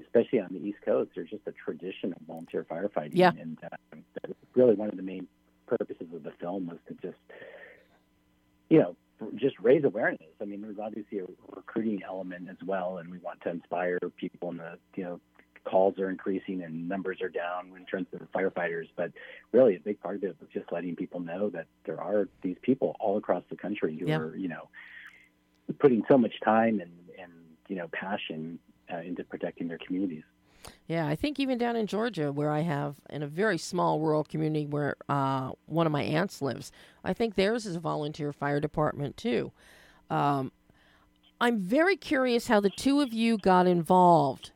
especially 0.00 0.40
on 0.40 0.48
the 0.52 0.58
East 0.58 0.78
Coast, 0.84 1.10
there's 1.14 1.30
just 1.30 1.46
a 1.46 1.52
tradition 1.52 2.12
of 2.12 2.18
volunteer 2.26 2.64
firefighting, 2.64 3.10
Yeah. 3.12 3.32
and 3.38 3.58
uh, 3.62 3.68
that's 4.20 4.34
really 4.54 4.74
one 4.74 4.88
of 4.88 4.96
the 4.96 5.02
main 5.02 5.26
purposes 5.66 6.08
of 6.14 6.22
the 6.22 6.32
film 6.40 6.66
was 6.66 6.78
to 6.88 6.94
just 6.94 7.18
you 8.70 8.78
know, 8.78 8.96
just 9.36 9.54
raise 9.60 9.84
awareness. 9.84 10.28
I 10.40 10.44
mean, 10.44 10.62
there's 10.62 10.78
obviously 10.82 11.18
a 11.18 11.24
recruiting 11.54 12.02
element 12.06 12.48
as 12.50 12.56
well, 12.66 12.98
and 12.98 13.10
we 13.10 13.18
want 13.18 13.40
to 13.42 13.50
inspire 13.50 13.98
people. 14.16 14.50
in 14.50 14.56
the 14.58 14.78
you 14.96 15.04
know, 15.04 15.20
calls 15.64 15.98
are 15.98 16.10
increasing 16.10 16.62
and 16.62 16.88
numbers 16.88 17.20
are 17.22 17.28
down 17.28 17.72
in 17.76 17.84
terms 17.86 18.06
of 18.12 18.20
firefighters. 18.32 18.88
But 18.96 19.12
really, 19.52 19.76
a 19.76 19.80
big 19.80 20.00
part 20.00 20.16
of 20.16 20.24
it 20.24 20.36
was 20.40 20.48
just 20.52 20.70
letting 20.72 20.96
people 20.96 21.20
know 21.20 21.50
that 21.50 21.66
there 21.84 22.00
are 22.00 22.28
these 22.42 22.56
people 22.62 22.96
all 23.00 23.16
across 23.16 23.42
the 23.50 23.56
country 23.56 23.96
who 23.98 24.06
Yeah. 24.08 24.18
are 24.18 24.36
you 24.36 24.48
know 24.48 24.68
putting 25.78 26.02
so 26.08 26.18
much 26.18 26.34
time 26.44 26.80
and 26.80 26.92
and 27.20 27.32
you 27.68 27.76
know 27.76 27.88
passion 27.92 28.58
uh, 28.92 28.98
into 28.98 29.24
protecting 29.24 29.68
their 29.68 29.78
communities. 29.78 30.24
Yeah, 30.86 31.06
I 31.06 31.14
think 31.16 31.40
even 31.40 31.58
down 31.58 31.76
in 31.76 31.86
Georgia, 31.86 32.30
where 32.32 32.50
I 32.50 32.60
have 32.60 32.96
in 33.10 33.22
a 33.22 33.26
very 33.26 33.58
small 33.58 34.00
rural 34.00 34.24
community 34.24 34.66
where 34.66 34.96
uh, 35.08 35.52
one 35.66 35.86
of 35.86 35.92
my 35.92 36.02
aunts 36.02 36.40
lives, 36.42 36.72
I 37.02 37.12
think 37.12 37.34
theirs 37.34 37.64
is 37.66 37.76
a 37.76 37.80
volunteer 37.80 38.32
fire 38.32 38.60
department 38.60 39.16
too. 39.16 39.52
Um, 40.10 40.52
I'm 41.40 41.58
very 41.58 41.96
curious 41.96 42.46
how 42.46 42.60
the 42.60 42.70
two 42.70 43.00
of 43.00 43.12
you 43.12 43.36
got 43.38 43.66
involved 43.66 44.52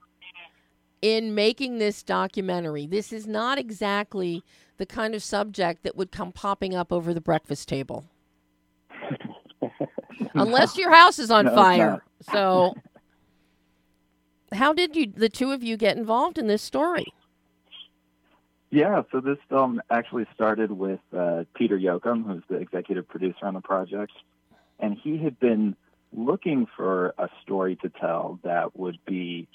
in 1.02 1.34
making 1.34 1.78
this 1.78 2.02
documentary. 2.02 2.86
This 2.86 3.12
is 3.12 3.26
not 3.26 3.58
exactly 3.58 4.42
the 4.78 4.86
kind 4.86 5.14
of 5.14 5.22
subject 5.22 5.82
that 5.82 5.96
would 5.96 6.12
come 6.12 6.32
popping 6.32 6.74
up 6.74 6.92
over 6.92 7.12
the 7.12 7.20
breakfast 7.20 7.68
table, 7.68 8.04
unless 10.34 10.76
your 10.76 10.92
house 10.92 11.18
is 11.18 11.30
on 11.30 11.46
No, 11.46 11.54
fire. 11.54 12.02
So, 12.32 12.74
how 14.52 14.72
did 14.72 14.96
you, 14.96 15.06
the 15.06 15.28
two 15.28 15.52
of 15.52 15.62
you, 15.62 15.76
get 15.76 15.96
involved 15.96 16.38
in 16.38 16.46
this 16.46 16.62
story? 16.62 17.06
Yeah, 18.70 19.02
so 19.10 19.20
this 19.20 19.38
film 19.48 19.80
actually 19.90 20.26
started 20.34 20.70
with 20.70 21.00
uh, 21.16 21.44
Peter 21.54 21.78
Yoakum, 21.78 22.26
who's 22.26 22.42
the 22.48 22.56
executive 22.56 23.08
producer 23.08 23.46
on 23.46 23.54
the 23.54 23.62
project, 23.62 24.12
and 24.78 24.96
he 25.02 25.16
had 25.16 25.40
been 25.40 25.74
looking 26.12 26.66
for 26.76 27.14
a 27.18 27.28
story 27.42 27.76
to 27.76 27.88
tell 27.88 28.38
that 28.42 28.78
would 28.78 28.98
be, 29.06 29.48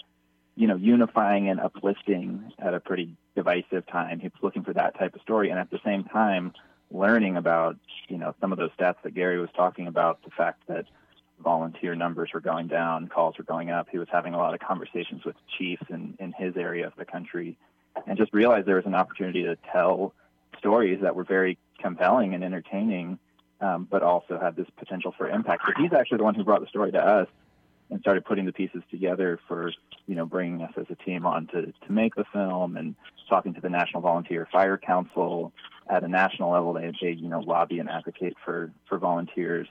you 0.55 0.67
know, 0.67 0.75
unifying 0.75 1.49
and 1.49 1.59
uplifting 1.59 2.51
at 2.59 2.73
a 2.73 2.79
pretty 2.79 3.15
divisive 3.35 3.85
time. 3.87 4.19
He 4.19 4.27
was 4.27 4.43
looking 4.43 4.63
for 4.63 4.73
that 4.73 4.97
type 4.97 5.15
of 5.15 5.21
story, 5.21 5.49
and 5.49 5.59
at 5.59 5.71
the 5.71 5.79
same 5.83 6.03
time, 6.03 6.53
learning 6.91 7.37
about, 7.37 7.77
you 8.07 8.17
know, 8.17 8.35
some 8.39 8.51
of 8.51 8.59
those 8.59 8.69
stats 8.79 9.01
that 9.03 9.15
Gary 9.15 9.39
was 9.39 9.49
talking 9.55 9.87
about, 9.87 10.23
the 10.23 10.29
fact 10.29 10.61
that 10.67 10.85
volunteer 11.43 11.95
numbers 11.95 12.29
were 12.33 12.39
going 12.39 12.67
down, 12.67 13.07
calls 13.07 13.37
were 13.37 13.43
going 13.43 13.71
up. 13.71 13.87
He 13.91 13.97
was 13.97 14.07
having 14.11 14.33
a 14.33 14.37
lot 14.37 14.53
of 14.53 14.59
conversations 14.59 15.25
with 15.25 15.35
chiefs 15.57 15.83
in, 15.89 16.15
in 16.19 16.33
his 16.33 16.55
area 16.55 16.85
of 16.85 16.93
the 16.97 17.05
country 17.05 17.57
and 18.07 18.17
just 18.17 18.33
realized 18.33 18.67
there 18.67 18.75
was 18.75 18.85
an 18.85 18.95
opportunity 18.95 19.43
to 19.43 19.57
tell 19.71 20.13
stories 20.57 20.99
that 21.01 21.15
were 21.15 21.23
very 21.23 21.57
compelling 21.79 22.33
and 22.33 22.43
entertaining, 22.43 23.19
um, 23.61 23.87
but 23.89 24.03
also 24.03 24.39
had 24.39 24.55
this 24.55 24.67
potential 24.77 25.13
for 25.17 25.29
impact. 25.29 25.63
So 25.65 25.73
he's 25.81 25.93
actually 25.93 26.19
the 26.19 26.23
one 26.23 26.35
who 26.35 26.43
brought 26.43 26.61
the 26.61 26.67
story 26.67 26.91
to 26.91 27.03
us 27.03 27.27
and 27.93 28.01
started 28.01 28.25
putting 28.25 28.45
the 28.45 28.51
pieces 28.51 28.81
together 28.89 29.39
for 29.47 29.71
you 30.07 30.15
know 30.15 30.25
bringing 30.25 30.63
us 30.63 30.73
as 30.77 30.87
a 30.89 30.95
team 30.95 31.27
on 31.27 31.45
to 31.47 31.67
to 31.85 31.91
make 31.91 32.15
the 32.15 32.25
film 32.33 32.75
and 32.75 32.95
talking 33.29 33.53
to 33.53 33.61
the 33.61 33.69
National 33.69 34.01
Volunteer 34.01 34.47
Fire 34.51 34.79
Council 34.79 35.53
at 35.87 36.03
a 36.03 36.07
national 36.07 36.51
level. 36.51 36.73
They 36.73 36.91
they 36.99 37.11
you 37.11 37.29
know 37.29 37.39
lobby 37.39 37.77
and 37.77 37.89
advocate 37.89 38.35
for 38.43 38.71
for 38.89 38.97
volunteers. 38.97 39.67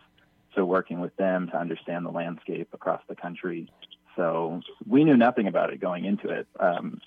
So 0.54 0.64
working 0.64 1.00
with 1.00 1.16
them 1.16 1.48
to 1.48 1.58
understand 1.58 2.06
the 2.06 2.10
landscape 2.10 2.68
across 2.72 3.00
the 3.08 3.16
country. 3.16 3.68
So 4.14 4.60
we 4.86 5.02
knew 5.02 5.16
nothing 5.16 5.48
about 5.48 5.72
it 5.72 5.80
going 5.80 6.04
into 6.04 6.28
it. 6.28 6.46
Um, 6.60 7.00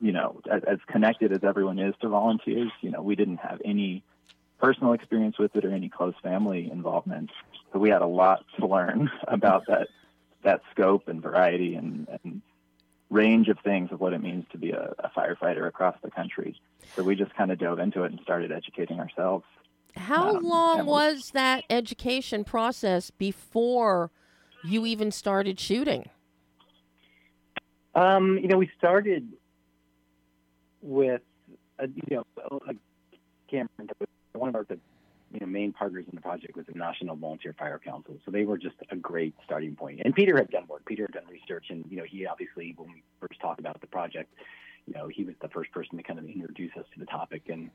you 0.00 0.12
know, 0.12 0.40
as, 0.50 0.62
as 0.64 0.78
connected 0.86 1.32
as 1.32 1.44
everyone 1.44 1.78
is 1.78 1.94
to 2.00 2.08
volunteers, 2.08 2.72
you 2.80 2.90
know, 2.90 3.02
we 3.02 3.14
didn't 3.14 3.36
have 3.38 3.60
any 3.64 4.02
personal 4.58 4.94
experience 4.94 5.38
with 5.38 5.54
it 5.54 5.64
or 5.64 5.70
any 5.70 5.88
close 5.88 6.14
family 6.22 6.70
involvement. 6.72 7.30
So 7.72 7.78
we 7.78 7.90
had 7.90 8.00
a 8.00 8.06
lot 8.06 8.44
to 8.58 8.66
learn 8.66 9.10
about 9.28 9.66
that 9.68 9.88
that 10.42 10.60
scope 10.70 11.08
and 11.08 11.20
variety 11.22 11.74
and, 11.74 12.06
and 12.24 12.42
range 13.10 13.48
of 13.48 13.58
things 13.64 13.90
of 13.90 14.00
what 14.00 14.12
it 14.12 14.22
means 14.22 14.44
to 14.52 14.58
be 14.58 14.70
a, 14.70 14.92
a 14.98 15.10
firefighter 15.16 15.66
across 15.66 15.96
the 16.02 16.10
country. 16.10 16.60
So 16.94 17.02
we 17.02 17.16
just 17.16 17.34
kind 17.34 17.50
of 17.50 17.58
dove 17.58 17.78
into 17.78 18.04
it 18.04 18.12
and 18.12 18.20
started 18.22 18.52
educating 18.52 19.00
ourselves. 19.00 19.44
How 19.96 20.36
Um, 20.36 20.44
long 20.44 20.78
we- 20.80 20.84
was 20.84 21.30
that 21.32 21.64
education 21.70 22.44
process 22.44 23.10
before 23.10 24.10
you 24.64 24.86
even 24.86 25.10
started 25.10 25.58
shooting? 25.58 26.08
Um, 27.94 28.38
you 28.38 28.46
know, 28.48 28.58
we 28.58 28.70
started 28.78 29.26
with, 30.82 31.22
uh, 31.82 31.86
you 32.08 32.16
know, 32.16 32.60
like 32.66 32.76
Cameron, 33.50 33.88
one 34.34 34.50
of 34.50 34.54
our 34.54 34.64
the, 34.64 34.78
you 35.32 35.40
know 35.40 35.46
main 35.46 35.72
partners 35.72 36.04
in 36.08 36.14
the 36.14 36.20
project 36.20 36.56
was 36.56 36.66
the 36.66 36.78
National 36.78 37.16
Volunteer 37.16 37.54
Fire 37.58 37.80
Council, 37.82 38.16
so 38.24 38.30
they 38.30 38.44
were 38.44 38.58
just 38.58 38.76
a 38.90 38.96
great 38.96 39.34
starting 39.44 39.76
point. 39.76 40.00
And 40.04 40.14
Peter 40.14 40.36
had 40.36 40.50
done 40.50 40.66
work. 40.68 40.84
Peter 40.86 41.04
had 41.04 41.12
done 41.12 41.30
research, 41.30 41.66
and 41.70 41.84
you 41.90 41.96
know, 41.96 42.04
he 42.04 42.26
obviously 42.26 42.74
when 42.76 42.88
we 42.88 43.02
first 43.20 43.40
talked 43.40 43.60
about 43.60 43.80
the 43.80 43.86
project, 43.86 44.32
you 44.86 44.94
know, 44.94 45.08
he 45.08 45.24
was 45.24 45.34
the 45.40 45.48
first 45.48 45.70
person 45.72 45.96
to 45.96 46.02
kind 46.02 46.18
of 46.18 46.26
introduce 46.26 46.72
us 46.76 46.84
to 46.94 47.00
the 47.00 47.06
topic, 47.06 47.42
and 47.48 47.70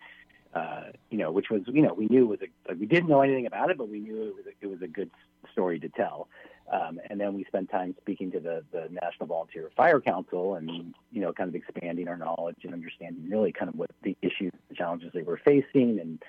uh, 0.54 0.91
you 1.10 1.18
know, 1.18 1.32
which 1.32 1.49
was 1.49 1.62
you 1.68 1.82
know 1.82 1.93
we 1.93 2.08
knew 2.08 2.26
was 2.28 2.39
a 2.41 2.70
like, 2.70 2.80
we 2.80 2.86
didn't 2.86 3.10
know 3.10 3.22
anything 3.22 3.45
about 3.45 3.70
it, 3.70 3.78
but 3.78 3.89
we 3.89 3.99
knew 3.99 4.24
it 4.24 4.36
was 4.36 4.45
a, 4.47 4.66
it 4.66 4.68
was 4.68 4.82
a 4.82 4.88
good 4.88 5.12
story 5.51 5.80
to 5.80 5.89
tell. 5.89 6.28
Um, 6.72 6.99
and 7.10 7.20
then 7.20 7.34
we 7.34 7.43
spent 7.43 7.70
time 7.70 7.93
speaking 8.01 8.32
to 8.32 8.39
the, 8.39 8.64
the 8.72 8.88
National 8.89 9.28
Volunteer 9.28 9.70
Fire 9.76 9.99
Council 9.99 10.56
and, 10.56 10.95
you 11.12 11.22
know, 11.22 11.34
kind 11.34 11.49
of 11.49 11.56
expanding 11.56 12.08
our 12.08 12.16
knowledge 12.16 12.56
and 12.64 12.74
understanding 12.74 13.30
really 13.30 13.51
kind 13.51 13.68
of 13.68 13.76
what 13.76 13.91
the 14.01 14.16
issues, 14.22 14.54
the 14.70 14.76
challenges 14.76 15.12
they 15.14 15.24
were 15.24 15.39
facing 15.43 15.99
and, 15.99 16.24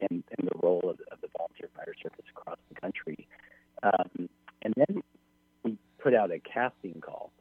and, 0.00 0.22
and 0.38 0.48
the 0.48 0.58
role 0.62 0.82
of, 0.84 0.98
of 1.10 1.20
the 1.20 1.28
volunteer 1.36 1.68
fire 1.76 1.94
service 2.02 2.24
across 2.30 2.58
the 2.72 2.80
country. 2.80 3.26
Um, 3.82 4.28
and 4.62 4.74
then 4.76 5.02
we 5.62 5.76
put 5.98 6.14
out 6.14 6.30
a 6.30 6.38
casting 6.38 7.00
call 7.00 7.32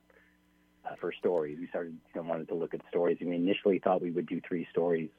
uh, 0.85 0.95
for 0.99 1.11
stories. 1.11 1.57
We 1.59 1.67
started, 1.67 1.97
you 2.13 2.21
know, 2.21 2.27
wanted 2.27 2.47
to 2.49 2.55
look 2.55 2.73
at 2.73 2.81
stories. 2.89 3.17
And 3.19 3.29
we 3.29 3.35
initially 3.35 3.79
thought 3.79 4.01
we 4.01 4.11
would 4.11 4.27
do 4.27 4.41
three 4.47 4.67
stories 4.71 5.09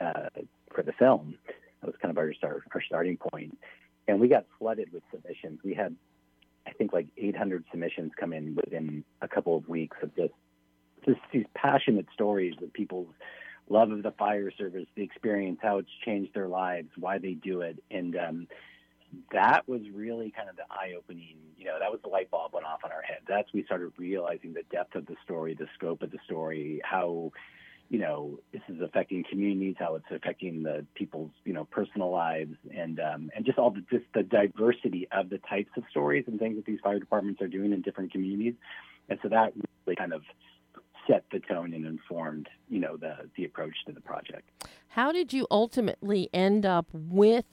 uh, 0.00 0.28
for 0.74 0.82
the 0.82 0.92
film. 0.92 1.34
That 1.80 1.86
was 1.86 1.96
kind 2.00 2.10
of 2.10 2.18
our, 2.18 2.32
start, 2.34 2.62
our 2.74 2.82
starting 2.82 3.16
point. 3.16 3.58
And 4.06 4.20
we 4.20 4.28
got 4.28 4.46
flooded 4.58 4.92
with 4.92 5.02
submissions. 5.12 5.60
We 5.62 5.74
had 5.74 5.94
I 6.68 6.72
think 6.72 6.92
like 6.92 7.06
800 7.16 7.64
submissions 7.70 8.12
come 8.18 8.32
in 8.32 8.54
within 8.54 9.04
a 9.22 9.28
couple 9.28 9.56
of 9.56 9.68
weeks 9.68 9.96
of 10.02 10.14
just 10.14 10.34
just 11.06 11.20
these 11.32 11.46
passionate 11.54 12.06
stories 12.12 12.54
of 12.62 12.72
people's 12.72 13.08
love 13.70 13.90
of 13.90 14.02
the 14.02 14.12
fire 14.12 14.50
service, 14.50 14.86
the 14.94 15.02
experience, 15.02 15.58
how 15.62 15.78
it's 15.78 15.90
changed 16.04 16.34
their 16.34 16.48
lives, 16.48 16.88
why 16.96 17.18
they 17.18 17.34
do 17.34 17.60
it, 17.60 17.82
and 17.90 18.16
um, 18.16 18.48
that 19.32 19.68
was 19.68 19.82
really 19.92 20.30
kind 20.30 20.48
of 20.48 20.56
the 20.56 20.64
eye-opening. 20.70 21.36
You 21.56 21.66
know, 21.66 21.78
that 21.78 21.90
was 21.90 22.00
the 22.02 22.08
light 22.08 22.30
bulb 22.30 22.52
went 22.52 22.66
off 22.66 22.80
on 22.84 22.92
our 22.92 23.02
head. 23.02 23.18
That's 23.26 23.52
we 23.52 23.64
started 23.64 23.92
realizing 23.96 24.52
the 24.52 24.64
depth 24.70 24.94
of 24.94 25.06
the 25.06 25.16
story, 25.24 25.54
the 25.54 25.66
scope 25.74 26.02
of 26.02 26.10
the 26.10 26.18
story, 26.24 26.80
how 26.84 27.32
you 27.88 27.98
know 27.98 28.38
this 28.52 28.62
is 28.68 28.80
affecting 28.80 29.24
communities, 29.28 29.76
how 29.78 29.94
it's 29.94 30.06
affecting 30.10 30.62
the 30.62 30.84
people's 30.94 31.30
you 31.44 31.52
know 31.52 31.64
personal 31.64 32.10
lives, 32.10 32.56
and 32.74 33.00
um, 33.00 33.30
and 33.34 33.44
just 33.44 33.58
all 33.58 33.70
the 33.70 33.82
just 33.90 34.04
the 34.14 34.22
diversity 34.22 35.08
of 35.10 35.30
the 35.30 35.38
types 35.38 35.70
of 35.76 35.84
stories 35.90 36.24
and 36.26 36.38
things 36.38 36.56
that 36.56 36.66
these 36.66 36.80
fire 36.80 36.98
departments 36.98 37.40
are 37.40 37.48
doing 37.48 37.72
in 37.72 37.80
different 37.80 38.12
communities, 38.12 38.54
and 39.08 39.18
so 39.22 39.28
that 39.28 39.52
really 39.86 39.96
kind 39.96 40.12
of 40.12 40.22
set 41.08 41.24
the 41.32 41.40
tone 41.40 41.72
and 41.72 41.86
informed 41.86 42.48
you 42.68 42.78
know 42.78 42.96
the 42.96 43.16
the 43.36 43.44
approach 43.44 43.74
to 43.86 43.92
the 43.92 44.00
project. 44.00 44.48
How 44.88 45.12
did 45.12 45.32
you 45.32 45.46
ultimately 45.50 46.28
end 46.32 46.64
up 46.64 46.86
with 46.92 47.44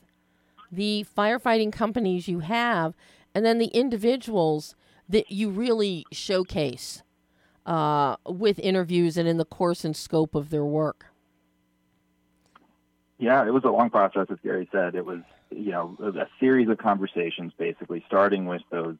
the 0.71 1.05
firefighting 1.17 1.71
companies 1.71 2.27
you 2.27 2.39
have, 2.39 2.93
and 3.33 3.45
then 3.45 3.57
the 3.57 3.67
individuals 3.67 4.75
that 5.07 5.31
you 5.31 5.49
really 5.49 6.05
showcase 6.11 7.03
uh, 7.65 8.15
with 8.25 8.59
interviews 8.59 9.17
and 9.17 9.27
in 9.27 9.37
the 9.37 9.45
course 9.45 9.85
and 9.85 9.95
scope 9.95 10.35
of 10.35 10.49
their 10.49 10.65
work? 10.65 11.07
Yeah, 13.17 13.45
it 13.47 13.51
was 13.51 13.63
a 13.63 13.69
long 13.69 13.89
process, 13.89 14.27
as 14.29 14.37
Gary 14.43 14.67
said. 14.71 14.95
It 14.95 15.05
was, 15.05 15.19
you 15.49 15.71
know, 15.71 15.95
a 16.01 16.27
series 16.39 16.67
of 16.67 16.77
conversations, 16.77 17.53
basically 17.57 18.03
starting 18.07 18.45
with 18.45 18.61
those 18.71 18.97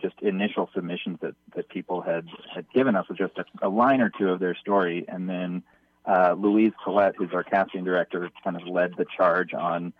just 0.00 0.20
initial 0.22 0.70
submissions 0.74 1.18
that, 1.20 1.34
that 1.54 1.68
people 1.68 2.00
had, 2.00 2.26
had 2.54 2.66
given 2.72 2.96
us 2.96 3.08
with 3.08 3.18
just 3.18 3.38
a, 3.38 3.44
a 3.62 3.68
line 3.68 4.00
or 4.00 4.10
two 4.10 4.30
of 4.30 4.40
their 4.40 4.54
story. 4.54 5.04
And 5.08 5.28
then 5.28 5.62
uh, 6.06 6.34
Louise 6.38 6.72
Collette, 6.82 7.14
who's 7.16 7.32
our 7.32 7.44
casting 7.44 7.84
director, 7.84 8.30
kind 8.42 8.56
of 8.56 8.66
led 8.66 8.94
the 8.96 9.06
charge 9.16 9.54
on 9.54 9.92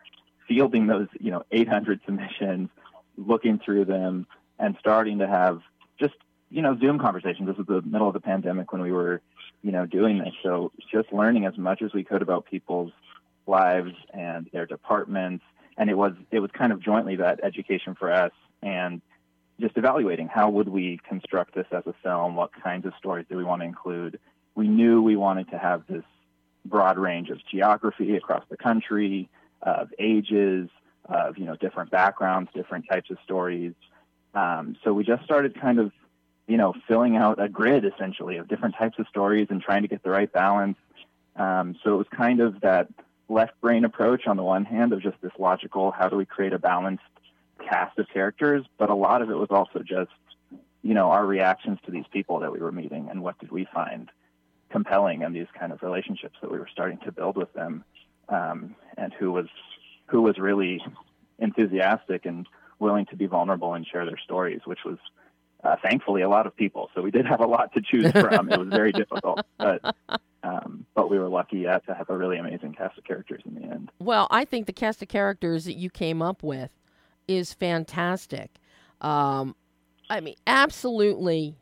fielding 0.49 0.87
those, 0.87 1.09
you 1.19 1.31
know, 1.31 1.45
800 1.51 2.01
submissions, 2.07 2.69
looking 3.17 3.59
through 3.59 3.85
them, 3.85 4.27
and 4.59 4.77
starting 4.79 5.19
to 5.19 5.27
have 5.27 5.61
just, 5.99 6.15
you 6.51 6.63
know, 6.63 6.77
Zoom 6.79 6.99
conversations. 6.99 7.49
This 7.49 7.57
was 7.57 7.67
the 7.67 7.83
middle 7.83 8.09
of 8.09 8.15
the 8.15 8.21
pandemic 8.21 8.73
when 8.73 8.83
we 8.83 8.93
were, 8.93 9.21
you 9.63 9.73
know, 9.73 9.87
doing 9.87 10.19
this. 10.19 10.35
So 10.43 10.73
just 10.91 11.13
learning 11.13 11.47
as 11.47 11.57
much 11.57 11.83
as 11.83 11.93
we 11.93 12.05
could 12.05 12.23
about 12.23 12.47
people's 12.47 12.93
lives 13.47 13.93
and 14.13 14.49
their 14.53 14.67
departments. 14.67 15.45
And 15.77 15.89
it 15.89 15.97
was 15.97 16.13
it 16.31 16.41
was 16.41 16.51
kind 16.51 16.73
of 16.73 16.81
jointly 16.83 17.17
that 17.17 17.41
education 17.43 17.95
for 17.95 18.13
us 18.13 18.33
and 18.63 19.01
just 19.61 19.77
evaluating 19.77 20.29
how 20.29 20.51
would 20.51 20.69
we 20.69 20.99
construct 21.09 21.55
this 21.55 21.67
as 21.71 21.87
a 21.87 21.95
film, 22.03 22.35
what 22.35 22.51
kinds 22.63 22.87
of 22.87 22.93
stories 22.99 23.27
do 23.29 23.37
we 23.37 23.45
want 23.45 23.63
to 23.63 23.67
include. 23.67 24.19
We 24.55 24.69
knew 24.69 25.03
we 25.03 25.17
wanted 25.17 25.51
to 25.51 25.59
have 25.59 25.83
this 25.89 26.05
broad 26.65 26.99
range 26.99 27.31
of 27.31 27.39
geography 27.51 28.17
across 28.17 28.45
the 28.49 28.57
country, 28.57 29.29
of 29.63 29.91
ages, 29.99 30.69
of 31.07 31.39
you 31.39 31.45
know 31.45 31.57
different 31.57 31.91
backgrounds, 31.91 32.51
different 32.55 32.87
types 32.91 33.11
of 33.11 33.19
stories. 33.25 33.75
Um, 34.35 34.77
so 34.85 34.93
we 34.93 35.05
just 35.05 35.25
started 35.25 35.61
kind 35.61 35.79
of 35.79 35.93
you 36.47 36.57
know 36.57 36.75
filling 36.89 37.17
out 37.17 37.43
a 37.43 37.49
grid 37.49 37.85
essentially 37.85 38.37
of 38.37 38.49
different 38.49 38.77
types 38.77 38.99
of 38.99 39.07
stories 39.09 39.49
and 39.51 39.61
trying 39.61 39.83
to 39.83 39.89
get 39.89 40.03
the 40.03 40.11
right 40.11 40.33
balance. 40.33 40.79
Um, 41.37 41.77
so 41.83 41.95
it 41.95 41.99
was 41.99 42.07
kind 42.11 42.41
of 42.41 42.61
that 42.61 42.89
left 43.29 43.61
brain 43.61 43.85
approach 43.85 44.27
on 44.27 44.37
the 44.37 44.43
one 44.43 44.65
hand 44.65 44.93
of 44.93 45.01
just 45.01 45.17
this 45.23 45.33
logical 45.39 45.93
how 45.93 46.09
do 46.09 46.17
we 46.17 46.27
create 46.27 46.53
a 46.53 46.59
balanced 46.59 47.05
cast 47.69 47.99
of 47.99 48.07
characters, 48.13 48.65
but 48.79 48.91
a 48.91 48.95
lot 48.95 49.23
of 49.23 49.31
it 49.31 49.37
was 49.37 49.49
also 49.51 49.81
just 49.81 50.11
you 50.83 50.95
know 50.95 51.11
our 51.11 51.27
reactions 51.27 51.79
to 51.85 51.91
these 51.91 52.07
people 52.13 52.41
that 52.41 52.53
we 52.53 52.59
were 52.59 52.73
meeting 52.73 53.09
and 53.11 53.23
what 53.23 53.39
did 53.39 53.51
we 53.51 53.67
find 53.73 54.11
compelling 54.71 55.23
in 55.23 55.33
these 55.33 55.47
kind 55.59 55.73
of 55.73 55.83
relationships 55.83 56.37
that 56.41 56.51
we 56.51 56.59
were 56.59 56.69
starting 56.73 56.99
to 57.05 57.13
build 57.13 57.37
with 57.37 57.53
them 57.53 57.85
um, 58.29 58.75
and 58.97 59.13
who 59.13 59.33
was 59.33 59.47
who 60.07 60.23
was 60.23 60.39
really 60.39 60.83
enthusiastic 61.39 62.27
and 62.27 62.47
willing 62.79 63.07
to 63.07 63.17
be 63.17 63.27
vulnerable 63.27 63.75
and 63.75 63.87
share 63.87 64.05
their 64.07 64.19
stories, 64.19 64.61
which 64.65 64.81
was 64.85 64.99
uh, 65.63 65.77
thankfully 65.83 66.23
a 66.23 66.29
lot 66.29 66.47
of 66.47 66.57
people. 66.57 66.91
So 66.95 67.03
we 67.03 67.11
did 67.11 67.27
have 67.27 67.41
a 67.41 67.47
lot 67.47 67.73
to 67.75 67.83
choose 67.83 68.11
from. 68.13 68.51
it 68.51 68.59
was 68.59 68.69
very 68.69 68.93
difficult, 68.93 69.45
but 69.59 69.95
um, 70.43 70.87
but 70.95 71.11
we 71.11 71.19
were 71.19 71.29
lucky 71.29 71.67
uh, 71.67 71.79
to 71.81 71.95
have 71.95 72.09
a 72.09 72.17
really 72.17 72.39
amazing 72.39 72.75
cast 72.75 72.97
of 72.99 73.05
characters 73.05 73.43
in 73.45 73.55
the 73.55 73.63
end. 73.63 73.91
Well, 73.99 74.27
I 74.31 74.45
think 74.45 74.67
the 74.67 74.73
cast 74.73 75.03
of 75.03 75.09
characters 75.09 75.65
that 75.67 75.75
you 75.75 75.91
came 75.91 76.23
up 76.23 76.43
with 76.43 76.71
is 77.31 77.55
fantastic. 77.55 78.51
Um, 79.01 79.55
I 80.11 80.21
mean, 80.21 80.35
absolutely 80.47 81.57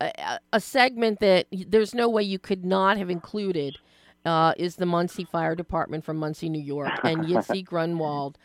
a, 0.00 0.38
a 0.52 0.60
segment 0.60 1.20
that 1.20 1.46
there's 1.52 1.94
no 1.94 2.08
way 2.08 2.22
you 2.22 2.38
could 2.38 2.64
not 2.64 2.96
have 2.96 3.10
included 3.10 3.76
uh, 4.24 4.54
is 4.56 4.76
the 4.76 4.86
Monsey 4.86 5.24
Fire 5.24 5.54
Department 5.54 6.04
from 6.04 6.16
Monsey, 6.18 6.48
New 6.48 6.62
York, 6.62 6.92
and 7.04 7.24
Yitzi 7.26 7.64
Grunwald. 7.64 8.38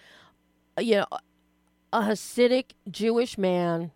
Uh, 0.78 0.82
you 0.82 0.96
know, 0.96 1.08
a 1.94 2.02
Hasidic 2.02 2.72
Jewish 2.90 3.38
man, 3.38 3.92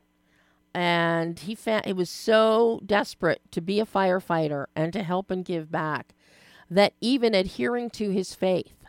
and 0.73 1.39
he 1.39 1.55
found 1.55 1.85
he 1.85 1.93
was 1.93 2.09
so 2.09 2.81
desperate 2.85 3.41
to 3.51 3.61
be 3.61 3.79
a 3.79 3.85
firefighter 3.85 4.65
and 4.75 4.93
to 4.93 5.03
help 5.03 5.31
and 5.31 5.43
give 5.43 5.71
back 5.71 6.13
that 6.69 6.93
even 7.01 7.33
adhering 7.33 7.89
to 7.89 8.11
his 8.11 8.35
faith, 8.35 8.85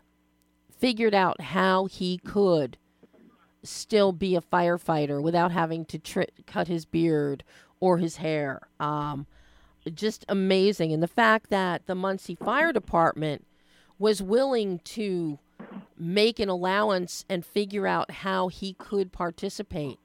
figured 0.78 1.14
out 1.14 1.40
how 1.40 1.86
he 1.86 2.18
could 2.18 2.76
still 3.62 4.12
be 4.12 4.36
a 4.36 4.40
firefighter 4.40 5.22
without 5.22 5.52
having 5.52 5.84
to 5.86 5.98
tri- 5.98 6.26
cut 6.46 6.68
his 6.68 6.84
beard 6.84 7.44
or 7.78 7.98
his 7.98 8.16
hair. 8.16 8.68
Um, 8.78 9.26
just 9.94 10.24
amazing. 10.28 10.92
And 10.92 11.02
the 11.02 11.08
fact 11.08 11.50
that 11.50 11.86
the 11.86 11.94
Monsey 11.94 12.34
Fire 12.34 12.72
Department 12.72 13.46
was 13.98 14.22
willing 14.22 14.78
to 14.80 15.38
make 15.98 16.38
an 16.38 16.48
allowance 16.48 17.24
and 17.28 17.44
figure 17.44 17.86
out 17.86 18.10
how 18.10 18.48
he 18.48 18.74
could 18.74 19.12
participate. 19.12 19.98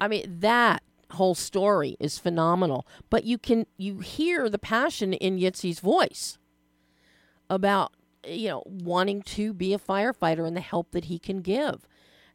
I 0.00 0.08
mean, 0.08 0.40
that 0.40 0.82
whole 1.12 1.34
story 1.34 1.96
is 2.00 2.18
phenomenal. 2.18 2.86
But 3.10 3.24
you 3.24 3.38
can 3.38 3.66
you 3.76 3.98
hear 4.00 4.48
the 4.48 4.58
passion 4.58 5.12
in 5.12 5.38
Yitzi's 5.38 5.80
voice 5.80 6.38
about 7.48 7.92
you 8.26 8.48
know 8.48 8.62
wanting 8.66 9.22
to 9.22 9.52
be 9.52 9.72
a 9.72 9.78
firefighter 9.78 10.46
and 10.46 10.56
the 10.56 10.60
help 10.60 10.90
that 10.92 11.06
he 11.06 11.18
can 11.18 11.40
give. 11.40 11.86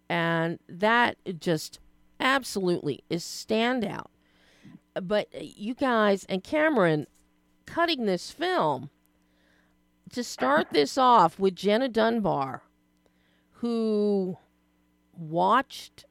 And 0.10 0.60
that 0.70 1.18
just 1.40 1.80
absolutely 2.20 3.04
is 3.10 3.24
standout 3.24 4.08
but 5.02 5.28
you 5.34 5.74
guys 5.74 6.26
and 6.30 6.44
Cameron 6.44 7.08
cutting 7.66 8.06
this 8.06 8.32
film 8.32 8.90
to 10.12 10.24
start 10.24 10.68
this 10.72 10.98
off 10.98 11.38
with 11.38 11.56
Jenna 11.56 11.90
Dunbar, 11.90 12.64
who 13.54 14.38
watched, 15.14 16.06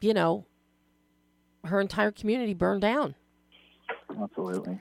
you 0.00 0.14
know, 0.14 0.46
her 1.64 1.80
entire 1.80 2.10
community 2.10 2.54
burn 2.54 2.80
down. 2.80 3.14
Absolutely. 4.20 4.80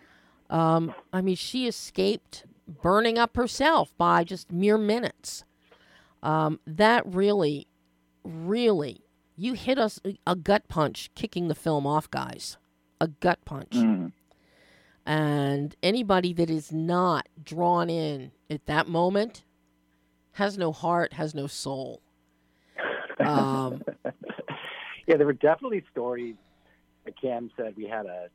Um, 0.50 0.94
I 1.12 1.22
mean, 1.22 1.36
she 1.36 1.68
escaped 1.68 2.46
burning 2.68 3.18
up 3.18 3.36
herself 3.36 3.94
by 3.98 4.24
just 4.24 4.52
mere 4.52 4.78
minutes. 4.78 5.44
Um, 6.22 6.60
that 6.66 7.06
really, 7.06 7.68
really, 8.24 9.06
you 9.36 9.54
hit 9.54 9.78
us 9.78 10.00
a 10.26 10.36
gut 10.36 10.68
punch 10.68 11.10
kicking 11.16 11.48
the 11.48 11.56
film 11.56 11.88
off, 11.88 12.10
guys 12.10 12.58
a 13.04 13.08
gut 13.08 13.40
punch. 13.44 13.72
Mm. 13.72 14.14
And 15.06 15.76
anybody 15.84 16.32
that 16.34 16.50
is 16.50 16.72
not 16.72 17.28
drawn 17.44 17.90
in 17.90 18.32
at 18.50 18.66
that 18.68 18.88
moment 18.88 19.44
has 20.32 20.58
no 20.58 20.72
heart, 20.72 21.14
has 21.14 21.36
no 21.36 21.46
soul. 21.46 22.02
Um, 23.20 23.84
yeah, 25.08 25.18
there 25.18 25.26
were 25.26 25.34
definitely 25.34 25.84
stories. 25.92 26.36
Like 27.06 27.16
Cam 27.22 27.52
said, 27.58 27.76
we 27.76 27.86
had 27.86 28.06
a 28.06 28.30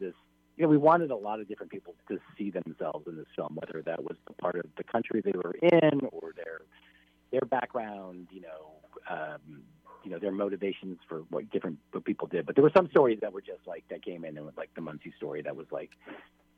this. 0.00 0.14
You 0.56 0.64
know, 0.64 0.68
we 0.68 0.76
wanted 0.76 1.12
a 1.12 1.16
lot 1.16 1.40
of 1.40 1.48
different 1.48 1.70
people 1.70 1.94
to 2.08 2.18
see 2.36 2.50
themselves 2.50 3.06
in 3.06 3.16
this 3.16 3.26
film, 3.34 3.54
whether 3.54 3.80
that 3.82 4.02
was 4.02 4.16
the 4.26 4.34
part 4.34 4.56
of 4.56 4.66
the 4.76 4.84
country 4.84 5.22
they 5.24 5.32
were 5.32 5.54
in 5.62 6.00
or 6.10 6.32
their 6.34 6.62
their 7.30 7.42
background. 7.48 8.26
You 8.32 8.40
know, 8.42 8.72
um, 9.08 9.62
you 10.04 10.10
know 10.10 10.18
their 10.18 10.32
motivations 10.32 10.98
for 11.08 11.20
what 11.30 11.50
different 11.50 11.78
what 11.92 12.04
people 12.04 12.26
did. 12.26 12.46
But 12.46 12.54
there 12.54 12.64
were 12.64 12.72
some 12.74 12.88
stories 12.90 13.18
that 13.20 13.32
were 13.32 13.40
just 13.40 13.66
like 13.66 13.84
that 13.90 14.04
came 14.04 14.24
in 14.24 14.36
and 14.36 14.46
was 14.46 14.56
like 14.56 14.70
the 14.74 14.80
Monsey 14.80 15.12
story 15.16 15.42
that 15.42 15.56
was 15.56 15.66
like, 15.70 15.90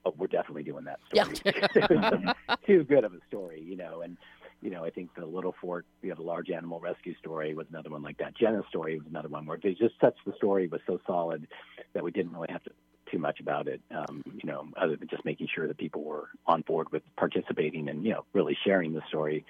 oh, 0.05 0.14
we're 0.16 0.26
definitely 0.26 0.62
doing 0.62 0.84
that 0.84 1.01
story. 1.12 1.36
Yeah. 1.45 2.32
too 2.66 2.84
good 2.84 3.05
of 3.05 3.14
a 3.14 3.18
story, 3.28 3.62
you 3.62 3.76
know. 3.76 4.03
And 4.03 4.16
you 4.61 4.70
know, 4.70 4.84
I 4.84 4.90
think 4.90 5.14
the 5.16 5.26
Little 5.26 5.55
Fork, 5.61 5.84
you 6.03 6.11
know, 6.11 6.14
the 6.14 6.22
large 6.22 6.51
animal 6.51 6.78
rescue 6.78 7.14
story 7.18 7.53
was 7.53 7.66
another 7.68 7.90
one 7.90 8.03
like 8.03 8.18
that. 8.18 8.36
Jenna's 8.36 8.64
story 8.68 8.97
was 8.97 9.07
another 9.09 9.28
one 9.28 9.45
where 9.45 9.59
they 9.61 9.72
just 9.72 9.95
such 10.01 10.16
the 10.24 10.32
story 10.36 10.68
was 10.68 10.80
so 10.86 11.01
solid 11.07 11.49
that 11.95 12.05
we 12.05 12.12
didn't 12.12 12.32
really 12.32 12.49
have 12.51 12.62
to 12.64 12.70
too 13.11 13.18
much 13.18 13.40
about 13.40 13.66
it. 13.68 13.80
Um, 13.90 14.22
you 14.24 14.49
know, 14.49 14.68
other 14.76 14.97
than 14.97 15.09
just 15.09 15.24
making 15.24 15.49
sure 15.53 15.66
that 15.66 15.78
people 15.78 16.03
were 16.03 16.28
on 16.47 16.62
board 16.62 16.90
with 16.93 17.03
participating 17.16 17.88
and 17.88 18.05
you 18.05 18.12
know 18.12 18.24
really 18.32 18.57
sharing 18.64 18.93
the 18.93 19.03
story. 19.09 19.45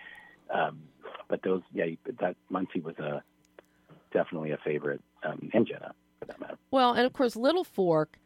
Um, 0.52 0.80
but 1.32 1.42
those, 1.44 1.62
yeah, 1.72 1.86
that 2.20 2.36
Monsey 2.50 2.80
was 2.80 2.98
a 2.98 3.22
definitely 4.12 4.50
a 4.50 4.58
favorite, 4.58 5.00
um, 5.22 5.48
and 5.54 5.66
Jenna 5.66 5.94
for 6.20 6.26
that 6.26 6.38
matter. 6.38 6.58
Well, 6.70 6.92
and 6.92 7.06
of 7.06 7.14
course, 7.14 7.36
Little 7.36 7.64
Fork. 7.64 8.18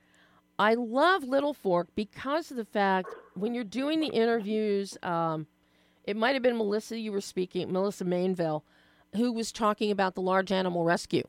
I 0.58 0.74
love 0.74 1.22
Little 1.22 1.54
Fork 1.54 1.86
because 1.94 2.50
of 2.50 2.56
the 2.56 2.64
fact 2.64 3.14
when 3.34 3.54
you're 3.54 3.62
doing 3.62 4.00
the 4.00 4.08
interviews, 4.08 4.98
um, 5.04 5.46
it 6.02 6.16
might 6.16 6.34
have 6.34 6.42
been 6.42 6.56
Melissa 6.56 6.98
you 6.98 7.12
were 7.12 7.20
speaking, 7.20 7.72
Melissa 7.72 8.04
Mainville, 8.04 8.62
who 9.14 9.32
was 9.32 9.52
talking 9.52 9.92
about 9.92 10.16
the 10.16 10.20
large 10.20 10.50
animal 10.50 10.82
rescue 10.82 11.28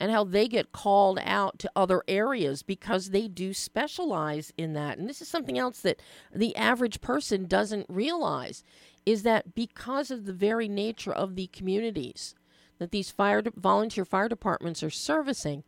and 0.00 0.10
how 0.10 0.24
they 0.24 0.48
get 0.48 0.72
called 0.72 1.18
out 1.22 1.58
to 1.58 1.70
other 1.76 2.02
areas 2.08 2.62
because 2.62 3.10
they 3.10 3.28
do 3.28 3.52
specialize 3.52 4.50
in 4.56 4.72
that. 4.72 4.96
And 4.96 5.06
this 5.06 5.20
is 5.20 5.28
something 5.28 5.58
else 5.58 5.80
that 5.80 6.00
the 6.34 6.56
average 6.56 7.02
person 7.02 7.44
doesn't 7.44 7.84
realize 7.90 8.62
is 9.08 9.22
that 9.22 9.54
because 9.54 10.10
of 10.10 10.26
the 10.26 10.34
very 10.34 10.68
nature 10.68 11.12
of 11.12 11.34
the 11.34 11.46
communities 11.46 12.34
that 12.78 12.90
these 12.90 13.10
fire 13.10 13.42
volunteer 13.56 14.04
fire 14.04 14.28
departments 14.28 14.82
are 14.82 14.90
servicing, 14.90 15.64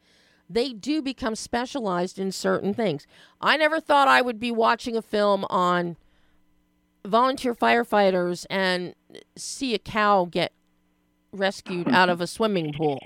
they 0.48 0.74
do 0.74 1.00
become 1.00 1.34
specialized 1.34 2.18
in 2.18 2.32
certain 2.32 2.74
things. 2.74 3.06
I 3.40 3.56
never 3.56 3.80
thought 3.80 4.08
I 4.08 4.20
would 4.20 4.38
be 4.38 4.52
watching 4.52 4.94
a 4.94 5.00
film 5.00 5.46
on 5.48 5.96
volunteer 7.02 7.54
firefighters 7.54 8.44
and 8.50 8.94
see 9.36 9.72
a 9.72 9.78
cow 9.78 10.28
get 10.30 10.52
rescued 11.32 11.88
out 11.88 12.10
of 12.10 12.20
a 12.20 12.26
swimming 12.26 12.74
pool. 12.74 13.00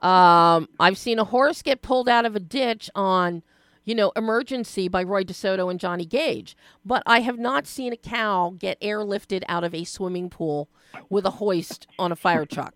Um, 0.00 0.70
I've 0.78 0.96
seen 0.96 1.18
a 1.18 1.24
horse 1.24 1.60
get 1.60 1.82
pulled 1.82 2.08
out 2.08 2.24
of 2.24 2.34
a 2.34 2.40
ditch 2.40 2.88
on, 2.94 3.42
you 3.90 3.96
know, 3.96 4.12
Emergency 4.14 4.86
by 4.86 5.02
Roy 5.02 5.24
DeSoto 5.24 5.68
and 5.68 5.80
Johnny 5.80 6.04
Gage, 6.04 6.56
but 6.84 7.02
I 7.06 7.22
have 7.22 7.40
not 7.40 7.66
seen 7.66 7.92
a 7.92 7.96
cow 7.96 8.54
get 8.56 8.80
airlifted 8.80 9.42
out 9.48 9.64
of 9.64 9.74
a 9.74 9.82
swimming 9.82 10.30
pool 10.30 10.68
with 11.08 11.26
a 11.26 11.30
hoist 11.30 11.88
on 11.98 12.12
a 12.12 12.16
fire 12.16 12.46
truck. 12.46 12.72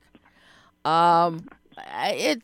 Um, 0.84 1.46
it, 1.78 2.42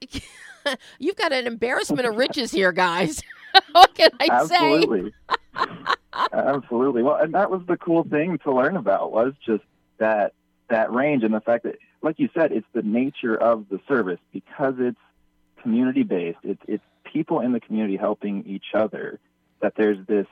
it 0.00 0.24
you've 0.98 1.16
got 1.16 1.34
an 1.34 1.46
embarrassment 1.46 2.08
of 2.08 2.16
riches 2.16 2.52
here, 2.52 2.72
guys. 2.72 3.20
what 3.72 3.94
can 3.94 4.12
I 4.18 4.28
Absolutely. 4.30 5.12
say? 5.28 5.66
Absolutely. 6.32 7.02
Well, 7.02 7.16
and 7.16 7.34
that 7.34 7.50
was 7.50 7.60
the 7.68 7.76
cool 7.76 8.02
thing 8.02 8.38
to 8.44 8.54
learn 8.54 8.78
about 8.78 9.12
was 9.12 9.34
just 9.44 9.64
that 9.98 10.32
that 10.70 10.90
range 10.90 11.22
and 11.22 11.34
the 11.34 11.40
fact 11.42 11.64
that, 11.64 11.76
like 12.00 12.18
you 12.18 12.30
said, 12.32 12.50
it's 12.50 12.66
the 12.72 12.82
nature 12.82 13.36
of 13.36 13.66
the 13.68 13.78
service 13.86 14.20
because 14.32 14.76
it's 14.78 14.96
community 15.60 16.02
based. 16.02 16.38
It's 16.42 16.62
it's 16.66 16.82
people 17.12 17.40
in 17.40 17.52
the 17.52 17.60
community 17.60 17.96
helping 17.96 18.44
each 18.46 18.74
other. 18.74 19.18
That 19.60 19.74
there's 19.76 19.98
this 20.06 20.26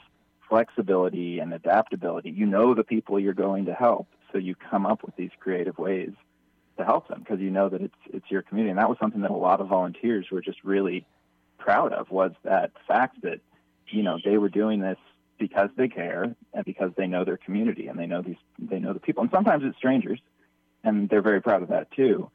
flexibility 0.49 1.41
and 1.41 1.53
adaptability. 1.53 2.31
You 2.31 2.47
know 2.47 2.75
the 2.75 2.85
people 2.85 3.19
you're 3.19 3.35
going 3.35 3.67
to 3.67 3.75
help, 3.75 4.07
so 4.33 4.39
you 4.39 4.55
come 4.55 4.87
up 4.87 5.03
with 5.05 5.17
these 5.17 5.31
creative 5.41 5.79
ways 5.79 6.13
to 6.79 6.85
help 6.85 7.09
them 7.09 7.21
because 7.21 7.41
you 7.41 7.51
know 7.51 7.69
that 7.69 7.81
it's 7.81 7.95
it's 8.13 8.31
your 8.31 8.43
community. 8.43 8.71
And 8.71 8.79
that 8.79 8.89
was 8.89 8.99
something 9.01 9.23
that 9.23 9.31
a 9.31 9.37
lot 9.37 9.61
of 9.61 9.69
volunteers 9.69 10.27
were 10.31 10.41
just 10.41 10.63
really 10.63 11.07
proud 11.59 11.93
of 11.93 12.11
was 12.11 12.33
that 12.45 12.71
fact 12.87 13.23
that 13.23 13.41
you 13.89 14.03
know 14.03 14.19
they 14.25 14.39
were 14.39 14.49
doing 14.49 14.81
this 14.81 14.99
because 15.39 15.71
they 15.77 15.89
care 15.89 16.35
and 16.55 16.65
because 16.65 16.93
they 16.97 17.07
know 17.07 17.25
their 17.25 17.37
community 17.37 17.89
and 17.89 17.99
they 17.99 18.07
know 18.07 18.23
these 18.23 18.37
they 18.59 18.79
know 18.79 18.93
the 18.93 19.01
people 19.01 19.23
and 19.23 19.31
sometimes 19.33 19.65
it's 19.65 19.77
strangers 19.77 20.21
and 20.85 21.09
they're 21.09 21.23
very 21.23 21.43
proud 21.43 21.63
of 21.63 21.69
that 21.69 21.91
too 21.93 22.31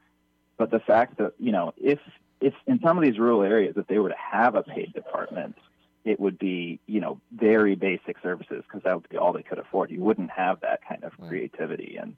but 0.56 0.70
the 0.70 0.80
fact 0.80 1.18
that 1.18 1.32
you 1.38 1.52
know 1.52 1.72
if 1.76 1.98
if 2.42 2.54
in 2.66 2.80
some 2.80 2.98
of 2.98 3.04
these 3.04 3.18
rural 3.18 3.42
areas 3.42 3.74
if 3.76 3.86
they 3.86 3.98
were 3.98 4.08
to 4.08 4.16
have 4.18 4.54
a 4.54 4.62
paid 4.62 4.92
department 4.92 5.56
it 6.04 6.18
would 6.18 6.38
be 6.38 6.80
you 6.86 7.00
know 7.00 7.20
very 7.32 7.74
basic 7.74 8.16
services 8.22 8.64
because 8.66 8.82
that 8.84 8.94
would 8.94 9.08
be 9.08 9.16
all 9.16 9.32
they 9.32 9.42
could 9.42 9.58
afford. 9.58 9.90
You 9.90 10.00
wouldn't 10.00 10.30
have 10.30 10.60
that 10.60 10.80
kind 10.86 11.04
of 11.04 11.12
creativity. 11.18 11.96
And 12.00 12.16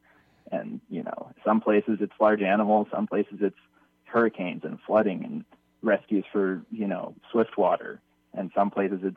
and 0.50 0.80
you 0.88 1.02
know 1.02 1.32
some 1.44 1.60
places 1.60 1.98
it's 2.00 2.12
large 2.20 2.42
animals 2.42 2.86
some 2.94 3.06
places 3.06 3.38
it's 3.40 3.56
hurricanes 4.04 4.62
and 4.64 4.78
flooding 4.86 5.24
and 5.24 5.44
rescues 5.82 6.24
for 6.32 6.62
you 6.70 6.86
know 6.86 7.14
swift 7.30 7.56
water. 7.58 8.00
And 8.32 8.50
some 8.54 8.70
places 8.70 9.00
it's 9.02 9.16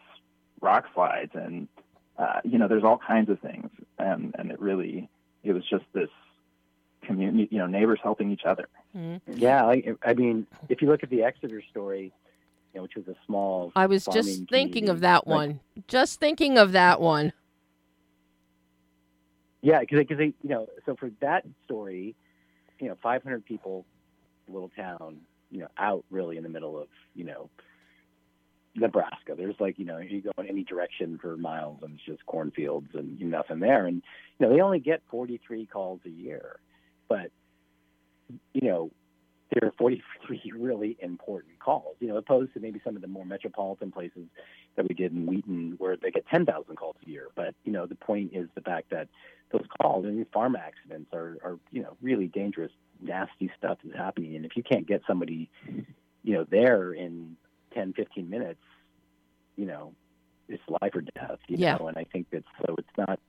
rock 0.61 0.85
slides 0.93 1.31
and 1.33 1.67
uh, 2.17 2.41
you 2.43 2.57
know 2.57 2.67
there's 2.67 2.83
all 2.83 2.97
kinds 2.97 3.29
of 3.29 3.39
things. 3.39 3.69
And 3.97 4.35
and 4.37 4.51
it 4.51 4.59
really 4.59 5.09
it 5.43 5.53
was 5.53 5.63
just 5.69 5.85
this 5.93 6.09
community 7.07 7.47
you 7.51 7.57
know 7.57 7.65
neighbors 7.65 7.99
helping 8.03 8.31
each 8.31 8.43
other 8.45 8.67
mm-hmm. 8.95 9.33
yeah 9.37 9.65
I, 9.65 9.95
I 10.03 10.13
mean 10.13 10.45
if 10.69 10.81
you 10.81 10.89
look 10.89 11.03
at 11.03 11.09
the 11.09 11.23
exeter 11.23 11.61
story 11.71 12.13
you 12.73 12.79
know, 12.79 12.83
which 12.83 12.95
was 12.95 13.07
a 13.07 13.15
small 13.25 13.71
i 13.75 13.85
was 13.85 14.05
just 14.05 14.47
thinking 14.49 14.89
of 14.89 14.99
that 14.99 15.25
one 15.25 15.59
just 15.87 16.19
thinking 16.19 16.57
of 16.57 16.73
that 16.73 16.99
one 16.99 17.33
yeah 19.61 19.79
because 19.79 19.99
because 19.99 20.19
you 20.19 20.33
know 20.43 20.67
so 20.85 20.95
for 20.95 21.09
that 21.21 21.45
story 21.65 22.15
you 22.79 22.87
know 22.87 22.97
500 23.01 23.45
people 23.45 23.85
little 24.47 24.71
town 24.75 25.17
you 25.49 25.61
know 25.61 25.69
out 25.77 26.03
really 26.11 26.37
in 26.37 26.43
the 26.43 26.49
middle 26.49 26.77
of 26.79 26.87
you 27.15 27.23
know 27.23 27.49
Nebraska. 28.77 29.33
There's 29.35 29.59
like, 29.59 29.79
you 29.79 29.85
know, 29.85 29.97
you 29.97 30.21
go 30.21 30.31
in 30.37 30.47
any 30.47 30.63
direction 30.63 31.17
for 31.21 31.35
miles 31.35 31.79
and 31.81 31.95
it's 31.95 32.05
just 32.05 32.25
cornfields 32.25 32.89
and 32.93 33.19
nothing 33.19 33.59
there. 33.59 33.85
And, 33.85 34.03
you 34.39 34.45
know, 34.45 34.53
they 34.53 34.61
only 34.61 34.79
get 34.79 35.01
43 35.09 35.65
calls 35.65 35.99
a 36.05 36.09
year. 36.09 36.57
But, 37.07 37.31
you 38.53 38.69
know, 38.69 38.91
there 39.53 39.69
are 39.69 39.73
43 39.77 40.53
really 40.57 40.97
important 40.99 41.59
calls, 41.59 41.95
you 41.99 42.07
know, 42.07 42.17
opposed 42.17 42.53
to 42.53 42.59
maybe 42.59 42.81
some 42.83 42.95
of 42.95 43.01
the 43.01 43.07
more 43.07 43.25
metropolitan 43.25 43.91
places 43.91 44.27
that 44.75 44.87
we 44.87 44.93
did 44.93 45.11
in 45.11 45.25
Wheaton 45.25 45.75
where 45.77 45.95
they 45.97 46.11
get 46.11 46.27
10,000 46.27 46.75
calls 46.75 46.95
a 47.05 47.09
year. 47.09 47.27
But, 47.35 47.55
you 47.63 47.71
know, 47.71 47.85
the 47.85 47.95
point 47.95 48.31
is 48.33 48.47
the 48.55 48.61
fact 48.61 48.89
that 48.91 49.07
those 49.51 49.65
calls 49.81 50.05
and 50.05 50.17
these 50.17 50.27
farm 50.33 50.55
accidents 50.55 51.13
are, 51.13 51.37
are, 51.43 51.59
you 51.71 51.81
know, 51.81 51.95
really 52.01 52.27
dangerous, 52.27 52.71
nasty 53.01 53.49
stuff 53.57 53.77
is 53.83 53.93
happening. 53.95 54.35
And 54.35 54.45
if 54.45 54.57
you 54.57 54.63
can't 54.63 54.85
get 54.85 55.01
somebody, 55.07 55.49
you 56.23 56.33
know, 56.33 56.45
there 56.49 56.93
in 56.93 57.37
10, 57.73 57.93
15 57.93 58.29
minutes, 58.29 58.59
you 59.55 59.65
know, 59.65 59.93
it's 60.49 60.63
life 60.81 60.93
or 60.95 61.01
death, 61.01 61.39
you 61.47 61.57
yeah. 61.57 61.75
know, 61.75 61.87
and 61.87 61.97
I 61.97 62.05
think 62.05 62.29
that 62.31 62.43
so 62.65 62.75
it's 62.77 62.87
not 62.97 63.19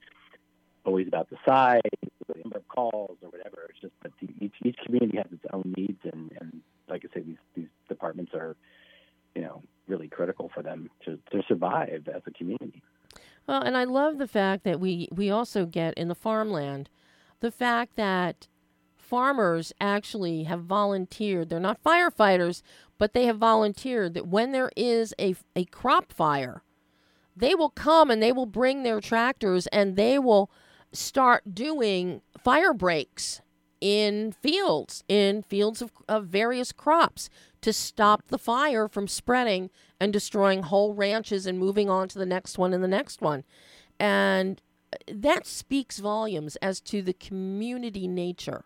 always 0.88 1.06
about 1.06 1.28
the 1.28 1.36
size, 1.46 1.80
the 2.26 2.40
number 2.42 2.56
of 2.56 2.66
calls 2.68 3.18
or 3.22 3.28
whatever. 3.28 3.68
It's 3.68 3.80
just 3.80 3.92
that 4.02 4.12
each, 4.40 4.54
each 4.64 4.78
community 4.84 5.18
has 5.18 5.26
its 5.30 5.44
own 5.52 5.74
needs 5.76 6.00
and, 6.04 6.32
and 6.40 6.62
like 6.88 7.04
I 7.04 7.14
say, 7.14 7.22
these, 7.22 7.36
these 7.54 7.68
departments 7.88 8.32
are, 8.34 8.56
you 9.34 9.42
know, 9.42 9.62
really 9.86 10.08
critical 10.08 10.50
for 10.54 10.62
them 10.62 10.88
to, 11.04 11.18
to 11.30 11.42
survive 11.46 12.08
as 12.08 12.22
a 12.26 12.30
community. 12.30 12.82
Well, 13.46 13.60
and 13.60 13.76
I 13.76 13.84
love 13.84 14.16
the 14.16 14.26
fact 14.26 14.64
that 14.64 14.80
we, 14.80 15.08
we 15.12 15.30
also 15.30 15.66
get 15.66 15.94
in 15.94 16.08
the 16.08 16.14
farmland 16.14 16.88
the 17.40 17.50
fact 17.50 17.96
that 17.96 18.48
farmers 18.96 19.72
actually 19.80 20.44
have 20.44 20.64
volunteered. 20.64 21.48
They're 21.48 21.60
not 21.60 21.82
firefighters, 21.84 22.62
but 22.98 23.12
they 23.12 23.26
have 23.26 23.38
volunteered 23.38 24.14
that 24.14 24.26
when 24.26 24.52
there 24.52 24.72
is 24.76 25.14
a, 25.20 25.36
a 25.54 25.64
crop 25.66 26.12
fire, 26.12 26.62
they 27.36 27.54
will 27.54 27.70
come 27.70 28.10
and 28.10 28.20
they 28.22 28.32
will 28.32 28.46
bring 28.46 28.82
their 28.82 29.00
tractors 29.00 29.66
and 29.68 29.94
they 29.94 30.18
will 30.18 30.50
start 30.92 31.54
doing 31.54 32.22
fire 32.42 32.72
breaks 32.72 33.40
in 33.80 34.32
fields, 34.32 35.04
in 35.08 35.42
fields 35.42 35.82
of, 35.82 35.92
of 36.08 36.26
various 36.26 36.72
crops 36.72 37.30
to 37.60 37.72
stop 37.72 38.28
the 38.28 38.38
fire 38.38 38.88
from 38.88 39.06
spreading 39.06 39.70
and 40.00 40.12
destroying 40.12 40.62
whole 40.62 40.94
ranches 40.94 41.46
and 41.46 41.58
moving 41.58 41.88
on 41.88 42.08
to 42.08 42.18
the 42.18 42.26
next 42.26 42.58
one 42.58 42.72
and 42.72 42.82
the 42.82 42.88
next 42.88 43.20
one. 43.20 43.44
And 44.00 44.60
that 45.12 45.46
speaks 45.46 45.98
volumes 45.98 46.56
as 46.56 46.80
to 46.82 47.02
the 47.02 47.12
community 47.12 48.08
nature 48.08 48.64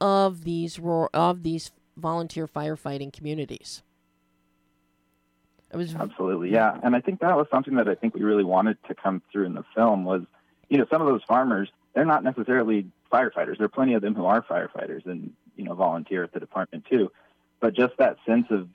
of 0.00 0.44
these 0.44 0.78
of 1.12 1.42
these 1.42 1.72
volunteer 1.96 2.46
firefighting 2.46 3.12
communities. 3.12 3.82
It 5.72 5.76
was 5.76 5.94
absolutely 5.94 6.50
yeah, 6.50 6.78
and 6.82 6.96
I 6.96 7.00
think 7.00 7.20
that 7.20 7.36
was 7.36 7.46
something 7.50 7.74
that 7.74 7.88
I 7.88 7.94
think 7.94 8.14
we 8.14 8.22
really 8.22 8.44
wanted 8.44 8.78
to 8.88 8.94
come 8.94 9.22
through 9.30 9.46
in 9.46 9.54
the 9.54 9.64
film 9.74 10.04
was, 10.04 10.22
you 10.68 10.78
know, 10.78 10.86
some 10.90 11.00
of 11.00 11.08
those 11.08 11.22
farmers 11.24 11.68
they're 11.94 12.04
not 12.04 12.22
necessarily 12.22 12.86
firefighters. 13.12 13.56
There 13.56 13.64
are 13.64 13.70
plenty 13.70 13.94
of 13.94 14.02
them 14.02 14.14
who 14.14 14.24
are 14.26 14.42
firefighters 14.42 15.04
and 15.06 15.32
you 15.56 15.64
know 15.64 15.74
volunteer 15.74 16.22
at 16.22 16.32
the 16.32 16.40
department 16.40 16.84
too, 16.88 17.10
but 17.60 17.74
just 17.74 17.96
that 17.98 18.18
sense 18.26 18.46
of 18.50 18.68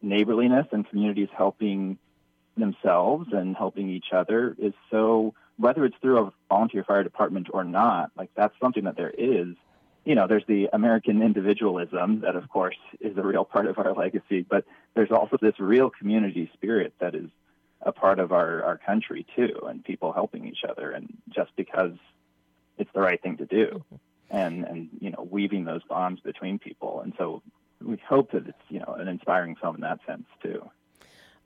neighborliness 0.00 0.66
and 0.72 0.88
communities 0.88 1.28
helping 1.36 1.98
themselves 2.56 3.28
and 3.32 3.56
helping 3.56 3.88
each 3.88 4.12
other 4.12 4.54
is 4.58 4.74
so 4.90 5.34
whether 5.56 5.84
it's 5.84 5.96
through 6.02 6.18
a 6.18 6.32
volunteer 6.48 6.84
fire 6.84 7.02
department 7.02 7.48
or 7.52 7.64
not 7.64 8.10
like 8.16 8.28
that's 8.34 8.54
something 8.60 8.84
that 8.84 8.96
there 8.96 9.12
is 9.16 9.56
you 10.04 10.16
know, 10.16 10.26
there's 10.26 10.44
the 10.46 10.68
American 10.72 11.22
individualism 11.22 12.20
that, 12.20 12.34
of 12.34 12.48
course, 12.48 12.76
is 13.00 13.16
a 13.16 13.22
real 13.22 13.44
part 13.44 13.66
of 13.66 13.78
our 13.78 13.94
legacy, 13.94 14.42
but 14.42 14.64
there's 14.94 15.12
also 15.12 15.36
this 15.40 15.58
real 15.60 15.90
community 15.90 16.50
spirit 16.54 16.92
that 16.98 17.14
is 17.14 17.28
a 17.82 17.92
part 17.92 18.18
of 18.18 18.32
our, 18.32 18.62
our 18.62 18.78
country, 18.78 19.26
too, 19.34 19.54
and 19.66 19.84
people 19.84 20.12
helping 20.12 20.46
each 20.46 20.64
other, 20.68 20.90
and 20.90 21.16
just 21.28 21.54
because 21.56 21.92
it's 22.78 22.90
the 22.94 23.00
right 23.00 23.20
thing 23.22 23.36
to 23.38 23.46
do, 23.46 23.84
mm-hmm. 23.92 24.36
and, 24.36 24.64
and 24.64 24.88
you 25.00 25.10
know, 25.10 25.26
weaving 25.30 25.64
those 25.64 25.82
bonds 25.84 26.20
between 26.20 26.58
people. 26.58 27.00
And 27.00 27.12
so 27.18 27.42
we 27.84 28.00
hope 28.08 28.32
that 28.32 28.46
it's, 28.46 28.58
you 28.68 28.78
know, 28.80 28.96
an 28.98 29.08
inspiring 29.08 29.56
film 29.56 29.76
in 29.76 29.80
that 29.82 30.00
sense, 30.06 30.26
too. 30.42 30.70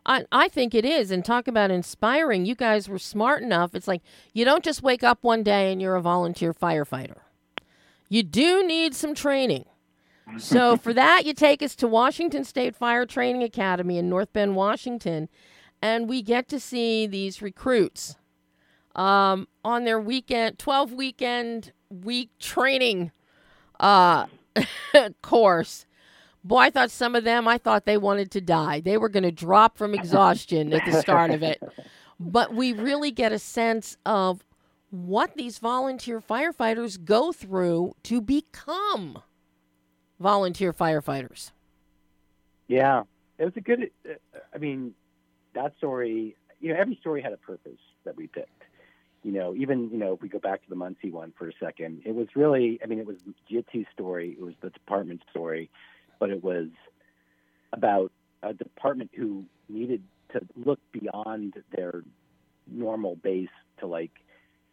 I, 0.04 0.24
I 0.30 0.48
think 0.48 0.74
it 0.74 0.84
is. 0.84 1.10
And 1.10 1.24
talk 1.24 1.48
about 1.48 1.72
inspiring. 1.72 2.46
You 2.46 2.54
guys 2.54 2.88
were 2.88 2.98
smart 2.98 3.42
enough. 3.42 3.74
It's 3.74 3.88
like 3.88 4.02
you 4.32 4.44
don't 4.44 4.62
just 4.62 4.82
wake 4.82 5.02
up 5.02 5.18
one 5.22 5.42
day 5.42 5.72
and 5.72 5.82
you're 5.82 5.96
a 5.96 6.02
volunteer 6.02 6.54
firefighter 6.54 7.16
you 8.08 8.22
do 8.22 8.66
need 8.66 8.94
some 8.94 9.14
training. 9.14 9.64
So, 10.38 10.76
for 10.82 10.92
that, 10.92 11.24
you 11.24 11.34
take 11.34 11.62
us 11.62 11.74
to 11.76 11.88
Washington 11.88 12.44
State 12.44 12.74
Fire 12.74 13.06
Training 13.06 13.42
Academy 13.42 13.98
in 13.98 14.08
North 14.08 14.32
Bend, 14.32 14.56
Washington, 14.56 15.28
and 15.86 16.08
we 16.08 16.20
get 16.20 16.48
to 16.48 16.58
see 16.58 17.06
these 17.06 17.40
recruits 17.40 18.16
um, 18.96 19.46
on 19.64 19.84
their 19.84 20.00
weekend, 20.00 20.58
12 20.58 20.92
weekend 20.92 21.72
week 21.88 22.30
training 22.40 23.12
uh, 23.78 24.26
course. 25.22 25.86
Boy, 26.42 26.58
I 26.58 26.70
thought 26.70 26.90
some 26.90 27.14
of 27.14 27.22
them, 27.22 27.46
I 27.46 27.58
thought 27.58 27.84
they 27.84 27.98
wanted 27.98 28.32
to 28.32 28.40
die. 28.40 28.80
They 28.80 28.96
were 28.96 29.08
going 29.08 29.22
to 29.22 29.30
drop 29.30 29.78
from 29.78 29.94
exhaustion 29.94 30.72
at 30.72 30.84
the 30.84 31.00
start 31.00 31.30
of 31.30 31.42
it. 31.42 31.62
But 32.18 32.54
we 32.54 32.72
really 32.72 33.10
get 33.10 33.32
a 33.32 33.38
sense 33.38 33.98
of 34.06 34.42
what 34.88 35.34
these 35.34 35.58
volunteer 35.58 36.18
firefighters 36.18 37.04
go 37.04 37.30
through 37.30 37.94
to 38.04 38.22
become 38.22 39.18
volunteer 40.18 40.72
firefighters. 40.72 41.50
Yeah, 42.68 43.02
it 43.38 43.44
was 43.44 43.52
a 43.56 43.60
good. 43.60 43.90
Uh, 44.08 44.14
I 44.54 44.56
mean, 44.56 44.94
that 45.56 45.76
story. 45.78 46.36
You 46.60 46.72
know, 46.72 46.80
every 46.80 46.96
story 47.00 47.20
had 47.20 47.32
a 47.32 47.36
purpose 47.36 47.80
that 48.04 48.16
we 48.16 48.28
picked. 48.28 48.62
You 49.22 49.32
know, 49.32 49.54
even 49.54 49.90
you 49.90 49.98
know, 49.98 50.12
if 50.14 50.22
we 50.22 50.28
go 50.28 50.38
back 50.38 50.62
to 50.62 50.68
the 50.70 50.76
Monsey 50.76 51.10
one 51.10 51.32
for 51.36 51.48
a 51.48 51.52
second, 51.58 52.02
it 52.04 52.14
was 52.14 52.28
really. 52.36 52.78
I 52.82 52.86
mean, 52.86 53.00
it 53.00 53.06
was 53.06 53.16
Yitzi's 53.50 53.86
story. 53.92 54.36
It 54.38 54.42
was 54.42 54.54
the 54.60 54.70
department 54.70 55.22
story, 55.30 55.68
but 56.20 56.30
it 56.30 56.44
was 56.44 56.68
about 57.72 58.12
a 58.42 58.54
department 58.54 59.10
who 59.14 59.44
needed 59.68 60.02
to 60.32 60.40
look 60.64 60.78
beyond 60.92 61.54
their 61.74 62.02
normal 62.70 63.16
base 63.16 63.48
to 63.80 63.86
like 63.86 64.12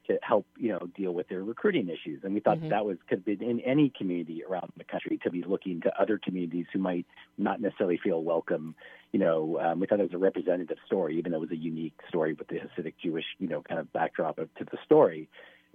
to 0.07 0.19
help 0.21 0.45
you 0.57 0.69
know 0.69 0.79
deal 0.95 1.13
with 1.13 1.27
their 1.29 1.43
recruiting 1.43 1.89
issues. 1.89 2.23
And 2.23 2.33
we 2.33 2.39
thought 2.39 2.57
mm-hmm. 2.57 2.69
that 2.69 2.85
was 2.85 2.97
could 3.07 3.23
be 3.23 3.37
in 3.39 3.59
any 3.61 3.91
community 3.95 4.43
around 4.47 4.71
the 4.77 4.83
country 4.83 5.19
to 5.23 5.29
be 5.29 5.43
looking 5.43 5.81
to 5.81 6.01
other 6.01 6.17
communities 6.17 6.65
who 6.73 6.79
might 6.79 7.05
not 7.37 7.61
necessarily 7.61 7.99
feel 8.03 8.21
welcome. 8.23 8.75
You 9.11 9.19
know, 9.19 9.59
um, 9.59 9.79
we 9.79 9.87
thought 9.87 9.99
it 9.99 10.03
was 10.03 10.13
a 10.13 10.17
representative 10.17 10.77
story, 10.85 11.17
even 11.17 11.31
though 11.31 11.37
it 11.37 11.49
was 11.49 11.51
a 11.51 11.57
unique 11.57 11.99
story 12.09 12.33
with 12.33 12.47
the 12.47 12.55
Hasidic 12.55 12.95
Jewish 13.01 13.25
you 13.39 13.47
know 13.47 13.61
kind 13.61 13.79
of 13.79 13.91
backdrop 13.93 14.39
of, 14.39 14.53
to 14.55 14.65
the 14.65 14.77
story. 14.85 15.29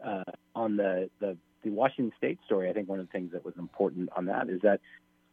Uh, 0.05 0.23
on 0.55 0.77
the, 0.77 1.11
the 1.21 1.37
the 1.65 1.71
Washington 1.71 2.13
State 2.17 2.39
story, 2.47 2.71
I 2.71 2.73
think 2.73 2.89
one 2.89 3.01
of 3.01 3.07
the 3.07 3.13
things 3.13 3.33
that 3.33 3.45
was 3.45 3.55
important 3.59 4.11
on 4.17 4.27
that 4.27 4.49
is 4.49 4.61
that 4.63 4.81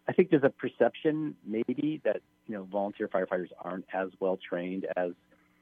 I 0.08 0.14
think 0.14 0.30
there's 0.30 0.44
a 0.44 0.50
perception 0.50 1.36
maybe 1.46 2.02
that 2.04 2.22
you 2.48 2.56
know 2.56 2.64
volunteer 2.64 3.08
firefighters 3.08 3.50
aren't 3.60 3.86
as 3.94 4.10
well 4.20 4.38
trained 4.38 4.88
as 4.96 5.12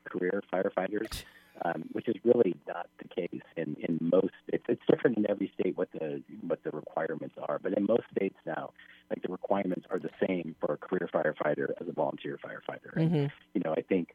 career 0.05 0.41
firefighters 0.53 1.23
um, 1.64 1.84
which 1.91 2.08
is 2.08 2.16
really 2.24 2.56
not 2.68 2.88
the 3.01 3.08
case 3.08 3.41
in, 3.56 3.76
in 3.80 3.97
most. 4.01 4.34
It's, 4.47 4.64
it's 4.68 4.82
different 4.89 5.18
in 5.18 5.30
every 5.30 5.51
state 5.60 5.78
what 5.78 5.91
the 5.91 6.22
what 6.47 6.64
the 6.64 6.72
requirements 6.72 7.36
are, 7.47 7.60
but 7.62 7.78
in 7.78 7.86
most 7.86 8.04
states 8.16 8.38
now, 8.45 8.72
like 9.10 9.22
the 9.22 9.32
requirements 9.32 9.86
are 9.89 9.99
the 9.99 10.10
same 10.28 10.56
for 10.60 10.74
a 10.74 10.78
career 10.78 11.10
firefighter 11.14 11.70
as 11.80 11.88
a 11.88 11.91
volunteer 11.91 12.39
firefighter. 12.43 12.95
Mm-hmm. 12.95 13.16
And, 13.16 13.32
you 13.54 13.62
know, 13.64 13.74
I 13.78 13.82
think 13.82 14.10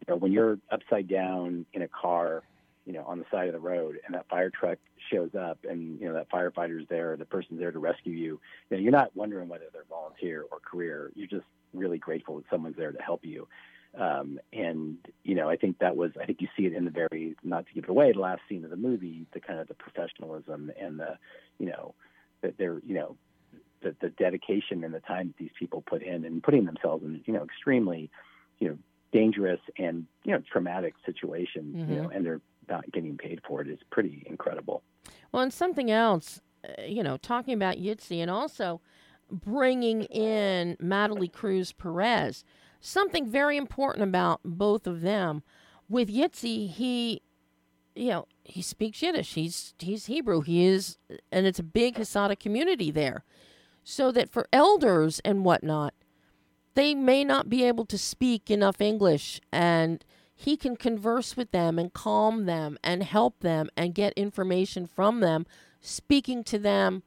you 0.00 0.12
know 0.12 0.16
when 0.16 0.32
you're 0.32 0.58
upside 0.70 1.08
down 1.08 1.66
in 1.72 1.82
a 1.82 1.88
car, 1.88 2.42
you 2.86 2.92
know, 2.92 3.04
on 3.04 3.18
the 3.18 3.26
side 3.30 3.48
of 3.48 3.54
the 3.54 3.60
road, 3.60 3.98
and 4.06 4.14
that 4.14 4.28
fire 4.28 4.50
truck 4.50 4.78
shows 5.10 5.30
up, 5.34 5.58
and 5.68 5.98
you 6.00 6.06
know 6.06 6.14
that 6.14 6.30
firefighter's 6.30 6.86
there, 6.88 7.16
the 7.16 7.24
person's 7.24 7.58
there 7.58 7.72
to 7.72 7.78
rescue 7.78 8.12
you. 8.12 8.40
You 8.68 8.76
know, 8.76 8.78
you're 8.78 8.92
not 8.92 9.14
wondering 9.16 9.48
whether 9.48 9.66
they're 9.72 9.84
volunteer 9.88 10.44
or 10.50 10.58
career. 10.60 11.10
You're 11.14 11.26
just 11.26 11.46
really 11.72 11.98
grateful 11.98 12.36
that 12.36 12.44
someone's 12.50 12.76
there 12.76 12.92
to 12.92 13.02
help 13.02 13.24
you. 13.24 13.48
Um, 13.98 14.38
and 14.52 14.98
you 15.24 15.34
know, 15.34 15.48
I 15.48 15.56
think 15.56 15.78
that 15.80 15.96
was 15.96 16.12
I 16.20 16.24
think 16.24 16.40
you 16.40 16.48
see 16.56 16.66
it 16.66 16.74
in 16.74 16.84
the 16.84 16.90
very 16.90 17.34
not 17.42 17.66
to 17.66 17.72
give 17.74 17.84
it 17.84 17.90
away 17.90 18.12
the 18.12 18.20
last 18.20 18.42
scene 18.48 18.64
of 18.64 18.70
the 18.70 18.76
movie, 18.76 19.26
the 19.32 19.40
kind 19.40 19.58
of 19.58 19.68
the 19.68 19.74
professionalism 19.74 20.70
and 20.80 20.98
the 20.98 21.18
you 21.58 21.66
know 21.66 21.94
that 22.42 22.56
they're 22.56 22.80
you 22.86 22.94
know 22.94 23.16
the, 23.82 23.94
the 24.00 24.10
dedication 24.10 24.84
and 24.84 24.94
the 24.94 25.00
time 25.00 25.28
that 25.28 25.36
these 25.38 25.50
people 25.58 25.82
put 25.82 26.02
in 26.02 26.24
and 26.24 26.42
putting 26.42 26.66
themselves 26.66 27.02
in 27.04 27.20
you 27.26 27.32
know 27.32 27.42
extremely 27.42 28.10
you 28.60 28.68
know 28.68 28.78
dangerous 29.12 29.60
and 29.76 30.06
you 30.22 30.32
know 30.32 30.42
traumatic 30.52 30.94
situations 31.04 31.74
mm-hmm. 31.74 31.92
you 31.92 32.00
know 32.00 32.08
and 32.10 32.24
they're 32.24 32.40
not 32.70 32.90
getting 32.92 33.18
paid 33.18 33.40
for 33.46 33.60
it 33.60 33.68
is 33.68 33.80
pretty 33.90 34.22
incredible. 34.26 34.82
Well, 35.32 35.42
and 35.42 35.52
something 35.52 35.90
else, 35.90 36.40
uh, 36.64 36.82
you 36.82 37.02
know, 37.02 37.16
talking 37.16 37.54
about 37.54 37.76
Yitzi 37.76 38.18
and 38.18 38.30
also 38.30 38.80
bringing 39.30 40.04
in 40.04 40.76
Madalie 40.80 41.28
Cruz 41.28 41.72
Perez 41.72 42.44
something 42.80 43.30
very 43.30 43.56
important 43.56 44.02
about 44.02 44.40
both 44.44 44.86
of 44.86 45.02
them. 45.02 45.42
With 45.88 46.08
Yitzi, 46.08 46.68
he, 46.68 47.22
you 47.94 48.08
know, 48.08 48.26
he 48.44 48.62
speaks 48.62 49.02
Yiddish. 49.02 49.34
He's 49.34 49.74
he's 49.78 50.06
Hebrew. 50.06 50.40
He 50.40 50.64
is, 50.64 50.98
and 51.30 51.46
it's 51.46 51.58
a 51.58 51.64
big 51.64 51.96
Hasidic 51.96 52.40
community 52.40 52.90
there. 52.90 53.24
So 53.82 54.12
that 54.12 54.30
for 54.30 54.46
elders 54.52 55.20
and 55.24 55.44
whatnot, 55.44 55.94
they 56.74 56.94
may 56.94 57.24
not 57.24 57.48
be 57.48 57.64
able 57.64 57.86
to 57.86 57.98
speak 57.98 58.50
enough 58.50 58.80
English, 58.80 59.40
and 59.52 60.04
he 60.34 60.56
can 60.56 60.76
converse 60.76 61.36
with 61.36 61.50
them 61.50 61.78
and 61.78 61.92
calm 61.92 62.46
them 62.46 62.78
and 62.82 63.02
help 63.02 63.40
them 63.40 63.68
and 63.76 63.94
get 63.94 64.12
information 64.14 64.86
from 64.86 65.20
them, 65.20 65.46
speaking 65.80 66.44
to 66.44 66.58
them 66.58 67.02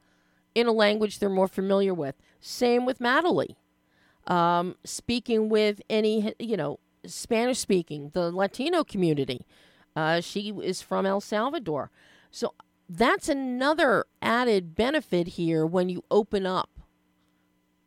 in 0.54 0.66
a 0.66 0.72
language 0.72 1.18
they're 1.18 1.28
more 1.28 1.48
familiar 1.48 1.94
with. 1.94 2.14
Same 2.40 2.84
with 2.84 3.00
Madalie 3.00 3.56
um, 4.26 4.76
speaking 4.84 5.48
with 5.48 5.80
any, 5.88 6.34
you 6.38 6.56
know, 6.56 6.78
Spanish 7.06 7.58
speaking, 7.58 8.10
the 8.14 8.30
Latino 8.30 8.84
community. 8.84 9.46
Uh, 9.96 10.20
she 10.20 10.50
is 10.62 10.82
from 10.82 11.06
El 11.06 11.20
Salvador. 11.20 11.90
So 12.30 12.54
that's 12.88 13.28
another 13.28 14.04
added 14.20 14.74
benefit 14.74 15.28
here 15.28 15.64
when 15.64 15.88
you 15.88 16.02
open 16.10 16.46
up, 16.46 16.70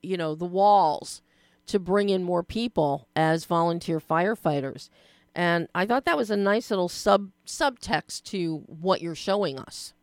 you 0.01 0.17
know, 0.17 0.35
the 0.35 0.45
walls 0.45 1.21
to 1.67 1.79
bring 1.79 2.09
in 2.09 2.23
more 2.23 2.43
people 2.43 3.07
as 3.15 3.45
volunteer 3.45 3.99
firefighters. 3.99 4.89
And 5.35 5.67
I 5.75 5.85
thought 5.85 6.05
that 6.05 6.17
was 6.17 6.31
a 6.31 6.37
nice 6.37 6.71
little 6.71 6.89
sub 6.89 7.29
subtext 7.45 8.23
to 8.23 8.63
what 8.65 9.01
you're 9.01 9.13
showing 9.13 9.59
us. 9.59 9.93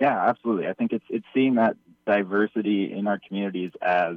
Yeah, 0.00 0.28
absolutely. 0.28 0.68
I 0.68 0.72
think 0.74 0.92
it's 0.92 1.04
it's 1.10 1.26
seeing 1.34 1.56
that 1.56 1.76
diversity 2.06 2.92
in 2.92 3.06
our 3.06 3.18
communities 3.26 3.72
as 3.82 4.16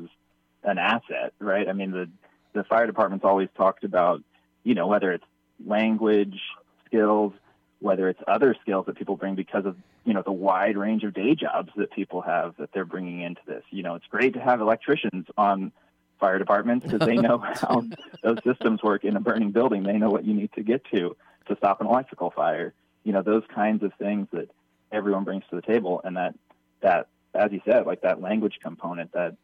an 0.64 0.78
asset, 0.78 1.34
right? 1.40 1.68
I 1.68 1.74
mean, 1.74 1.92
the 1.92 2.10
the 2.54 2.64
fire 2.64 2.86
department's 2.86 3.26
always 3.26 3.50
talked 3.58 3.84
about, 3.84 4.24
you 4.64 4.76
know, 4.76 4.88
whether 4.88 5.12
it's 5.12 5.26
language 5.66 6.40
skills, 6.86 7.34
whether 7.80 8.08
it's 8.08 8.22
other 8.28 8.56
skills 8.62 8.86
that 8.86 8.96
people 8.96 9.18
bring 9.18 9.36
because 9.36 9.66
of 9.66 9.76
you 10.06 10.14
know 10.14 10.22
the 10.22 10.32
wide 10.32 10.78
range 10.78 11.04
of 11.04 11.14
day 11.14 11.36
jobs 11.36 11.72
that 11.78 11.92
people 11.92 12.22
have 12.22 12.56
that 12.58 12.70
they're 12.74 12.86
bringing 12.86 13.22
into 13.22 13.42
this. 13.48 13.64
You 13.70 13.84
know, 13.84 13.96
it's 13.96 14.08
great 14.08 14.34
to 14.34 14.40
have 14.40 14.62
electricians 14.62 15.28
on 15.38 15.72
fire 16.20 16.40
departments 16.40 16.86
because 16.86 17.06
they 17.06 17.16
know 17.16 17.38
how 17.62 17.84
those 18.22 18.38
systems 18.44 18.82
work 18.84 19.04
in 19.04 19.16
a 19.16 19.20
burning 19.20 19.52
building. 19.52 19.84
They 19.84 19.98
know 19.98 20.10
what 20.10 20.26
you 20.26 20.34
need 20.34 20.54
to 20.54 20.64
get 20.64 20.86
to 20.94 21.16
to 21.48 21.56
stop 21.58 21.82
an 21.82 21.88
electrical 21.88 22.32
fire. 22.32 22.74
You 23.04 23.12
know, 23.12 23.22
those 23.22 23.44
kinds 23.54 23.84
of 23.84 23.94
things 23.96 24.28
that 24.32 24.50
everyone 24.92 25.24
brings 25.24 25.44
to 25.50 25.56
the 25.56 25.62
table, 25.62 26.02
and 26.04 26.18
that 26.18 26.36
that 26.82 27.08
as 27.34 27.52
you 27.52 27.62
said, 27.66 27.86
like 27.86 28.02
that 28.02 28.22
language 28.22 28.60
component, 28.62 29.12
that 29.14 29.36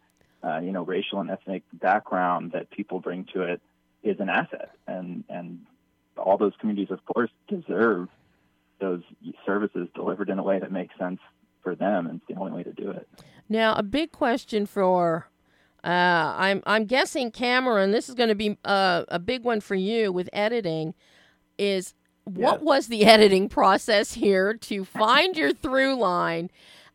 uh, 0.44 0.60
you 0.60 0.72
know, 0.72 0.84
racial 0.84 1.20
and 1.20 1.30
ethnic 1.30 1.64
background 1.74 2.52
that 2.54 2.70
people 2.70 3.00
bring 3.00 3.26
to 3.34 3.42
it 3.44 3.62
is 4.04 4.20
an 4.20 4.30
asset, 4.30 4.72
and 4.88 5.24
and 5.30 5.66
all 6.18 6.38
those 6.38 6.54
communities, 6.60 6.92
of 6.92 7.06
course, 7.06 7.30
deserve 7.48 8.08
those 8.80 9.02
services 9.46 9.88
delivered 9.94 10.30
in 10.30 10.40
a 10.40 10.44
way 10.44 10.60
that 10.60 10.72
makes 10.72 10.98
sense 10.98 11.20
for 11.62 11.76
them, 11.76 12.08
and 12.08 12.22
it's 12.22 12.28
the 12.28 12.40
only 12.40 12.52
way 12.52 12.64
to 12.64 12.72
do 12.72 12.92
it. 12.92 13.08
Now, 13.50 13.76
a 13.76 13.84
big 13.84 14.12
question 14.12 14.66
for 14.66 15.28
uh, 15.84 15.88
I'm 16.38 16.64
I'm 16.66 16.86
guessing 16.86 17.32
Cameron. 17.32 17.92
This 17.92 18.10
is 18.10 18.16
going 18.16 18.30
to 18.30 18.36
be 18.36 18.58
uh, 18.66 19.06
a 19.08 19.20
big 19.20 19.44
one 19.44 19.62
for 19.62 19.76
you 19.76 20.12
with 20.12 20.30
editing. 20.34 20.94
Is 21.58 21.94
what 22.26 22.62
was 22.62 22.88
the 22.88 23.06
editing 23.06 23.50
process 23.50 24.14
here 24.14 24.54
to 24.54 24.86
find 24.86 25.36
your 25.38 25.54
through 25.54 25.96
line 25.96 26.50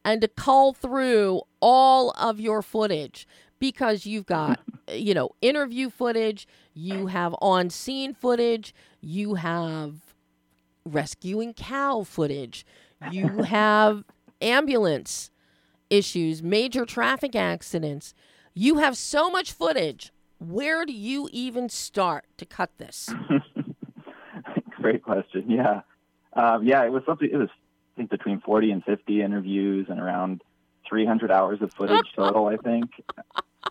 and 0.04 0.20
to 0.20 0.28
cull 0.28 0.72
through 0.72 1.42
all 1.60 2.10
of 2.12 2.40
your 2.40 2.62
footage 2.62 3.26
because 3.58 4.06
you've 4.06 4.26
got 4.26 4.60
you 4.92 5.14
know 5.14 5.30
interview 5.40 5.90
footage 5.90 6.46
you 6.74 7.06
have 7.06 7.34
on 7.40 7.70
scene 7.70 8.14
footage 8.14 8.74
you 9.00 9.34
have 9.34 9.94
rescuing 10.84 11.54
cow 11.54 12.02
footage 12.02 12.66
you 13.10 13.42
have 13.44 14.04
ambulance 14.40 15.30
issues 15.90 16.42
major 16.42 16.84
traffic 16.84 17.34
accidents. 17.34 18.14
You 18.54 18.78
have 18.78 18.96
so 18.96 19.30
much 19.30 19.52
footage. 19.52 20.12
Where 20.38 20.84
do 20.84 20.92
you 20.92 21.28
even 21.32 21.68
start 21.68 22.26
to 22.36 22.46
cut 22.46 22.70
this? 22.78 23.12
Great 24.80 25.02
question. 25.02 25.44
Yeah. 25.48 25.80
Um, 26.34 26.64
yeah 26.64 26.84
it 26.84 26.92
was 26.92 27.02
something 27.06 27.28
it 27.32 27.36
was 27.36 27.48
think 27.96 28.10
between 28.10 28.40
40 28.40 28.70
and 28.70 28.84
50 28.84 29.22
interviews 29.22 29.86
and 29.88 30.00
around 30.00 30.42
300 30.88 31.30
hours 31.30 31.62
of 31.62 31.72
footage 31.74 32.06
total, 32.16 32.46
I 32.46 32.56
think. 32.56 32.90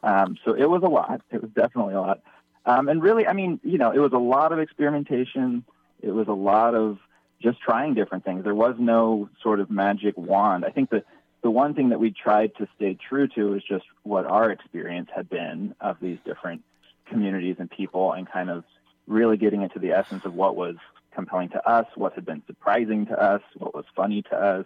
Um, 0.02 0.38
so 0.44 0.54
it 0.54 0.70
was 0.70 0.84
a 0.84 0.90
lot. 0.90 1.22
It 1.32 1.42
was 1.42 1.52
definitely 1.52 1.94
a 1.94 2.02
lot. 2.02 2.22
Um, 2.66 2.88
and 2.88 3.02
really, 3.02 3.28
I 3.28 3.34
mean, 3.34 3.60
you 3.64 3.78
know, 3.78 3.92
it 3.92 4.00
was 4.00 4.14
a 4.14 4.18
lot 4.18 4.52
of 4.52 4.60
experimentation. 4.60 5.66
It 6.02 6.12
was 6.12 6.28
a 6.28 6.34
lot 6.34 6.76
of 6.76 6.98
just 7.42 7.60
trying 7.62 7.94
different 7.94 8.24
things. 8.24 8.44
There 8.44 8.56
was 8.56 8.76
no 8.80 9.30
sort 9.42 9.60
of 9.60 9.70
magic 9.70 10.18
wand. 10.18 10.66
I 10.66 10.70
think 10.70 10.90
the 10.90 11.04
the 11.42 11.52
one 11.52 11.74
thing 11.74 11.90
that 11.90 12.00
we 12.00 12.10
tried 12.12 12.56
to 12.56 12.68
stay 12.78 12.98
true 13.10 13.28
to 13.28 13.56
is 13.56 13.64
just 13.68 13.84
what 14.04 14.26
our 14.26 14.50
experience 14.50 15.10
had 15.14 15.30
been 15.30 15.76
of 15.82 15.98
these 16.02 16.18
different 16.24 16.64
communities 17.06 17.58
and 17.60 17.70
people, 17.70 18.14
and 18.14 18.30
kind 18.30 18.50
of 18.50 18.64
really 19.08 19.36
getting 19.36 19.62
into 19.62 19.78
the 19.78 19.92
essence 19.92 20.24
of 20.24 20.34
what 20.34 20.56
was 20.56 20.76
compelling 21.14 21.50
to 21.50 21.70
us, 21.70 21.86
what 21.96 22.14
had 22.14 22.26
been 22.26 22.44
surprising 22.48 23.06
to 23.08 23.22
us, 23.22 23.42
what 23.58 23.74
was 23.74 23.86
funny 23.96 24.22
to 24.24 24.36
us. 24.36 24.66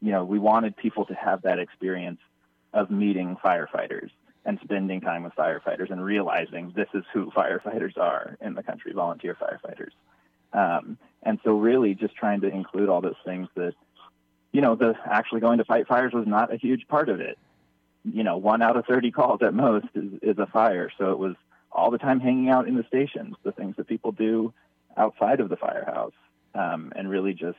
You 0.00 0.10
know, 0.12 0.24
we 0.24 0.38
wanted 0.38 0.76
people 0.76 1.04
to 1.06 1.14
have 1.14 1.42
that 1.42 1.58
experience 1.58 2.20
of 2.72 2.90
meeting 2.90 3.36
firefighters 3.44 4.10
and 4.44 4.58
spending 4.64 5.00
time 5.00 5.22
with 5.22 5.34
firefighters 5.34 5.90
and 5.90 6.02
realizing 6.04 6.72
this 6.74 6.88
is 6.94 7.04
who 7.12 7.30
firefighters 7.30 7.96
are 7.96 8.36
in 8.40 8.54
the 8.54 8.62
country, 8.62 8.92
volunteer 8.92 9.36
firefighters. 9.36 9.92
Um, 10.52 10.98
and 11.22 11.38
so, 11.44 11.56
really, 11.56 11.94
just 11.94 12.16
trying 12.16 12.40
to 12.40 12.48
include 12.48 12.88
all 12.88 13.00
those 13.00 13.14
things 13.24 13.48
that, 13.54 13.74
you 14.52 14.60
know, 14.60 14.74
the 14.74 14.94
actually 15.06 15.40
going 15.40 15.58
to 15.58 15.64
fight 15.64 15.86
fires 15.86 16.12
was 16.12 16.26
not 16.26 16.52
a 16.52 16.56
huge 16.56 16.88
part 16.88 17.08
of 17.08 17.20
it. 17.20 17.38
You 18.04 18.24
know, 18.24 18.36
one 18.36 18.62
out 18.62 18.76
of 18.76 18.84
30 18.86 19.12
calls 19.12 19.40
at 19.42 19.54
most 19.54 19.86
is, 19.94 20.12
is 20.20 20.38
a 20.38 20.46
fire. 20.46 20.90
So 20.98 21.12
it 21.12 21.18
was 21.18 21.36
all 21.70 21.90
the 21.90 21.98
time 21.98 22.20
hanging 22.20 22.50
out 22.50 22.66
in 22.66 22.76
the 22.76 22.84
stations, 22.88 23.36
the 23.44 23.52
things 23.52 23.76
that 23.76 23.86
people 23.86 24.12
do 24.12 24.52
outside 24.96 25.40
of 25.40 25.48
the 25.48 25.56
firehouse, 25.56 26.12
um, 26.54 26.92
and 26.94 27.08
really 27.08 27.32
just, 27.32 27.58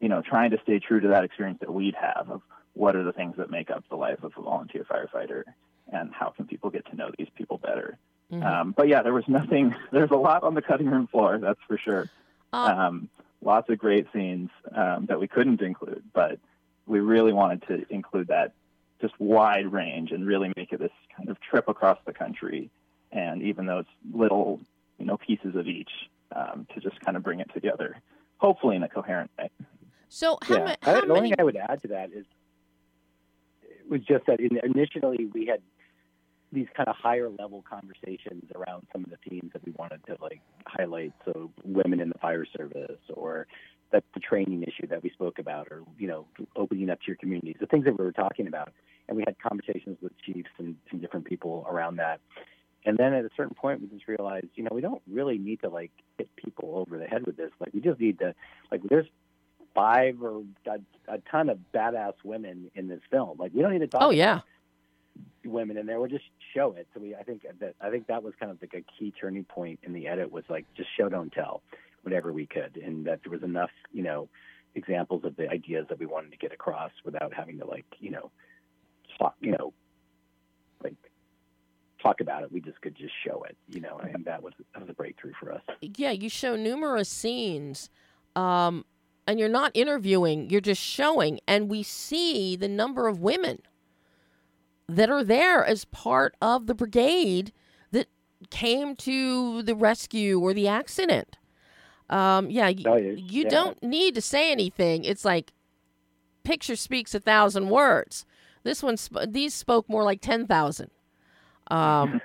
you 0.00 0.08
know, 0.08 0.22
trying 0.22 0.50
to 0.50 0.58
stay 0.62 0.78
true 0.78 1.00
to 1.00 1.08
that 1.08 1.24
experience 1.24 1.58
that 1.60 1.72
we'd 1.72 1.94
have 1.94 2.30
of 2.30 2.42
what 2.74 2.96
are 2.96 3.04
the 3.04 3.12
things 3.12 3.36
that 3.36 3.50
make 3.50 3.70
up 3.70 3.84
the 3.90 3.96
life 3.96 4.22
of 4.22 4.32
a 4.36 4.42
volunteer 4.42 4.84
firefighter 4.84 5.44
and 5.92 6.12
how 6.12 6.30
can 6.30 6.46
people 6.46 6.70
get 6.70 6.86
to 6.86 6.96
know 6.96 7.10
these 7.18 7.28
people 7.36 7.58
better. 7.58 7.98
Mm-hmm. 8.32 8.42
Um, 8.42 8.74
but 8.76 8.88
yeah, 8.88 9.02
there 9.02 9.12
was 9.12 9.28
nothing, 9.28 9.74
there's 9.92 10.10
a 10.10 10.16
lot 10.16 10.42
on 10.42 10.54
the 10.54 10.62
cutting 10.62 10.88
room 10.88 11.06
floor, 11.06 11.38
that's 11.38 11.60
for 11.66 11.76
sure. 11.76 12.08
Uh, 12.52 12.74
um, 12.76 13.08
lots 13.42 13.68
of 13.68 13.78
great 13.78 14.06
scenes 14.12 14.50
um, 14.74 15.06
that 15.06 15.20
we 15.20 15.28
couldn't 15.28 15.60
include, 15.60 16.02
but 16.12 16.38
we 16.86 17.00
really 17.00 17.32
wanted 17.32 17.62
to 17.68 17.84
include 17.92 18.28
that 18.28 18.52
just 19.00 19.18
wide 19.18 19.70
range 19.70 20.12
and 20.12 20.26
really 20.26 20.52
make 20.56 20.72
it 20.72 20.78
this 20.78 20.92
kind 21.16 21.28
of 21.28 21.38
trip 21.40 21.68
across 21.68 21.98
the 22.06 22.12
country. 22.12 22.70
And 23.10 23.42
even 23.42 23.66
those 23.66 23.84
little, 24.12 24.60
you 24.98 25.04
know, 25.04 25.18
pieces 25.18 25.54
of 25.56 25.66
each 25.66 25.90
um, 26.34 26.66
to 26.74 26.80
just 26.80 27.00
kind 27.00 27.16
of 27.16 27.22
bring 27.22 27.40
it 27.40 27.50
together, 27.54 27.96
hopefully 28.38 28.76
in 28.76 28.82
a 28.82 28.88
coherent 28.88 29.30
way. 29.38 29.50
So, 30.08 30.38
how, 30.42 30.56
yeah. 30.56 30.64
ma- 30.64 30.76
how 30.82 30.96
I, 30.96 31.00
the 31.00 31.06
only 31.06 31.14
many? 31.14 31.28
thing 31.30 31.36
I 31.40 31.44
would 31.44 31.56
add 31.56 31.82
to 31.82 31.88
that 31.88 32.10
is 32.12 32.26
it 33.62 33.88
was 33.88 34.02
just 34.02 34.26
that 34.26 34.40
in, 34.40 34.58
initially 34.62 35.26
we 35.26 35.46
had 35.46 35.60
these 36.52 36.66
kind 36.76 36.88
of 36.88 36.96
higher 36.96 37.30
level 37.30 37.64
conversations 37.68 38.44
around 38.54 38.86
some 38.92 39.02
of 39.04 39.10
the 39.10 39.16
themes 39.26 39.50
that 39.54 39.64
we 39.64 39.72
wanted 39.72 40.04
to 40.06 40.16
like 40.20 40.42
highlight. 40.66 41.14
So 41.24 41.50
women 41.64 42.00
in 42.00 42.10
the 42.10 42.18
fire 42.18 42.44
service, 42.56 43.00
or 43.14 43.46
that 43.90 44.04
the 44.14 44.20
training 44.20 44.62
issue 44.62 44.86
that 44.88 45.02
we 45.02 45.10
spoke 45.10 45.38
about, 45.38 45.68
or 45.70 45.82
you 45.98 46.08
know, 46.08 46.26
opening 46.56 46.90
up 46.90 47.00
to 47.00 47.06
your 47.06 47.16
communities, 47.16 47.56
the 47.58 47.66
things 47.66 47.84
that 47.86 47.98
we 47.98 48.04
were 48.04 48.12
talking 48.12 48.46
about. 48.46 48.72
And 49.08 49.16
we 49.16 49.24
had 49.26 49.36
conversations 49.40 49.98
with 50.00 50.12
chiefs 50.24 50.50
and, 50.58 50.76
and 50.90 51.00
different 51.00 51.26
people 51.26 51.66
around 51.68 51.96
that. 51.96 52.20
And 52.84 52.98
then 52.98 53.14
at 53.14 53.24
a 53.24 53.30
certain 53.36 53.54
point, 53.54 53.80
we 53.80 53.86
just 53.88 54.08
realized, 54.08 54.48
you 54.54 54.64
know, 54.64 54.70
we 54.72 54.80
don't 54.80 55.02
really 55.10 55.38
need 55.38 55.60
to 55.62 55.68
like 55.68 55.92
hit 56.18 56.28
people 56.36 56.72
over 56.74 56.98
the 56.98 57.06
head 57.06 57.24
with 57.26 57.36
this. 57.36 57.50
Like, 57.60 57.72
we 57.72 57.80
just 57.80 58.00
need 58.00 58.18
to, 58.18 58.34
like, 58.70 58.82
there's 58.82 59.06
five 59.74 60.22
or 60.22 60.42
a, 60.66 60.78
a 61.08 61.18
ton 61.30 61.48
of 61.48 61.58
badass 61.72 62.14
women 62.24 62.70
in 62.74 62.88
this 62.88 63.00
film. 63.10 63.38
Like, 63.38 63.52
we 63.54 63.62
don't 63.62 63.72
need 63.72 63.78
to 63.80 63.86
talk. 63.86 64.02
Oh 64.02 64.10
yeah, 64.10 64.40
women 65.44 65.76
in 65.76 65.86
there. 65.86 66.00
We'll 66.00 66.08
just 66.08 66.24
show 66.54 66.72
it. 66.72 66.86
So 66.94 67.00
we, 67.00 67.14
I 67.14 67.22
think 67.22 67.46
that 67.60 67.74
I 67.80 67.90
think 67.90 68.06
that 68.08 68.22
was 68.22 68.34
kind 68.38 68.50
of 68.50 68.58
like 68.60 68.74
a 68.74 68.84
key 68.98 69.12
turning 69.18 69.44
point 69.44 69.80
in 69.82 69.92
the 69.92 70.08
edit 70.08 70.30
was 70.30 70.44
like 70.48 70.66
just 70.76 70.88
show 70.96 71.08
don't 71.08 71.32
tell, 71.32 71.62
whatever 72.02 72.32
we 72.32 72.46
could, 72.46 72.76
and 72.82 73.06
that 73.06 73.20
there 73.22 73.30
was 73.30 73.42
enough, 73.42 73.70
you 73.92 74.02
know, 74.02 74.28
examples 74.74 75.24
of 75.24 75.36
the 75.36 75.48
ideas 75.50 75.86
that 75.88 75.98
we 75.98 76.06
wanted 76.06 76.30
to 76.32 76.38
get 76.38 76.52
across 76.52 76.90
without 77.04 77.32
having 77.32 77.58
to 77.58 77.66
like, 77.66 77.86
you 78.00 78.10
know, 78.10 78.30
talk, 79.18 79.34
you 79.40 79.52
know, 79.52 79.72
like 80.82 80.96
talk 82.02 82.20
about 82.20 82.42
it. 82.42 82.52
We 82.52 82.60
just 82.60 82.80
could 82.80 82.94
just 82.94 83.12
show 83.24 83.44
it, 83.48 83.56
you 83.68 83.80
know, 83.80 83.98
and 83.98 84.24
that 84.24 84.42
was 84.42 84.52
that 84.74 84.80
was 84.80 84.90
a 84.90 84.94
breakthrough 84.94 85.32
for 85.38 85.52
us. 85.52 85.62
yeah. 85.80 86.10
You 86.10 86.28
show 86.28 86.56
numerous 86.56 87.08
scenes, 87.08 87.88
um, 88.36 88.84
and 89.26 89.38
you're 89.38 89.48
not 89.48 89.70
interviewing; 89.74 90.50
you're 90.50 90.60
just 90.60 90.80
showing, 90.82 91.40
and 91.46 91.68
we 91.70 91.82
see 91.82 92.56
the 92.56 92.68
number 92.68 93.08
of 93.08 93.20
women 93.20 93.60
that 94.88 95.08
are 95.08 95.24
there 95.24 95.64
as 95.64 95.84
part 95.86 96.34
of 96.42 96.66
the 96.66 96.74
brigade 96.74 97.52
that 97.92 98.08
came 98.50 98.94
to 98.96 99.62
the 99.62 99.74
rescue 99.74 100.38
or 100.40 100.52
the 100.52 100.68
accident. 100.68 101.36
Um, 102.10 102.50
yeah, 102.50 102.70
Oh, 102.86 102.96
you 102.96 103.44
Yeah. 103.44 103.48
don't 103.48 103.82
need 103.82 104.14
to 104.16 104.20
say 104.20 104.52
anything. 104.52 105.04
It's 105.04 105.24
like 105.24 105.52
picture 106.44 106.76
speaks 106.76 107.14
a 107.14 107.20
thousand 107.20 107.70
words. 107.70 108.26
This 108.64 108.82
one, 108.82 108.96
these 109.28 109.54
spoke 109.54 109.88
more 109.88 110.02
like 110.02 110.20
ten 110.20 110.46
thousand. 110.46 110.90
Um, 111.68 112.20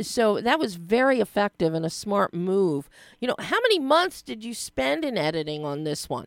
so 0.00 0.40
that 0.40 0.58
was 0.58 0.76
very 0.76 1.20
effective 1.20 1.74
and 1.74 1.84
a 1.84 1.90
smart 1.90 2.34
move. 2.34 2.88
You 3.20 3.28
know, 3.28 3.36
how 3.38 3.58
many 3.60 3.78
months 3.78 4.22
did 4.22 4.44
you 4.44 4.54
spend 4.54 5.04
in 5.04 5.16
editing 5.16 5.64
on 5.64 5.84
this 5.84 6.08
one? 6.08 6.26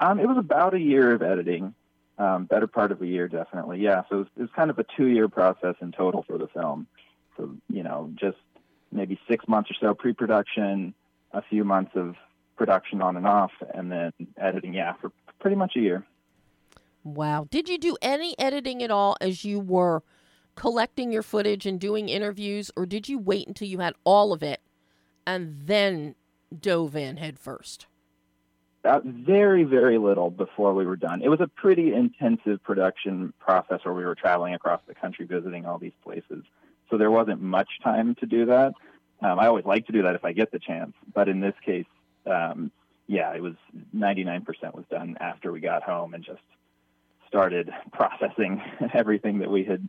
Um, 0.00 0.20
it 0.20 0.26
was 0.26 0.36
about 0.36 0.74
a 0.74 0.80
year 0.80 1.12
of 1.12 1.22
editing, 1.22 1.74
um, 2.18 2.44
better 2.44 2.66
part 2.66 2.92
of 2.92 3.00
a 3.00 3.06
year, 3.06 3.28
definitely. 3.28 3.80
Yeah, 3.80 4.02
so 4.08 4.16
it 4.16 4.18
was, 4.18 4.26
it 4.36 4.40
was 4.42 4.50
kind 4.54 4.70
of 4.70 4.78
a 4.78 4.84
two-year 4.96 5.28
process 5.28 5.74
in 5.80 5.92
total 5.92 6.22
for 6.26 6.36
the 6.36 6.48
film. 6.48 6.86
So 7.36 7.54
you 7.70 7.82
know, 7.82 8.10
just 8.14 8.38
maybe 8.92 9.18
six 9.28 9.46
months 9.48 9.70
or 9.70 9.74
so 9.80 9.94
pre-production, 9.94 10.94
a 11.32 11.42
few 11.42 11.64
months 11.64 11.92
of 11.94 12.14
production 12.56 13.00
on 13.00 13.16
and 13.16 13.26
off, 13.26 13.52
and 13.72 13.90
then 13.90 14.12
editing. 14.36 14.74
Yeah, 14.74 14.94
for 15.00 15.12
pretty 15.38 15.56
much 15.56 15.76
a 15.76 15.80
year. 15.80 16.04
Wow. 17.04 17.46
Did 17.50 17.68
you 17.68 17.78
do 17.78 17.96
any 18.02 18.36
editing 18.38 18.82
at 18.82 18.90
all 18.90 19.16
as 19.20 19.44
you 19.44 19.60
were 19.60 20.02
collecting 20.56 21.12
your 21.12 21.22
footage 21.22 21.66
and 21.66 21.78
doing 21.78 22.08
interviews, 22.08 22.70
or 22.76 22.86
did 22.86 23.08
you 23.08 23.18
wait 23.18 23.46
until 23.46 23.68
you 23.68 23.78
had 23.78 23.94
all 24.04 24.32
of 24.32 24.42
it 24.42 24.60
and 25.26 25.54
then 25.66 26.14
dove 26.58 26.96
in 26.96 27.18
headfirst? 27.18 27.86
Uh, 28.84 29.00
very, 29.04 29.64
very 29.64 29.98
little 29.98 30.30
before 30.30 30.72
we 30.72 30.86
were 30.86 30.96
done. 30.96 31.20
It 31.20 31.28
was 31.28 31.40
a 31.40 31.48
pretty 31.48 31.92
intensive 31.92 32.62
production 32.62 33.32
process 33.40 33.80
where 33.82 33.94
we 33.94 34.04
were 34.04 34.14
traveling 34.14 34.54
across 34.54 34.80
the 34.86 34.94
country 34.94 35.26
visiting 35.26 35.66
all 35.66 35.78
these 35.78 35.92
places. 36.04 36.44
So 36.88 36.96
there 36.96 37.10
wasn't 37.10 37.42
much 37.42 37.68
time 37.82 38.14
to 38.16 38.26
do 38.26 38.46
that. 38.46 38.74
Um, 39.22 39.40
I 39.40 39.46
always 39.46 39.64
like 39.64 39.86
to 39.86 39.92
do 39.92 40.02
that 40.02 40.14
if 40.14 40.24
I 40.24 40.32
get 40.32 40.52
the 40.52 40.60
chance, 40.60 40.92
but 41.12 41.28
in 41.28 41.40
this 41.40 41.54
case, 41.64 41.86
um, 42.26 42.70
yeah, 43.08 43.34
it 43.34 43.42
was 43.42 43.54
99% 43.94 44.44
was 44.74 44.84
done 44.90 45.16
after 45.20 45.50
we 45.50 45.60
got 45.60 45.82
home 45.82 46.14
and 46.14 46.24
just 46.24 46.42
started 47.28 47.70
processing 47.92 48.62
everything 48.94 49.40
that 49.40 49.50
we 49.50 49.64
had 49.64 49.88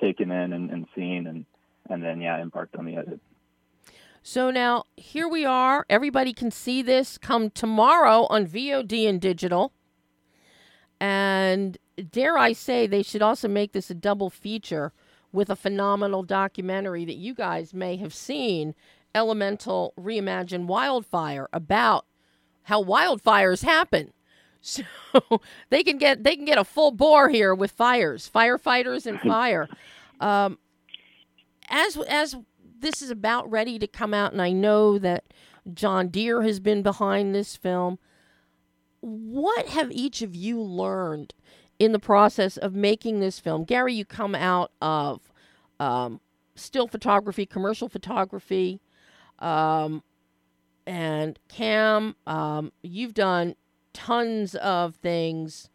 taken 0.00 0.30
in 0.30 0.52
and, 0.52 0.70
and 0.70 0.86
seen, 0.94 1.26
and 1.26 1.44
and 1.88 2.02
then 2.02 2.20
yeah, 2.20 2.40
embarked 2.40 2.76
on 2.76 2.84
the 2.84 2.96
edit. 2.96 3.20
So 4.22 4.50
now 4.50 4.84
here 4.96 5.28
we 5.28 5.44
are. 5.44 5.86
Everybody 5.88 6.32
can 6.32 6.50
see 6.50 6.82
this 6.82 7.18
come 7.18 7.50
tomorrow 7.50 8.26
on 8.28 8.46
VOD 8.46 9.08
and 9.08 9.20
digital. 9.20 9.72
And 11.00 11.78
dare 12.10 12.36
I 12.36 12.52
say, 12.52 12.86
they 12.86 13.02
should 13.02 13.22
also 13.22 13.48
make 13.48 13.72
this 13.72 13.90
a 13.90 13.94
double 13.94 14.30
feature 14.30 14.92
with 15.32 15.50
a 15.50 15.56
phenomenal 15.56 16.22
documentary 16.22 17.04
that 17.04 17.16
you 17.16 17.34
guys 17.34 17.72
may 17.72 17.96
have 17.96 18.14
seen 18.14 18.74
Elemental 19.14 19.94
Reimagined 19.98 20.66
Wildfire 20.66 21.48
about 21.52 22.06
how 22.64 22.82
wildfires 22.82 23.62
happen. 23.62 24.12
So 25.20 25.40
they 25.70 25.82
can 25.82 25.98
get 25.98 26.24
they 26.24 26.36
can 26.36 26.44
get 26.44 26.58
a 26.58 26.64
full 26.64 26.90
bore 26.90 27.28
here 27.28 27.54
with 27.54 27.70
fires, 27.70 28.30
firefighters 28.32 29.06
and 29.06 29.20
fire. 29.32 29.68
Um, 30.20 30.58
as 31.68 31.96
as 32.08 32.36
this 32.80 33.02
is 33.02 33.10
about 33.10 33.50
ready 33.50 33.78
to 33.78 33.86
come 33.86 34.12
out, 34.12 34.32
and 34.32 34.42
I 34.42 34.52
know 34.52 34.98
that 34.98 35.24
John 35.72 36.08
Deere 36.08 36.42
has 36.42 36.60
been 36.60 36.82
behind 36.82 37.34
this 37.34 37.56
film. 37.56 37.98
What 39.00 39.68
have 39.68 39.92
each 39.92 40.22
of 40.22 40.34
you 40.34 40.60
learned 40.60 41.34
in 41.78 41.92
the 41.92 41.98
process 41.98 42.56
of 42.56 42.74
making 42.74 43.20
this 43.20 43.38
film? 43.38 43.64
Gary, 43.64 43.94
you 43.94 44.04
come 44.04 44.34
out 44.34 44.72
of 44.82 45.32
um, 45.78 46.20
still 46.56 46.88
photography, 46.88 47.46
commercial 47.46 47.88
photography, 47.88 48.80
um, 49.38 50.02
and 50.86 51.38
Cam, 51.48 52.16
um, 52.26 52.72
you've 52.82 53.14
done 53.14 53.54
tons 53.92 54.54
of 54.56 54.96
things 54.96 55.70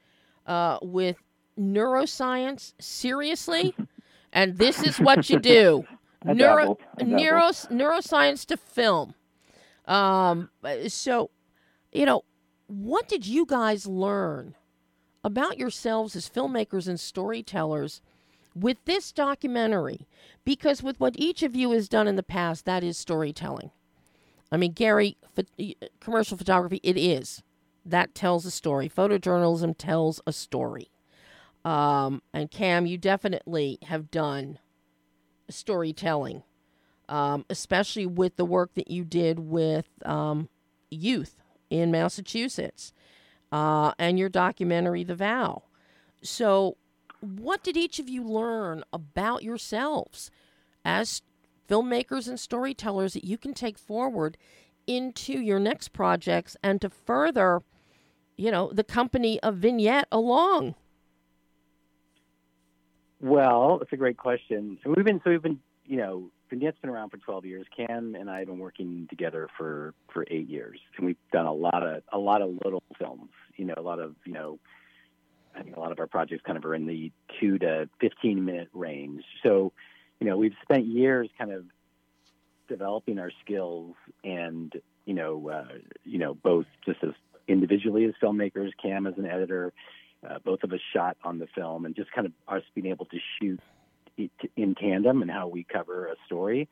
uh, 0.45 0.80
with 0.82 1.18
neuroscience. 1.59 2.74
Seriously, 2.80 3.76
and 4.34 4.57
this 4.57 4.82
is 4.84 4.99
what 4.99 5.30
you 5.30 5.39
do 5.39 5.86
neuro 6.26 6.78
neuroscience 6.99 8.45
to 8.45 8.57
film. 8.57 9.14
Um, 9.86 10.49
so, 10.88 11.30
you 11.91 12.05
know, 12.05 12.24
what 12.68 13.07
did 13.07 13.28
you 13.28 13.45
guys 13.45 13.86
learn 13.86 14.55
about 15.24 15.57
yourselves 15.57 16.16
as 16.16 16.30
filmmakers 16.30 16.88
and 16.88 16.99
storytellers 16.99 18.01
with 18.55 18.78
this 18.86 19.11
documentary? 19.11 20.07
Because 20.45 20.82
with 20.82 20.99
what 20.99 21.16
each 21.18 21.43
of 21.43 21.55
you 21.55 21.72
has 21.72 21.89
done 21.89 22.07
in 22.07 22.16
the 22.16 22.24
past, 22.24 22.66
that 22.66 22.84
is 22.84 22.97
storytelling. 22.97 23.72
I 24.51 24.57
mean, 24.57 24.72
Gary, 24.72 25.18
commercial 25.99 26.38
photography, 26.38 26.80
it 26.84 26.97
is. 26.97 27.41
That 27.86 28.15
tells 28.15 28.45
a 28.45 28.51
story. 28.51 28.89
Photojournalism 28.89 29.75
tells 29.77 30.21
a 30.27 30.34
story. 30.34 30.89
Um, 31.65 32.21
and 32.34 32.51
Cam, 32.51 32.86
you 32.86 32.97
definitely 32.97 33.79
have 33.84 34.11
done 34.11 34.59
storytelling. 35.49 36.43
um, 37.09 37.45
especially 37.49 38.05
with 38.05 38.38
the 38.38 38.45
work 38.45 38.73
that 38.75 38.89
you 38.89 39.03
did 39.03 39.39
with 39.39 39.88
um, 40.05 40.49
youth 40.89 41.36
in 41.69 41.91
Massachusetts 41.91 42.93
uh, 43.51 43.93
and 43.99 44.17
your 44.19 44.29
documentary, 44.29 45.03
The 45.03 45.15
Vow. 45.15 45.63
So, 46.23 46.77
what 47.21 47.63
did 47.63 47.77
each 47.77 47.99
of 47.99 48.09
you 48.09 48.23
learn 48.23 48.84
about 48.93 49.43
yourselves 49.43 50.31
as 50.86 51.21
filmmakers 51.69 52.27
and 52.27 52.39
storytellers 52.39 53.13
that 53.13 53.25
you 53.25 53.38
can 53.38 53.53
take 53.53 53.77
forward 53.77 54.38
into 54.88 55.34
your 55.34 55.59
next 55.59 55.89
projects 55.93 56.57
and 56.63 56.81
to 56.81 56.89
further, 56.89 57.61
you 58.38 58.51
know, 58.51 58.71
the 58.73 58.84
company 58.84 59.39
of 59.41 59.57
Vignette 59.57 60.07
along? 60.11 60.75
Well, 63.19 63.79
it's 63.81 63.93
a 63.93 63.97
great 63.97 64.17
question. 64.17 64.77
So 64.84 64.93
we've 64.95 65.05
been 65.05 65.21
so 65.23 65.29
we've 65.29 65.41
been 65.41 65.59
you 65.86 65.97
know 65.97 66.29
Vignette's 66.49 66.77
been 66.81 66.89
around 66.89 67.09
for 67.09 67.17
12 67.17 67.45
years. 67.45 67.65
Cam 67.75 68.15
and 68.15 68.29
I 68.29 68.39
have 68.39 68.47
been 68.47 68.59
working 68.59 69.07
together 69.09 69.47
for 69.57 69.93
for 70.13 70.25
eight 70.29 70.49
years, 70.49 70.79
and 70.97 71.05
we've 71.05 71.17
done 71.31 71.45
a 71.45 71.53
lot 71.53 71.84
of 71.84 72.03
a 72.11 72.17
lot 72.17 72.41
of 72.41 72.59
little 72.63 72.84
films. 72.99 73.29
You 73.55 73.65
know, 73.65 73.75
a 73.77 73.81
lot 73.81 73.99
of 73.99 74.15
you 74.25 74.34
know, 74.34 74.59
I 75.55 75.63
think 75.63 75.77
a 75.77 75.79
lot 75.79 75.91
of 75.91 75.99
our 75.99 76.07
projects 76.07 76.43
kind 76.45 76.57
of 76.57 76.65
are 76.65 76.75
in 76.75 76.86
the 76.86 77.11
two 77.39 77.57
to 77.59 77.89
15 78.01 78.43
minute 78.43 78.69
range. 78.73 79.23
So, 79.41 79.71
you 80.19 80.27
know, 80.27 80.38
we've 80.38 80.55
spent 80.61 80.86
years 80.86 81.29
kind 81.38 81.51
of 81.51 81.65
developing 82.67 83.19
our 83.19 83.31
skills, 83.43 83.95
and 84.23 84.73
you 85.05 85.13
know, 85.13 85.49
uh, 85.49 85.77
you 86.03 86.19
know, 86.19 86.34
both 86.34 86.65
just 86.86 87.03
as 87.03 87.11
individually 87.48 88.06
as 88.06 88.14
filmmakers, 88.22 88.72
Cam 88.82 89.08
as 89.08 89.18
an 89.18 89.26
editor, 89.26 89.74
uh, 90.28 90.39
both 90.44 90.64
of 90.64 90.72
us 90.72 90.80
shot 90.94 91.18
on 91.24 91.39
the 91.39 91.48
film, 91.48 91.86
and 91.86 91.96
just 91.96 92.12
kind 92.12 92.28
of 92.28 92.34
us 92.48 92.64
being 92.74 92.88
able 92.88 93.06
to 93.06 93.18
shoot 93.39 93.60
in 94.56 94.76
tandem 94.76 95.22
and 95.22 95.32
how 95.32 95.48
we 95.48 95.64
cover 95.64 96.08
a 96.08 96.16
story. 96.26 96.70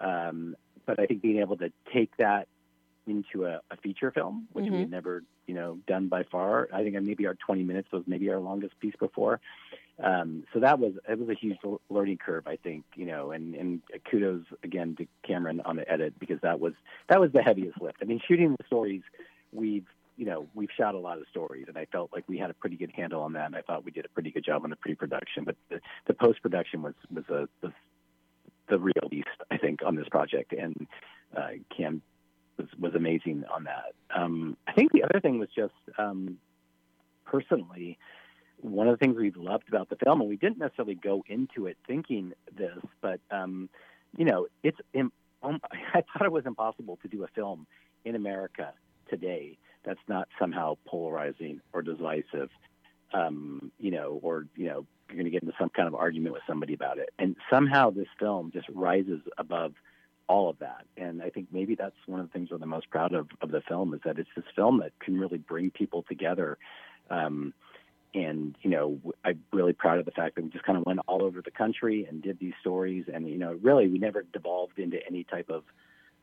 Um, 0.00 0.56
but 0.86 0.98
I 0.98 1.06
think 1.06 1.22
being 1.22 1.38
able 1.38 1.56
to 1.58 1.72
take 1.92 2.16
that 2.18 2.48
into 3.06 3.46
a, 3.46 3.60
a 3.70 3.76
feature 3.76 4.10
film, 4.10 4.48
which 4.52 4.64
mm-hmm. 4.64 4.74
we 4.74 4.80
had 4.80 4.90
never, 4.90 5.22
you 5.46 5.54
know, 5.54 5.78
done 5.86 6.08
by 6.08 6.24
far. 6.24 6.68
I 6.72 6.82
think 6.82 7.00
maybe 7.02 7.26
our 7.26 7.34
20 7.34 7.62
minutes 7.62 7.88
was 7.92 8.04
maybe 8.06 8.30
our 8.30 8.38
longest 8.38 8.78
piece 8.80 8.94
before. 8.98 9.40
Um, 10.02 10.44
so 10.52 10.60
that 10.60 10.78
was 10.78 10.94
it 11.08 11.18
was 11.18 11.28
a 11.28 11.34
huge 11.34 11.58
learning 11.90 12.18
curve, 12.18 12.46
I 12.46 12.56
think, 12.56 12.84
you 12.94 13.04
know, 13.04 13.32
and, 13.32 13.54
and 13.54 13.82
kudos 14.10 14.44
again 14.62 14.96
to 14.96 15.06
Cameron 15.26 15.60
on 15.64 15.76
the 15.76 15.90
edit 15.90 16.18
because 16.18 16.40
that 16.42 16.58
was 16.58 16.72
that 17.08 17.20
was 17.20 17.32
the 17.32 17.42
heaviest 17.42 17.80
lift. 17.80 17.98
I 18.00 18.06
mean, 18.06 18.20
shooting 18.26 18.56
the 18.58 18.64
stories 18.66 19.02
we've 19.52 19.86
you 20.20 20.26
know, 20.26 20.46
we've 20.52 20.68
shot 20.76 20.94
a 20.94 20.98
lot 20.98 21.16
of 21.16 21.24
stories, 21.30 21.64
and 21.66 21.78
I 21.78 21.86
felt 21.86 22.10
like 22.12 22.24
we 22.28 22.36
had 22.36 22.50
a 22.50 22.54
pretty 22.54 22.76
good 22.76 22.92
handle 22.94 23.22
on 23.22 23.32
that, 23.32 23.46
and 23.46 23.56
I 23.56 23.62
thought 23.62 23.86
we 23.86 23.90
did 23.90 24.04
a 24.04 24.08
pretty 24.10 24.30
good 24.30 24.44
job 24.44 24.64
on 24.64 24.68
the 24.68 24.76
pre-production. 24.76 25.44
But 25.44 25.56
the, 25.70 25.80
the 26.06 26.12
post-production 26.12 26.82
was 26.82 26.92
was 27.10 27.24
a 27.30 27.48
the 28.68 28.78
real 28.78 29.08
beast, 29.10 29.28
I 29.50 29.56
think, 29.56 29.80
on 29.82 29.96
this 29.96 30.10
project, 30.10 30.52
and 30.52 30.86
uh, 31.34 31.52
Cam 31.74 32.02
was 32.58 32.66
was 32.78 32.94
amazing 32.94 33.44
on 33.50 33.64
that. 33.64 33.94
Um, 34.14 34.58
I 34.68 34.72
think 34.72 34.92
the 34.92 35.04
other 35.04 35.20
thing 35.20 35.38
was 35.38 35.48
just 35.56 35.72
um, 35.96 36.36
personally 37.24 37.98
one 38.60 38.88
of 38.88 38.98
the 38.98 39.02
things 39.02 39.16
we 39.16 39.30
loved 39.30 39.68
about 39.68 39.88
the 39.88 39.96
film, 39.96 40.20
and 40.20 40.28
we 40.28 40.36
didn't 40.36 40.58
necessarily 40.58 40.96
go 40.96 41.24
into 41.28 41.64
it 41.66 41.78
thinking 41.86 42.34
this, 42.54 42.76
but 43.00 43.20
um, 43.30 43.70
you 44.18 44.26
know, 44.26 44.48
it's. 44.62 44.78
Um, 44.94 45.12
I 45.42 46.02
thought 46.02 46.26
it 46.26 46.32
was 46.32 46.44
impossible 46.44 46.98
to 47.00 47.08
do 47.08 47.24
a 47.24 47.28
film 47.28 47.66
in 48.04 48.14
America 48.14 48.74
today 49.08 49.56
that's 49.84 50.00
not 50.08 50.28
somehow 50.38 50.76
polarizing 50.86 51.60
or 51.72 51.82
divisive, 51.82 52.50
um, 53.12 53.72
you 53.78 53.90
know, 53.90 54.20
or 54.22 54.46
you 54.56 54.66
know, 54.66 54.86
you're 55.08 55.16
going 55.16 55.24
to 55.24 55.30
get 55.30 55.42
into 55.42 55.54
some 55.58 55.70
kind 55.70 55.88
of 55.88 55.94
argument 55.94 56.32
with 56.32 56.42
somebody 56.46 56.74
about 56.74 56.98
it. 56.98 57.10
And 57.18 57.36
somehow 57.50 57.90
this 57.90 58.08
film 58.18 58.50
just 58.52 58.68
rises 58.68 59.20
above 59.38 59.74
all 60.28 60.48
of 60.48 60.58
that. 60.60 60.86
And 60.96 61.22
I 61.22 61.30
think 61.30 61.48
maybe 61.50 61.74
that's 61.74 61.96
one 62.06 62.20
of 62.20 62.26
the 62.26 62.32
things 62.32 62.50
we're 62.50 62.58
the 62.58 62.66
most 62.66 62.88
proud 62.90 63.12
of 63.14 63.28
of 63.40 63.50
the 63.50 63.62
film 63.62 63.94
is 63.94 64.00
that 64.04 64.18
it's 64.18 64.30
this 64.36 64.44
film 64.54 64.78
that 64.78 64.92
can 65.00 65.18
really 65.18 65.38
bring 65.38 65.70
people 65.70 66.04
together. 66.08 66.58
Um, 67.10 67.52
and 68.14 68.56
you 68.62 68.70
know, 68.70 69.00
I'm 69.24 69.42
really 69.52 69.72
proud 69.72 69.98
of 69.98 70.04
the 70.04 70.10
fact 70.12 70.36
that 70.36 70.44
we 70.44 70.50
just 70.50 70.64
kind 70.64 70.78
of 70.78 70.84
went 70.84 71.00
all 71.06 71.22
over 71.22 71.42
the 71.42 71.50
country 71.50 72.06
and 72.08 72.22
did 72.22 72.38
these 72.38 72.54
stories. 72.60 73.06
And 73.12 73.28
you 73.28 73.38
know, 73.38 73.58
really, 73.60 73.88
we 73.88 73.98
never 73.98 74.22
devolved 74.22 74.78
into 74.78 74.98
any 75.06 75.24
type 75.24 75.50
of 75.50 75.64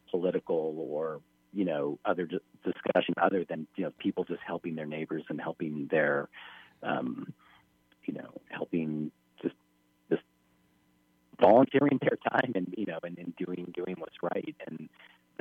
political 0.10 0.76
or 0.89 1.20
you 1.54 1.66
know 1.66 2.00
other 2.06 2.28
discussion 2.64 3.14
other 3.22 3.45
than 3.48 3.68
you 3.76 3.86
know 3.86 3.91
people 4.00 4.24
just 4.24 4.41
helping 4.45 4.76
their 4.76 4.86
neighbors 4.86 5.24
and 5.30 5.39
helping 5.39 5.88
their 5.89 6.30
um, 6.84 7.34
you 8.06 8.14
know 8.14 8.30
helping 8.50 9.12
just 9.41 9.56
just 10.10 10.24
volunteering 11.39 12.00
their 12.02 12.18
time 12.32 12.52
and 12.56 12.74
you 12.78 12.86
know 12.86 13.00
and, 13.04 13.18
and 13.18 13.36
doing 13.36 13.72
doing 13.76 13.95
what's 13.98 14.18
right 14.22 14.56
and 14.68 14.89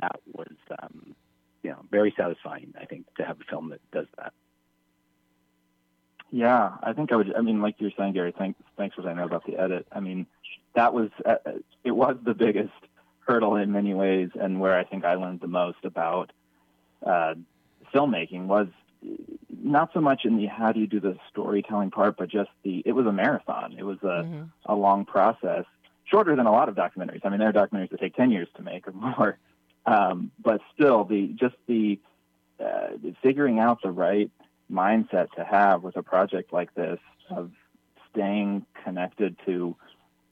that 0.01 0.21
was 0.33 0.55
um, 0.83 1.15
you 1.63 1.71
know 1.71 1.79
very 1.91 2.15
satisfying 2.17 2.73
I 2.81 2.85
think 2.85 3.07
to 3.17 3.25
have 3.25 3.41
a 3.41 3.45
film 3.45 3.71
that 3.71 3.81
does 3.93 4.07
that. 4.17 4.33
Yeah, 6.31 6.73
I 6.83 6.93
think 6.93 7.13
I 7.13 7.17
would. 7.17 7.35
I 7.35 7.41
mean, 7.41 7.63
like 7.63 7.77
you're 7.79 7.93
saying, 7.97 8.15
Gary. 8.15 8.35
Thanks, 8.37 8.61
thanks 8.77 8.97
for 8.97 9.03
saying 9.03 9.17
that 9.17 9.27
about 9.27 9.47
the 9.47 9.57
edit. 9.57 9.87
I 9.93 10.01
mean, 10.01 10.27
that 10.75 10.93
was 10.93 11.11
uh, 11.25 11.37
it 11.85 11.93
was 11.93 12.17
the 12.25 12.35
biggest 12.35 12.73
hurdle 13.27 13.57
in 13.57 13.72
many 13.72 13.95
ways, 13.95 14.31
and 14.41 14.61
where 14.61 14.77
I 14.79 14.85
think 14.85 15.05
I 15.05 15.14
learned 15.14 15.41
the 15.41 15.49
most 15.49 15.85
about 15.85 16.33
uh, 17.05 17.35
filmmaking 17.95 18.47
was 18.47 18.68
not 19.62 19.91
so 19.93 20.01
much 20.01 20.24
in 20.24 20.37
the 20.37 20.47
how 20.47 20.72
do 20.72 20.81
you 20.81 20.87
do 20.87 21.01
the 21.01 21.16
storytelling 21.31 21.91
part, 21.91 22.16
but 22.16 22.29
just 22.29 22.51
the 22.62 22.83
it 22.85 22.93
was 22.93 23.07
a 23.07 23.12
marathon. 23.12 23.74
It 23.79 23.85
was 23.85 23.99
a 24.03 24.24
mm-hmm. 24.24 24.43
a 24.66 24.74
long 24.74 25.05
process, 25.05 25.64
shorter 26.05 26.37
than 26.37 26.47
a 26.47 26.53
lot 26.53 26.68
of 26.68 26.74
documentaries. 26.74 27.20
I 27.24 27.29
mean, 27.29 27.39
there 27.39 27.49
are 27.49 27.53
documentaries 27.53 27.91
that 27.91 28.01
take 28.01 28.14
ten 28.14 28.31
years 28.31 28.49
to 28.57 28.62
make 28.62 28.87
or 28.89 28.93
more, 28.93 29.39
um, 29.87 30.31
but 30.43 30.61
still, 30.74 31.05
the 31.05 31.29
just 31.39 31.57
the 31.66 31.99
uh, 32.61 32.89
figuring 33.22 33.59
out 33.59 33.83
the 33.83 33.91
right 33.91 34.31
mindset 34.70 35.31
to 35.33 35.45
have 35.45 35.83
with 35.83 35.97
a 35.97 36.03
project 36.03 36.53
like 36.53 36.74
this 36.74 36.99
of 37.31 37.51
staying 38.11 38.64
connected 38.85 39.37
to 39.45 39.77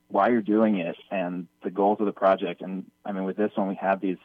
why 0.08 0.28
you're 0.28 0.42
doing 0.42 0.78
it 0.78 0.96
and 1.10 1.46
the 1.62 1.70
goals 1.70 1.98
of 2.00 2.06
the 2.06 2.12
project. 2.12 2.60
And 2.60 2.84
I 3.04 3.12
mean, 3.12 3.24
with 3.24 3.36
this 3.36 3.52
one, 3.54 3.68
we 3.68 3.74
have 3.76 4.00
these 4.00 4.18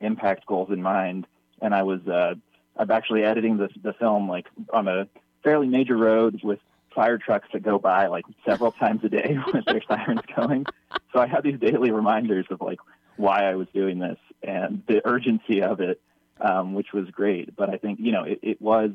impact 0.00 0.46
goals 0.46 0.70
in 0.70 0.82
mind. 0.82 1.26
And 1.60 1.74
I 1.74 1.82
was, 1.84 2.06
uh, 2.06 2.34
I'm 2.76 2.90
actually 2.90 3.24
editing 3.24 3.56
the, 3.56 3.68
the 3.82 3.92
film 3.94 4.28
like 4.28 4.46
on 4.72 4.88
a 4.88 5.08
fairly 5.42 5.68
major 5.68 5.96
road 5.96 6.40
with 6.42 6.58
fire 6.94 7.18
trucks 7.18 7.48
that 7.52 7.62
go 7.62 7.78
by 7.78 8.06
like 8.06 8.24
several 8.44 8.72
times 8.82 9.02
a 9.04 9.08
day 9.08 9.38
with 9.52 9.64
their 9.64 9.82
sirens 9.88 10.20
going. 10.34 10.66
So 11.12 11.20
I 11.20 11.26
had 11.26 11.42
these 11.42 11.58
daily 11.58 11.90
reminders 11.90 12.46
of 12.50 12.60
like 12.60 12.78
why 13.16 13.44
I 13.44 13.54
was 13.54 13.68
doing 13.74 13.98
this 13.98 14.18
and 14.42 14.82
the 14.86 15.06
urgency 15.06 15.62
of 15.62 15.80
it, 15.80 16.00
um, 16.40 16.74
which 16.74 16.92
was 16.92 17.08
great. 17.10 17.54
But 17.54 17.70
I 17.70 17.76
think, 17.76 18.00
you 18.00 18.12
know, 18.12 18.24
it, 18.24 18.40
it 18.42 18.60
was 18.60 18.90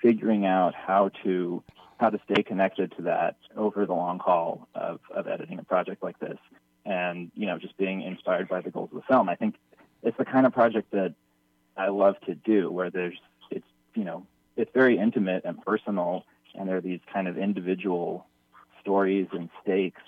figuring 0.00 0.46
out 0.46 0.74
how 0.74 1.10
to 1.24 1.62
how 1.98 2.10
to 2.10 2.20
stay 2.30 2.42
connected 2.42 2.92
to 2.96 3.02
that 3.02 3.36
over 3.56 3.86
the 3.86 3.94
long 3.94 4.18
haul 4.18 4.68
of, 4.74 5.00
of 5.14 5.26
editing 5.26 5.58
a 5.58 5.64
project 5.64 6.02
like 6.02 6.18
this. 6.18 6.38
And 6.84 7.32
you 7.34 7.46
know 7.46 7.58
just 7.58 7.76
being 7.76 8.02
inspired 8.02 8.48
by 8.48 8.60
the 8.60 8.70
goals 8.70 8.90
of 8.92 8.96
the 8.96 9.02
film. 9.02 9.28
I 9.28 9.34
think 9.34 9.56
it's 10.02 10.16
the 10.16 10.24
kind 10.24 10.46
of 10.46 10.52
project 10.52 10.92
that 10.92 11.14
i 11.76 11.88
love 11.88 12.14
to 12.26 12.34
do 12.34 12.70
where 12.70 12.90
there's 12.90 13.18
it's 13.50 13.66
you 13.94 14.04
know 14.04 14.24
it's 14.56 14.70
very 14.72 14.98
intimate 14.98 15.44
and 15.44 15.60
personal. 15.62 16.24
And 16.54 16.68
there 16.68 16.76
are 16.76 16.80
these 16.80 17.00
kind 17.12 17.28
of 17.28 17.36
individual 17.36 18.26
stories 18.80 19.26
and 19.32 19.50
stakes 19.62 20.00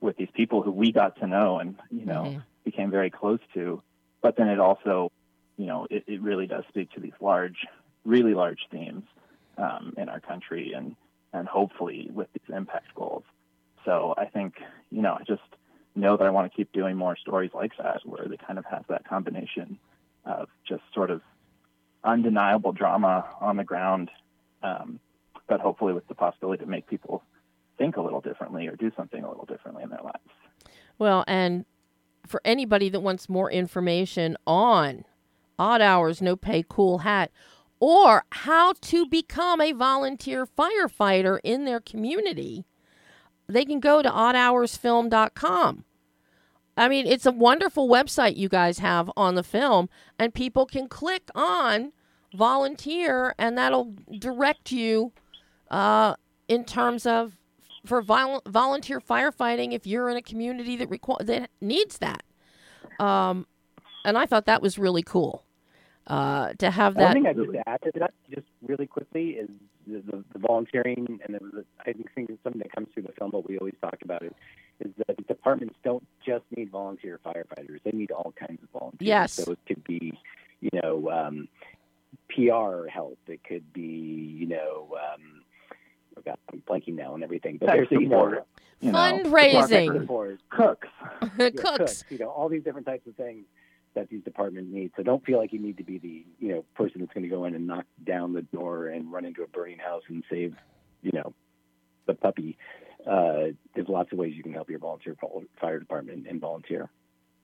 with 0.00 0.16
these 0.16 0.28
people 0.34 0.62
who 0.62 0.72
we 0.72 0.92
got 0.92 1.18
to 1.20 1.26
know 1.26 1.58
and 1.58 1.76
you 1.90 2.04
know 2.04 2.22
mm-hmm. 2.22 2.38
became 2.64 2.90
very 2.90 3.10
close 3.10 3.40
to. 3.54 3.82
But 4.22 4.36
then 4.36 4.48
it 4.48 4.58
also 4.58 5.12
you 5.56 5.66
know 5.66 5.86
it, 5.90 6.04
it 6.06 6.20
really 6.20 6.46
does 6.46 6.64
speak 6.68 6.90
to 6.92 7.00
these 7.00 7.12
large 7.20 7.66
really 8.04 8.34
large 8.34 8.60
themes 8.70 9.04
um, 9.56 9.94
in 9.96 10.08
our 10.08 10.20
country. 10.20 10.72
And 10.72 10.96
and 11.34 11.48
hopefully 11.48 12.08
with 12.14 12.28
these 12.32 12.54
impact 12.56 12.94
goals. 12.94 13.24
So 13.84 14.14
I 14.16 14.26
think, 14.26 14.54
you 14.90 15.02
know, 15.02 15.18
I 15.20 15.24
just 15.24 15.42
know 15.94 16.16
that 16.16 16.24
I 16.24 16.30
want 16.30 16.50
to 16.50 16.56
keep 16.56 16.72
doing 16.72 16.96
more 16.96 17.16
stories 17.16 17.50
like 17.52 17.72
that 17.76 18.00
where 18.06 18.26
they 18.26 18.36
kind 18.36 18.58
of 18.58 18.64
have 18.64 18.84
that 18.88 19.06
combination 19.06 19.78
of 20.24 20.48
just 20.66 20.82
sort 20.94 21.10
of 21.10 21.20
undeniable 22.02 22.72
drama 22.72 23.26
on 23.40 23.56
the 23.56 23.64
ground, 23.64 24.10
um, 24.62 25.00
but 25.48 25.60
hopefully 25.60 25.92
with 25.92 26.06
the 26.08 26.14
possibility 26.14 26.64
to 26.64 26.70
make 26.70 26.86
people 26.86 27.22
think 27.76 27.96
a 27.96 28.00
little 28.00 28.20
differently 28.20 28.66
or 28.68 28.76
do 28.76 28.90
something 28.96 29.22
a 29.24 29.28
little 29.28 29.44
differently 29.44 29.82
in 29.82 29.90
their 29.90 30.02
lives. 30.02 30.30
Well, 30.98 31.24
and 31.26 31.64
for 32.26 32.40
anybody 32.44 32.88
that 32.88 33.00
wants 33.00 33.28
more 33.28 33.50
information 33.50 34.36
on 34.46 35.04
Odd 35.58 35.82
Hours 35.82 36.22
No 36.22 36.36
Pay 36.36 36.64
Cool 36.68 36.98
Hat, 36.98 37.30
or 37.84 38.24
how 38.30 38.72
to 38.80 39.04
become 39.04 39.60
a 39.60 39.72
volunteer 39.72 40.46
firefighter 40.46 41.38
in 41.44 41.66
their 41.66 41.80
community, 41.80 42.64
they 43.46 43.62
can 43.62 43.78
go 43.78 44.00
to 44.00 44.08
oddhoursfilm.com. 44.08 45.84
I 46.78 46.88
mean, 46.88 47.06
it's 47.06 47.26
a 47.26 47.30
wonderful 47.30 47.86
website 47.86 48.36
you 48.36 48.48
guys 48.48 48.78
have 48.78 49.10
on 49.18 49.34
the 49.34 49.42
film, 49.42 49.90
and 50.18 50.32
people 50.32 50.64
can 50.64 50.88
click 50.88 51.28
on 51.34 51.92
volunteer, 52.34 53.34
and 53.38 53.58
that'll 53.58 53.94
direct 54.18 54.72
you 54.72 55.12
uh, 55.70 56.14
in 56.48 56.64
terms 56.64 57.04
of 57.04 57.36
for 57.84 58.00
vol- 58.00 58.40
volunteer 58.46 58.98
firefighting 58.98 59.74
if 59.74 59.86
you're 59.86 60.08
in 60.08 60.16
a 60.16 60.22
community 60.22 60.74
that 60.76 60.88
requ- 60.88 61.26
that 61.26 61.50
needs 61.60 61.98
that. 61.98 62.22
Um, 62.98 63.46
and 64.06 64.16
I 64.16 64.24
thought 64.24 64.46
that 64.46 64.62
was 64.62 64.78
really 64.78 65.02
cool 65.02 65.43
uh, 66.06 66.52
to 66.54 66.70
have 66.70 66.94
that. 66.94 67.14
One 67.14 67.24
thing 67.24 67.26
I 67.26 67.32
just 67.32 67.50
add 67.66 67.82
to 67.82 67.92
that, 68.00 68.14
just 68.30 68.46
really 68.66 68.86
quickly, 68.86 69.30
is 69.30 69.48
the, 69.86 70.00
the, 70.00 70.24
the 70.32 70.38
volunteering, 70.38 71.20
and 71.26 71.34
the, 71.34 71.64
I 71.80 71.92
think 71.92 72.30
it's 72.30 72.42
something 72.42 72.60
that 72.60 72.72
comes 72.72 72.88
through 72.92 73.04
the 73.04 73.12
film, 73.12 73.30
but 73.30 73.48
we 73.48 73.58
always 73.58 73.74
talk 73.80 73.96
about 74.02 74.22
it, 74.22 74.34
is 74.80 74.92
that 75.06 75.26
departments 75.26 75.76
don't 75.82 76.06
just 76.24 76.44
need 76.54 76.70
volunteer 76.70 77.18
firefighters; 77.24 77.80
they 77.84 77.92
need 77.92 78.10
all 78.10 78.34
kinds 78.38 78.62
of 78.62 78.68
volunteers. 78.70 79.06
Yes. 79.06 79.32
So 79.32 79.52
it 79.52 79.58
could 79.66 79.82
be, 79.84 80.18
you 80.60 80.70
know, 80.74 81.10
um, 81.10 81.48
PR 82.28 82.86
help. 82.88 83.18
It 83.26 83.42
could 83.44 83.72
be, 83.72 84.36
you 84.38 84.46
know. 84.46 84.96
Um, 85.14 85.42
oh 86.18 86.22
God, 86.24 86.36
I'm 86.52 86.62
blanking 86.68 86.96
now 86.96 87.14
and 87.14 87.24
everything, 87.24 87.56
but 87.56 87.66
there's 87.68 87.88
you 87.90 88.00
know, 88.00 88.16
support, 88.16 88.46
you 88.80 88.92
know, 88.92 88.98
Fundraising. 88.98 90.00
support, 90.00 90.40
cooks. 90.50 90.88
yeah, 91.38 91.50
Cooks. 91.50 92.04
you 92.10 92.18
know, 92.18 92.28
all 92.28 92.50
these 92.50 92.62
different 92.62 92.86
types 92.86 93.06
of 93.06 93.14
things 93.14 93.46
that 93.94 94.08
these 94.08 94.22
departments 94.22 94.70
need. 94.72 94.92
So 94.96 95.02
don't 95.02 95.24
feel 95.24 95.38
like 95.38 95.52
you 95.52 95.60
need 95.60 95.76
to 95.78 95.84
be 95.84 95.98
the, 95.98 96.24
you 96.38 96.52
know, 96.52 96.64
person 96.74 97.00
that's 97.00 97.12
going 97.12 97.24
to 97.24 97.28
go 97.28 97.44
in 97.44 97.54
and 97.54 97.66
knock 97.66 97.86
down 98.04 98.32
the 98.32 98.42
door 98.42 98.88
and 98.88 99.12
run 99.12 99.24
into 99.24 99.42
a 99.42 99.46
burning 99.46 99.78
house 99.78 100.02
and 100.08 100.24
save, 100.30 100.54
you 101.02 101.12
know, 101.12 101.32
the 102.06 102.14
puppy. 102.14 102.56
Uh, 103.06 103.52
there's 103.74 103.88
lots 103.88 104.12
of 104.12 104.18
ways 104.18 104.34
you 104.34 104.42
can 104.42 104.52
help 104.52 104.70
your 104.70 104.78
volunteer 104.78 105.16
fire 105.60 105.78
department 105.78 106.26
and 106.28 106.40
volunteer. 106.40 106.90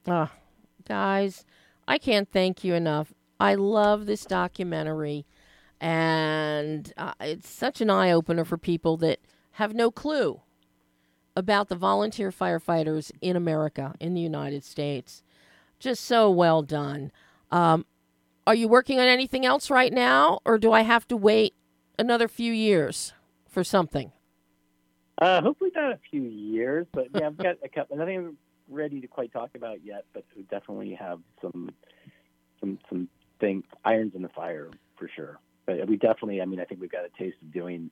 Ah, 0.07 0.33
guys, 0.89 1.45
I 1.87 1.99
can't 1.99 2.31
thank 2.31 2.65
you 2.65 2.75
enough. 2.75 3.13
I 3.39 3.55
love 3.55 4.07
this 4.07 4.25
documentary, 4.25 5.27
and 5.81 6.93
uh, 6.97 7.13
it's 7.21 7.49
such 7.49 7.81
an 7.81 7.91
eye 7.91 8.11
opener 8.11 8.45
for 8.45 8.59
people 8.59 8.97
that 8.99 9.21
have 9.53 9.75
no 9.75 9.91
clue 9.91 10.41
about 11.37 11.69
the 11.69 11.77
volunteer 11.77 12.31
firefighters 12.31 13.13
in 13.21 13.37
America, 13.37 13.95
in 14.01 14.15
the 14.15 14.21
United 14.21 14.65
States. 14.65 15.23
Just 15.81 16.05
so 16.05 16.31
well 16.31 16.63
done. 16.63 17.11
Um, 17.51 17.87
are 18.47 18.55
you 18.55 18.69
working 18.69 19.01
on 19.01 19.07
anything 19.07 19.45
else 19.45 19.71
right 19.71 19.93
now, 19.93 20.41
or 20.45 20.59
do 20.59 20.73
I 20.73 20.83
have 20.83 21.09
to 21.09 21.17
wait 21.17 21.55
another 21.99 22.29
few 22.29 22.53
years 22.53 23.15
for 23.49 23.65
something? 23.65 24.13
Uh, 25.21 25.43
hopefully 25.43 25.71
not 25.75 25.93
a 25.93 25.99
few 26.11 26.23
years, 26.23 26.87
but 26.93 27.09
yeah, 27.15 27.27
I've 27.27 27.37
got 27.37 27.57
a 27.65 27.69
couple. 27.69 27.97
Nothing 27.97 28.37
ready 28.69 29.01
to 29.01 29.07
quite 29.07 29.33
talk 29.33 29.51
about 29.55 29.85
yet, 29.85 30.05
but 30.13 30.25
we 30.37 30.43
definitely 30.43 30.95
have 30.95 31.21
some 31.43 31.71
some 32.61 32.79
some 32.89 33.09
things 33.39 33.65
irons 33.85 34.13
in 34.15 34.23
the 34.23 34.29
fire 34.29 34.71
for 34.97 35.09
sure. 35.15 35.39
But 35.67 35.87
we 35.89 35.97
definitely, 35.97 36.41
I 36.41 36.45
mean, 36.45 36.61
I 36.61 36.65
think 36.65 36.81
we've 36.81 36.93
got 36.93 37.05
a 37.05 37.23
taste 37.23 37.37
of 37.43 37.53
doing, 37.53 37.91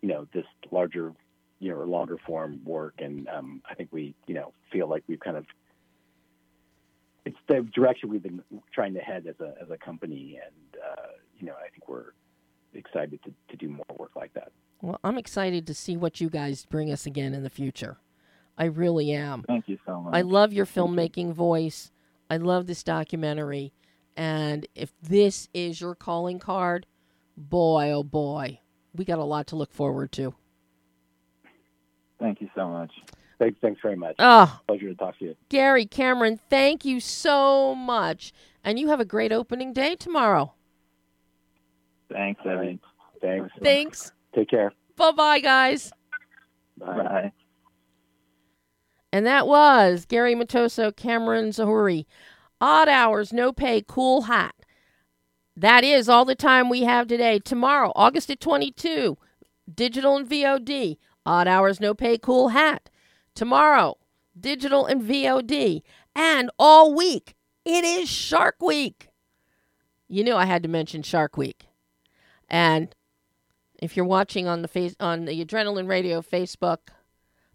you 0.00 0.08
know, 0.08 0.26
this 0.32 0.44
larger, 0.70 1.12
you 1.60 1.70
know, 1.70 1.76
or 1.76 1.86
longer 1.86 2.16
form 2.26 2.60
work, 2.64 2.94
and 2.98 3.28
um, 3.28 3.62
I 3.68 3.74
think 3.74 3.90
we, 3.92 4.14
you 4.26 4.34
know, 4.34 4.52
feel 4.72 4.88
like 4.88 5.04
we've 5.06 5.20
kind 5.20 5.36
of 5.36 5.46
it's 7.26 7.36
the 7.48 7.66
direction 7.74 8.08
we've 8.08 8.22
been 8.22 8.40
trying 8.72 8.94
to 8.94 9.00
head 9.00 9.26
as 9.26 9.34
a 9.40 9.54
as 9.60 9.68
a 9.70 9.76
company, 9.76 10.38
and 10.42 10.82
uh, 10.82 11.08
you 11.38 11.46
know, 11.46 11.54
I 11.54 11.68
think 11.68 11.88
we're 11.88 12.12
excited 12.72 13.20
to, 13.24 13.32
to 13.50 13.56
do 13.56 13.68
more 13.68 13.84
work 13.98 14.12
like 14.16 14.32
that. 14.34 14.52
Well, 14.80 15.00
I'm 15.02 15.18
excited 15.18 15.66
to 15.66 15.74
see 15.74 15.96
what 15.96 16.20
you 16.20 16.30
guys 16.30 16.64
bring 16.66 16.92
us 16.92 17.04
again 17.04 17.34
in 17.34 17.42
the 17.42 17.50
future. 17.50 17.98
I 18.56 18.66
really 18.66 19.12
am. 19.12 19.42
Thank 19.42 19.68
you 19.68 19.78
so 19.84 20.00
much. 20.00 20.14
I 20.14 20.22
love 20.22 20.52
your 20.52 20.66
filmmaking 20.66 21.32
voice. 21.32 21.90
I 22.30 22.36
love 22.36 22.66
this 22.66 22.82
documentary. 22.82 23.72
And 24.16 24.66
if 24.74 24.92
this 25.02 25.48
is 25.52 25.80
your 25.80 25.94
calling 25.94 26.38
card, 26.38 26.86
boy, 27.36 27.90
oh 27.90 28.02
boy, 28.02 28.60
we 28.94 29.04
got 29.04 29.18
a 29.18 29.24
lot 29.24 29.48
to 29.48 29.56
look 29.56 29.72
forward 29.72 30.12
to. 30.12 30.34
Thank 32.18 32.40
you 32.40 32.48
so 32.54 32.68
much. 32.68 32.92
Thanks, 33.38 33.58
thanks 33.60 33.80
very 33.82 33.96
much. 33.96 34.16
Oh, 34.18 34.60
Pleasure 34.66 34.88
to 34.88 34.94
talk 34.94 35.18
to 35.18 35.26
you. 35.26 35.36
Gary 35.50 35.84
Cameron, 35.86 36.40
thank 36.48 36.84
you 36.84 37.00
so 37.00 37.74
much. 37.74 38.32
And 38.64 38.78
you 38.78 38.88
have 38.88 39.00
a 39.00 39.04
great 39.04 39.30
opening 39.32 39.72
day 39.72 39.94
tomorrow. 39.94 40.54
Thanks, 42.10 42.40
All 42.44 42.52
Eddie. 42.52 42.58
right. 42.58 42.80
Thanks. 43.20 43.52
Thanks. 43.62 44.12
Take 44.34 44.48
care. 44.50 44.72
Bye 44.96 45.12
bye, 45.12 45.40
guys. 45.40 45.92
Bye. 46.78 46.86
Bye. 46.96 47.32
And 49.12 49.26
that 49.26 49.46
was 49.46 50.04
Gary 50.06 50.34
Matoso, 50.34 50.94
Cameron 50.94 51.50
Zohoori. 51.50 52.06
Odd 52.60 52.88
hours, 52.88 53.32
no 53.32 53.52
pay, 53.52 53.82
cool 53.86 54.22
hat. 54.22 54.54
That 55.56 55.84
is 55.84 56.08
all 56.08 56.24
the 56.24 56.34
time 56.34 56.68
we 56.68 56.82
have 56.82 57.06
today. 57.06 57.38
Tomorrow, 57.38 57.92
August 57.94 58.30
at 58.30 58.40
22, 58.40 59.16
digital 59.74 60.16
and 60.16 60.28
VOD. 60.28 60.96
Odd 61.24 61.48
hours, 61.48 61.80
no 61.80 61.94
pay, 61.94 62.18
cool 62.18 62.48
hat. 62.48 62.88
Tomorrow, 63.36 63.98
digital 64.38 64.86
and 64.86 65.02
VOD. 65.02 65.82
And 66.14 66.50
all 66.58 66.94
week, 66.94 67.36
it 67.64 67.84
is 67.84 68.08
Shark 68.08 68.56
Week. 68.60 69.10
You 70.08 70.24
knew 70.24 70.34
I 70.34 70.46
had 70.46 70.62
to 70.62 70.68
mention 70.68 71.02
Shark 71.02 71.36
Week. 71.36 71.66
And 72.48 72.94
if 73.80 73.96
you're 73.96 74.06
watching 74.06 74.48
on 74.48 74.62
the 74.62 74.68
face 74.68 74.96
on 74.98 75.26
the 75.26 75.44
Adrenaline 75.44 75.88
Radio 75.88 76.22
Facebook 76.22 76.78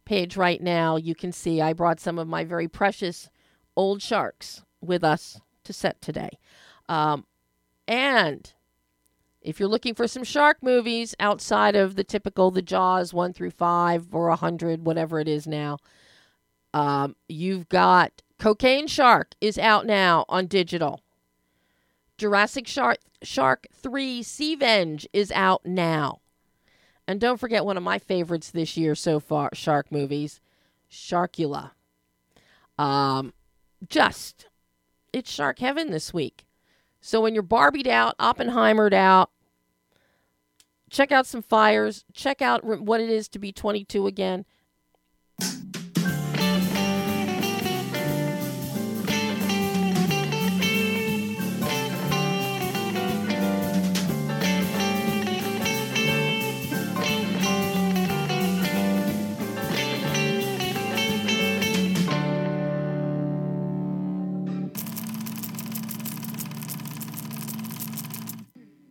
page 0.06 0.38
right 0.38 0.62
now, 0.62 0.98
you 0.98 1.16
can 1.16 1.32
see 1.32 1.62
I 1.62 1.74
brought 1.74 2.00
some 2.00 2.20
of 2.20 2.28
my 2.28 2.44
very 2.44 2.68
precious 2.68 3.30
old 3.76 4.02
sharks 4.02 4.64
with 4.82 5.04
us 5.04 5.42
to 5.64 5.74
set 5.74 6.00
today. 6.02 6.38
Um, 6.88 7.26
and 7.88 8.54
if 9.42 9.60
you're 9.60 9.70
looking 9.70 9.96
for 9.96 10.08
some 10.08 10.24
shark 10.24 10.58
movies 10.62 11.16
outside 11.20 11.76
of 11.76 11.96
the 11.96 12.04
typical 12.04 12.52
the 12.52 12.62
Jaws 12.62 13.14
one 13.14 13.34
through 13.34 13.52
five 13.52 14.14
or 14.14 14.30
a 14.30 14.36
hundred, 14.36 14.86
whatever 14.86 15.20
it 15.20 15.28
is 15.28 15.48
now, 15.48 15.78
um, 16.74 17.16
you've 17.28 17.68
got 17.70 18.22
Cocaine 18.40 18.88
Shark 18.88 19.34
is 19.42 19.58
out 19.58 19.86
now 19.86 20.26
on 20.30 20.48
digital. 20.48 21.02
Jurassic 22.18 22.68
Shark 22.68 23.00
Shark 23.24 23.68
3 23.74 24.22
Seavenge 24.24 25.06
is 25.14 25.32
out 25.32 25.66
now. 25.66 26.22
And 27.08 27.20
don't 27.20 27.40
forget 27.40 27.66
one 27.66 27.78
of 27.78 27.84
my 27.84 28.00
favorites 28.00 28.52
this 28.52 28.78
year 28.78 28.96
so 28.96 29.20
far, 29.20 29.50
shark 29.54 29.92
movies, 29.92 30.40
Sharkula. 30.90 31.72
Um, 32.78 33.34
just 33.88 34.48
it's 35.14 35.32
shark 35.32 35.60
heaven 35.60 35.92
this 35.92 36.14
week. 36.14 36.46
So 37.02 37.20
when 37.22 37.34
you're 37.34 37.44
Barbied 37.44 37.88
out, 37.88 38.16
Oppenheimered 38.20 38.94
out, 38.94 39.32
check 40.90 41.12
out 41.12 41.26
some 41.26 41.42
fires. 41.42 42.06
Check 42.14 42.42
out 42.42 42.64
what 42.64 43.02
it 43.02 43.10
is 43.10 43.28
to 43.30 43.40
be 43.40 43.52
22 43.52 44.08
again. 44.08 44.46